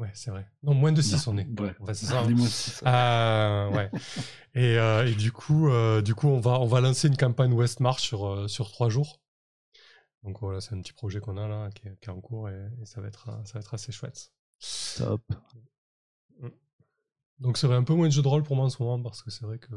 [0.00, 0.46] Ouais, c'est vrai.
[0.62, 1.60] Non, moins de 6 Non, on est.
[1.60, 1.74] Ouais.
[1.78, 2.22] En fait, c'est ça.
[2.22, 2.26] hein.
[2.86, 3.90] Euh, ouais.
[4.54, 7.52] Et, euh, et du coup, euh, du coup, on va on va lancer une campagne
[7.52, 9.20] West March sur euh, sur trois jours.
[10.24, 12.48] Donc voilà, c'est un petit projet qu'on a là, qui est, qui est en cours
[12.48, 14.32] et, et ça va être euh, ça va être assez chouette.
[14.96, 15.22] Top.
[17.38, 19.00] Donc c'est vrai un peu moins de jeu de rôle pour moi en ce moment
[19.02, 19.74] parce que c'est vrai que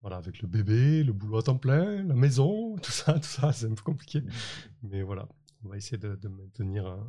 [0.00, 3.52] voilà avec le bébé, le boulot à temps plein, la maison, tout ça, tout ça,
[3.52, 4.22] c'est un peu compliqué.
[4.82, 5.28] Mais voilà,
[5.64, 7.06] on va essayer de, de maintenir un,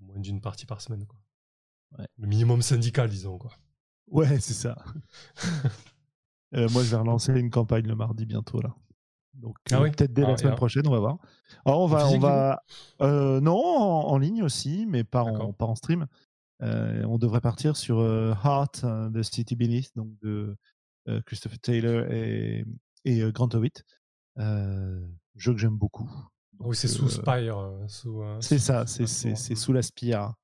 [0.00, 1.18] moins d'une partie par semaine quoi.
[1.98, 2.06] Ouais.
[2.18, 3.52] Le minimum syndical disons quoi.
[4.10, 4.76] Ouais, c'est ça.
[6.54, 8.74] Euh, moi, je vais relancer une campagne le mardi bientôt, là.
[9.34, 11.18] Donc, Ah euh, oui peut-être dès Ah, la et semaine prochaine, on va voir.
[11.66, 12.00] Alors, on va.
[12.06, 12.62] physique, on va
[13.02, 16.06] euh, non, en, en ligne aussi, mais pas en, pas en stream.
[16.62, 20.56] Euh, on devrait partir sur Heart de City Beneath, donc de
[21.26, 22.64] Christopher Taylor et,
[23.04, 23.84] et Grant Howitt.
[24.38, 26.10] Jeu que j'aime beaucoup.
[26.60, 27.58] Oui, c'est Donc, sous euh, Spire.
[27.58, 27.86] euh,
[28.22, 30.34] euh, C'est sous- ça, sous c'est- la c'est sous la spire.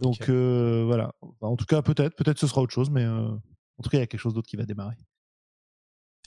[0.00, 1.12] Donc euh, voilà.
[1.40, 4.00] En tout cas, peut-être, peut-être ce sera autre chose, mais euh, en tout cas, il
[4.00, 4.96] y a quelque chose d'autre qui va démarrer.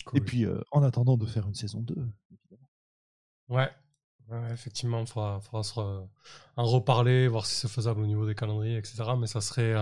[0.05, 0.17] Cool.
[0.19, 1.95] Et puis, euh, en attendant de faire une saison 2,
[2.31, 2.69] évidemment.
[3.49, 3.71] Ouais,
[4.51, 6.07] effectivement, il faudra, faudra se re-
[6.55, 9.03] en reparler, voir si c'est faisable au niveau des calendriers, etc.
[9.17, 9.73] Mais ça serait,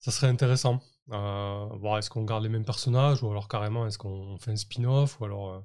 [0.00, 0.80] ça serait intéressant.
[1.08, 5.20] Voir est-ce qu'on garde les mêmes personnages ou alors carrément est-ce qu'on fait un spin-off
[5.20, 5.64] ou alors.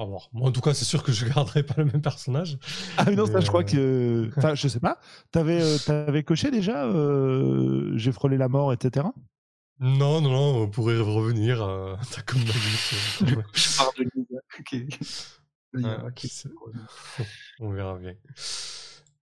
[0.00, 2.58] En tout cas, c'est sûr que je garderai pas le même personnage.
[2.96, 4.38] Ah mais non, ça, je crois euh, que...
[4.38, 4.98] Enfin, je sais pas.
[5.30, 9.06] T'avais euh, t'avais coché déjà euh, J'ai frôlé la mort, etc.
[9.78, 11.62] Non, non, non, on pourrait revenir.
[11.62, 12.94] Euh, t'as comme Magnus,
[13.54, 14.04] Je parle de
[15.72, 15.96] Ouais,
[17.60, 18.14] on verra bien.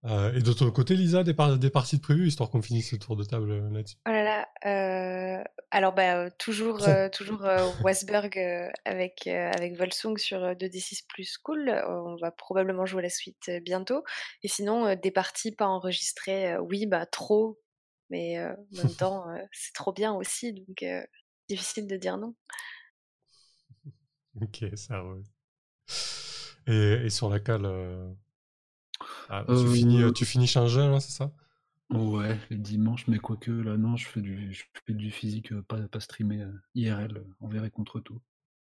[0.04, 2.90] Euh, et de ton côté, Lisa, des, par- des parties de prévues, histoire qu'on finisse
[2.90, 3.96] ce tour de table euh, là-dessus.
[4.06, 4.48] Oh là là.
[5.40, 6.80] euh, Alors, bah, toujours,
[7.12, 7.42] toujours
[7.82, 11.68] Westberg euh, avec, avec Volsung sur euh, 2D6 plus cool.
[11.86, 14.02] On va probablement jouer la suite bientôt.
[14.42, 17.60] Et sinon, des parties pas enregistrées, oui, bah, trop.
[18.10, 20.54] Mais en même temps, c'est trop bien aussi.
[20.54, 20.84] Donc,
[21.48, 22.34] difficile de dire non.
[24.40, 25.24] Ok, ça roule.
[26.66, 27.66] Et, et sur la cale,
[29.28, 31.32] ah, tu, Euh, finis, tu finis Shangin, là, c'est ça?
[31.90, 35.62] Ouais, les dimanches, mais quoique là, non, je fais du, je fais du physique, euh,
[35.62, 38.20] pas, pas streamé euh, IRL, euh, envers et contre tout.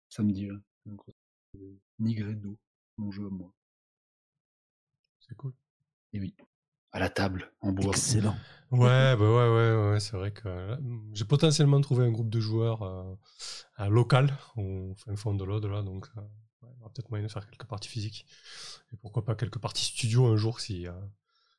[0.09, 0.55] Samedi, là.
[0.85, 1.01] Donc,
[1.55, 1.59] euh,
[1.99, 2.57] Nigredo,
[2.97, 3.53] mon jeu à moi.
[5.19, 5.53] C'est cool.
[6.13, 6.35] Et oui,
[6.93, 7.89] à la table, en bois.
[7.89, 8.37] Excellent.
[8.71, 10.77] Ouais, bah ouais, ouais, ouais, c'est vrai que là,
[11.13, 15.81] j'ai potentiellement trouvé un groupe de joueurs euh, local, au fin fond de l'Aude, là,
[15.83, 16.21] donc euh,
[16.61, 18.25] ouais, il y aura peut-être moyen de faire quelques parties physiques.
[18.93, 20.91] Et pourquoi pas quelques parties studio un jour si, euh,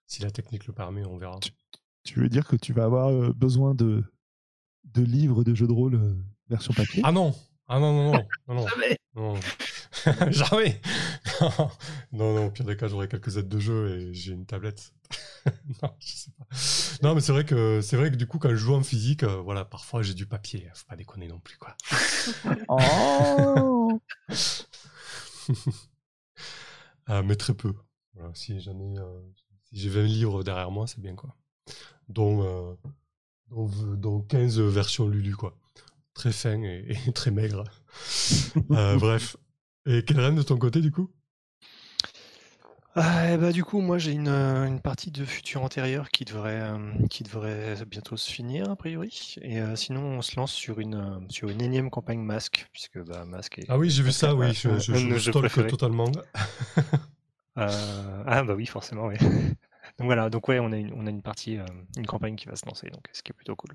[0.07, 1.39] si la technique le permet, on verra.
[2.05, 4.03] Tu veux dire que tu vas avoir euh, besoin de,
[4.85, 6.15] de livres de jeux de rôle euh,
[6.49, 7.03] version papier?
[7.05, 7.35] Ah non
[7.67, 8.67] Ah non, non, non, non, non.
[8.67, 9.35] Jamais non.
[10.31, 10.81] Jamais
[12.13, 14.93] non, non, au pire des cas, j'aurai quelques aides de jeu et j'ai une tablette.
[15.83, 16.47] non, je sais pas.
[17.03, 19.23] Non, mais c'est vrai que c'est vrai que du coup, quand je joue en physique,
[19.23, 20.69] euh, voilà, parfois j'ai du papier.
[20.75, 21.77] Faut pas déconner non plus, quoi.
[22.69, 24.01] Oh
[27.11, 27.75] Euh, mais très peu.
[28.15, 29.21] Voilà, si j'en ai, euh,
[29.65, 31.35] si j'ai 20 livres derrière moi, c'est bien, quoi.
[32.09, 32.75] Dont, euh,
[33.51, 35.57] dont, dont 15 versions Lulu, quoi.
[36.15, 37.65] Très fin et, et très maigre.
[38.71, 39.37] Euh, bref.
[39.87, 41.11] Et reine de ton côté, du coup?
[43.01, 46.25] Ah, et bah, du coup, moi j'ai une, euh, une partie de futur antérieur qui
[46.25, 49.37] devrait, euh, qui devrait bientôt se finir, a priori.
[49.41, 52.99] Et euh, sinon, on se lance sur une, euh, sur une énième campagne Masque, puisque
[52.99, 53.67] bah, Masque est.
[53.69, 54.53] Ah oui, j'ai vu ça, oui.
[54.53, 55.69] Je, je, un de je nos jeux stalk préférés.
[55.69, 56.11] totalement.
[57.59, 59.17] Euh, ah bah oui, forcément, oui.
[59.99, 61.67] donc voilà, donc ouais, on a une, on a une partie, euh,
[61.97, 63.75] une campagne qui va se lancer, donc ce qui est plutôt cool.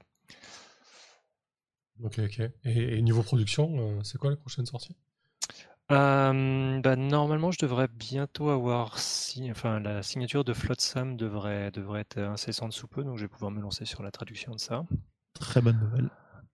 [2.04, 2.40] Ok, ok.
[2.66, 4.96] Et, et niveau production, euh, c'est quoi les prochaines sorties
[5.94, 12.02] Euh, bah, normalement, je devrais bientôt avoir si, enfin, la signature de Flotsam devrait, devrait
[12.02, 14.86] être incessante sous peu, donc je vais pouvoir me lancer sur la traduction de ça.
[15.34, 16.10] Très bonne nouvelle.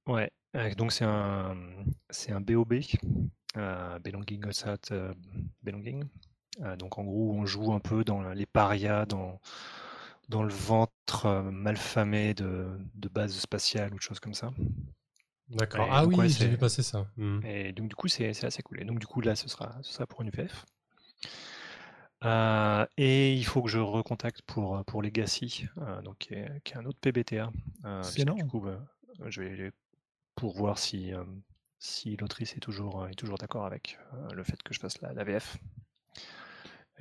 [0.07, 1.56] Ouais, euh, donc c'est un,
[2.10, 2.74] c'est un BOB,
[3.57, 5.14] euh, Belonging Outside euh,
[5.64, 6.06] Belonging.
[6.78, 9.40] Donc en gros, on joue un peu dans les parias, dans,
[10.28, 14.52] dans le ventre malfamé de, de base spatiale ou de choses comme ça.
[15.49, 15.88] D'accord.
[15.91, 17.07] Ah donc oui, ouais, j'ai c'est- vu passer ça.
[17.17, 17.39] Hmm.
[17.43, 18.81] Et donc du coup, c'est c'est assez cool.
[18.81, 20.65] Et donc du coup, là, ce sera, ce sera pour une VF.
[22.26, 26.73] Euh, et il faut que je recontacte pour, pour Legacy, euh, donc qui est, qui
[26.73, 27.49] est un autre PBTA.
[27.85, 28.35] euh, Excellent.
[28.35, 28.80] du coup, bah,
[29.27, 29.71] je vais
[30.35, 31.23] pour voir si, euh,
[31.80, 35.13] si l'autrice est toujours, est toujours d'accord avec euh, le fait que je fasse la,
[35.13, 35.57] la VF.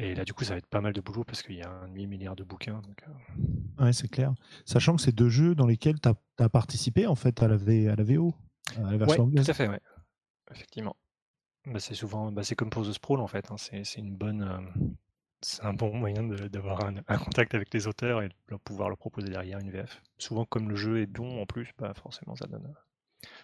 [0.01, 1.71] Et là, du coup, ça va être pas mal de boulot parce qu'il y a
[1.71, 2.81] un demi-milliard de bouquins.
[2.81, 4.33] Donc, euh, Ouais, c'est clair.
[4.65, 7.89] Sachant que c'est deux jeux dans lesquels tu as, participé en fait à la, v,
[7.89, 8.33] à la VO,
[8.77, 9.45] à la Ouais, version anglaise.
[9.45, 9.81] tout à fait, ouais.
[10.53, 10.97] Effectivement.
[11.67, 13.51] Bah, c'est souvent, bah, c'est comme pour The Sprawl en fait.
[13.51, 14.61] hein, C'est une bonne, euh,
[15.43, 18.99] c'est un bon moyen d'avoir un, un contact avec les auteurs et de pouvoir leur
[18.99, 20.01] proposer derrière une VF.
[20.19, 22.73] Souvent, comme le jeu est bon en plus, bah, forcément, ça donne,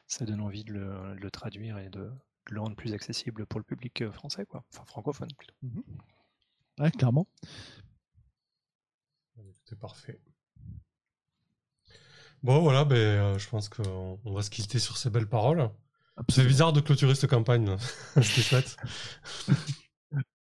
[0.07, 3.45] ça donne envie de le, de le traduire et de, de le rendre plus accessible
[3.47, 4.65] pour le public euh, français, quoi.
[4.73, 5.55] Enfin, francophone plutôt.
[6.79, 7.27] Ouais, clairement.
[9.65, 10.21] C'est parfait.
[12.43, 15.71] Bon, voilà, ben, euh, je pense qu'on on va se quitter sur ces belles paroles.
[16.29, 17.77] C'est bizarre de clôturer cette campagne.
[18.21, 18.77] C'était chouette.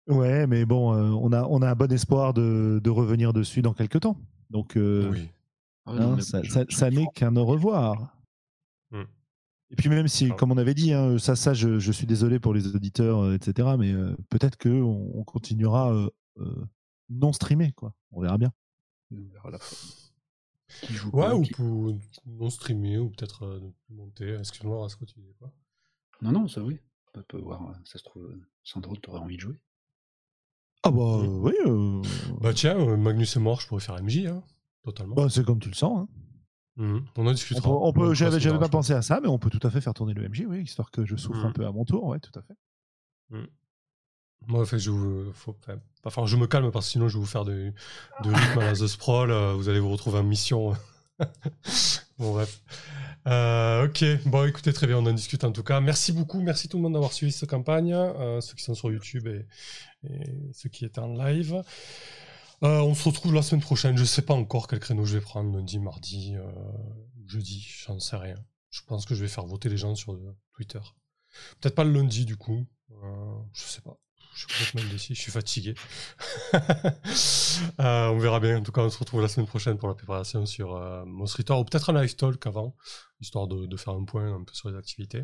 [0.08, 3.62] Ouais, mais bon, euh, on, a, on a un bon espoir de, de revenir dessus
[3.62, 4.18] dans quelques temps.
[4.50, 5.30] Donc, euh, Oui.
[5.86, 8.18] Ah, hein, non, ça, ça- n'est qu'un au revoir.
[8.92, 9.04] Hmm.
[9.74, 10.36] Et puis même si, Ah.
[10.36, 13.34] comme on avait dit, hein, ça, ça je, je suis désolé pour les auditeurs, euh,
[13.36, 13.70] etc.
[13.78, 16.66] Mais euh, peut-être que on, on continuera euh, euh,
[17.10, 17.96] non streamé, quoi.
[18.12, 18.54] On verra bien.
[19.12, 19.76] On verra la fin.
[20.84, 21.96] Qui joue Ouais, pas, ou qui- pour
[22.26, 23.60] non streamer, ou peut-être euh,
[23.90, 24.36] monter.
[24.36, 25.52] Excuse-moi, Rasco, tu disais quoi?
[26.22, 26.80] Non, non, ça oui.
[27.16, 28.28] On peut voir, ça se trouve,
[28.64, 29.56] Sandro, t'aurais envie de jouer?
[30.84, 32.02] Ah bah euh, oui, euh,
[32.42, 34.44] Bah tiens, Magnus est mort, je pourrais faire MJ, hein,
[34.84, 35.16] totalement.
[35.16, 36.00] bah, c'est comme tu le sens.
[36.02, 36.08] hein.
[36.78, 37.06] Mhm.
[37.18, 37.62] On en On discutera.
[37.62, 39.94] peut, on peut- j'avais, pas pensé à ça, mais on peut tout à fait faire
[39.94, 42.38] tourner le MJ, oui, histoire que je souffre un peu à mon tour, ouais, tout
[42.38, 42.56] à fait.
[44.48, 47.14] Moi, en fait, je, vous- faut, enfin, enfin, je me calme parce que sinon, je
[47.14, 47.72] vais vous faire de,
[48.24, 49.32] de rythme à la The Sprawl.
[49.32, 50.74] euh, Vous allez vous retrouver en mission.
[52.18, 52.62] bon, bref.
[53.26, 55.80] Euh, ok, bon, écoutez, très bien, on en discute en tout cas.
[55.80, 58.92] Merci beaucoup, merci tout le monde d'avoir suivi cette campagne, euh, ceux qui sont sur
[58.92, 59.46] YouTube et,
[60.10, 61.64] et ceux qui étaient en live.
[62.64, 63.98] Euh, on se retrouve la semaine prochaine.
[63.98, 66.52] Je sais pas encore quel créneau je vais prendre, lundi, mardi, euh,
[67.28, 68.38] jeudi, j'en sais rien.
[68.70, 70.80] Je pense que je vais faire voter les gens sur euh, Twitter.
[71.60, 72.66] Peut-être pas le lundi du coup.
[72.92, 73.98] Euh, je sais pas.
[74.34, 75.76] Je suis complètement indécis, je suis fatigué.
[77.80, 78.58] Euh, on verra bien.
[78.58, 81.42] En tout cas, on se retrouve la semaine prochaine pour la préparation sur euh, Monster
[81.42, 82.76] Eater, ou peut-être un live talk avant,
[83.22, 85.24] histoire de, de faire un point un peu sur les activités.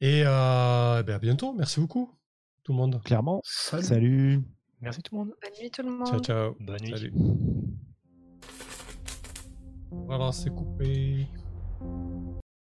[0.00, 1.54] Et euh, eh ben, à bientôt.
[1.54, 2.14] Merci beaucoup,
[2.62, 3.02] tout le monde.
[3.04, 3.40] Clairement.
[3.42, 3.84] Salut.
[3.84, 4.44] Salut.
[4.80, 5.34] Merci tout le monde.
[5.42, 6.06] Bonne nuit tout le monde.
[6.06, 6.56] Ciao, ciao.
[6.60, 6.90] Bonne nuit.
[6.90, 7.12] Salut.
[9.90, 11.26] Voilà, c'est coupé.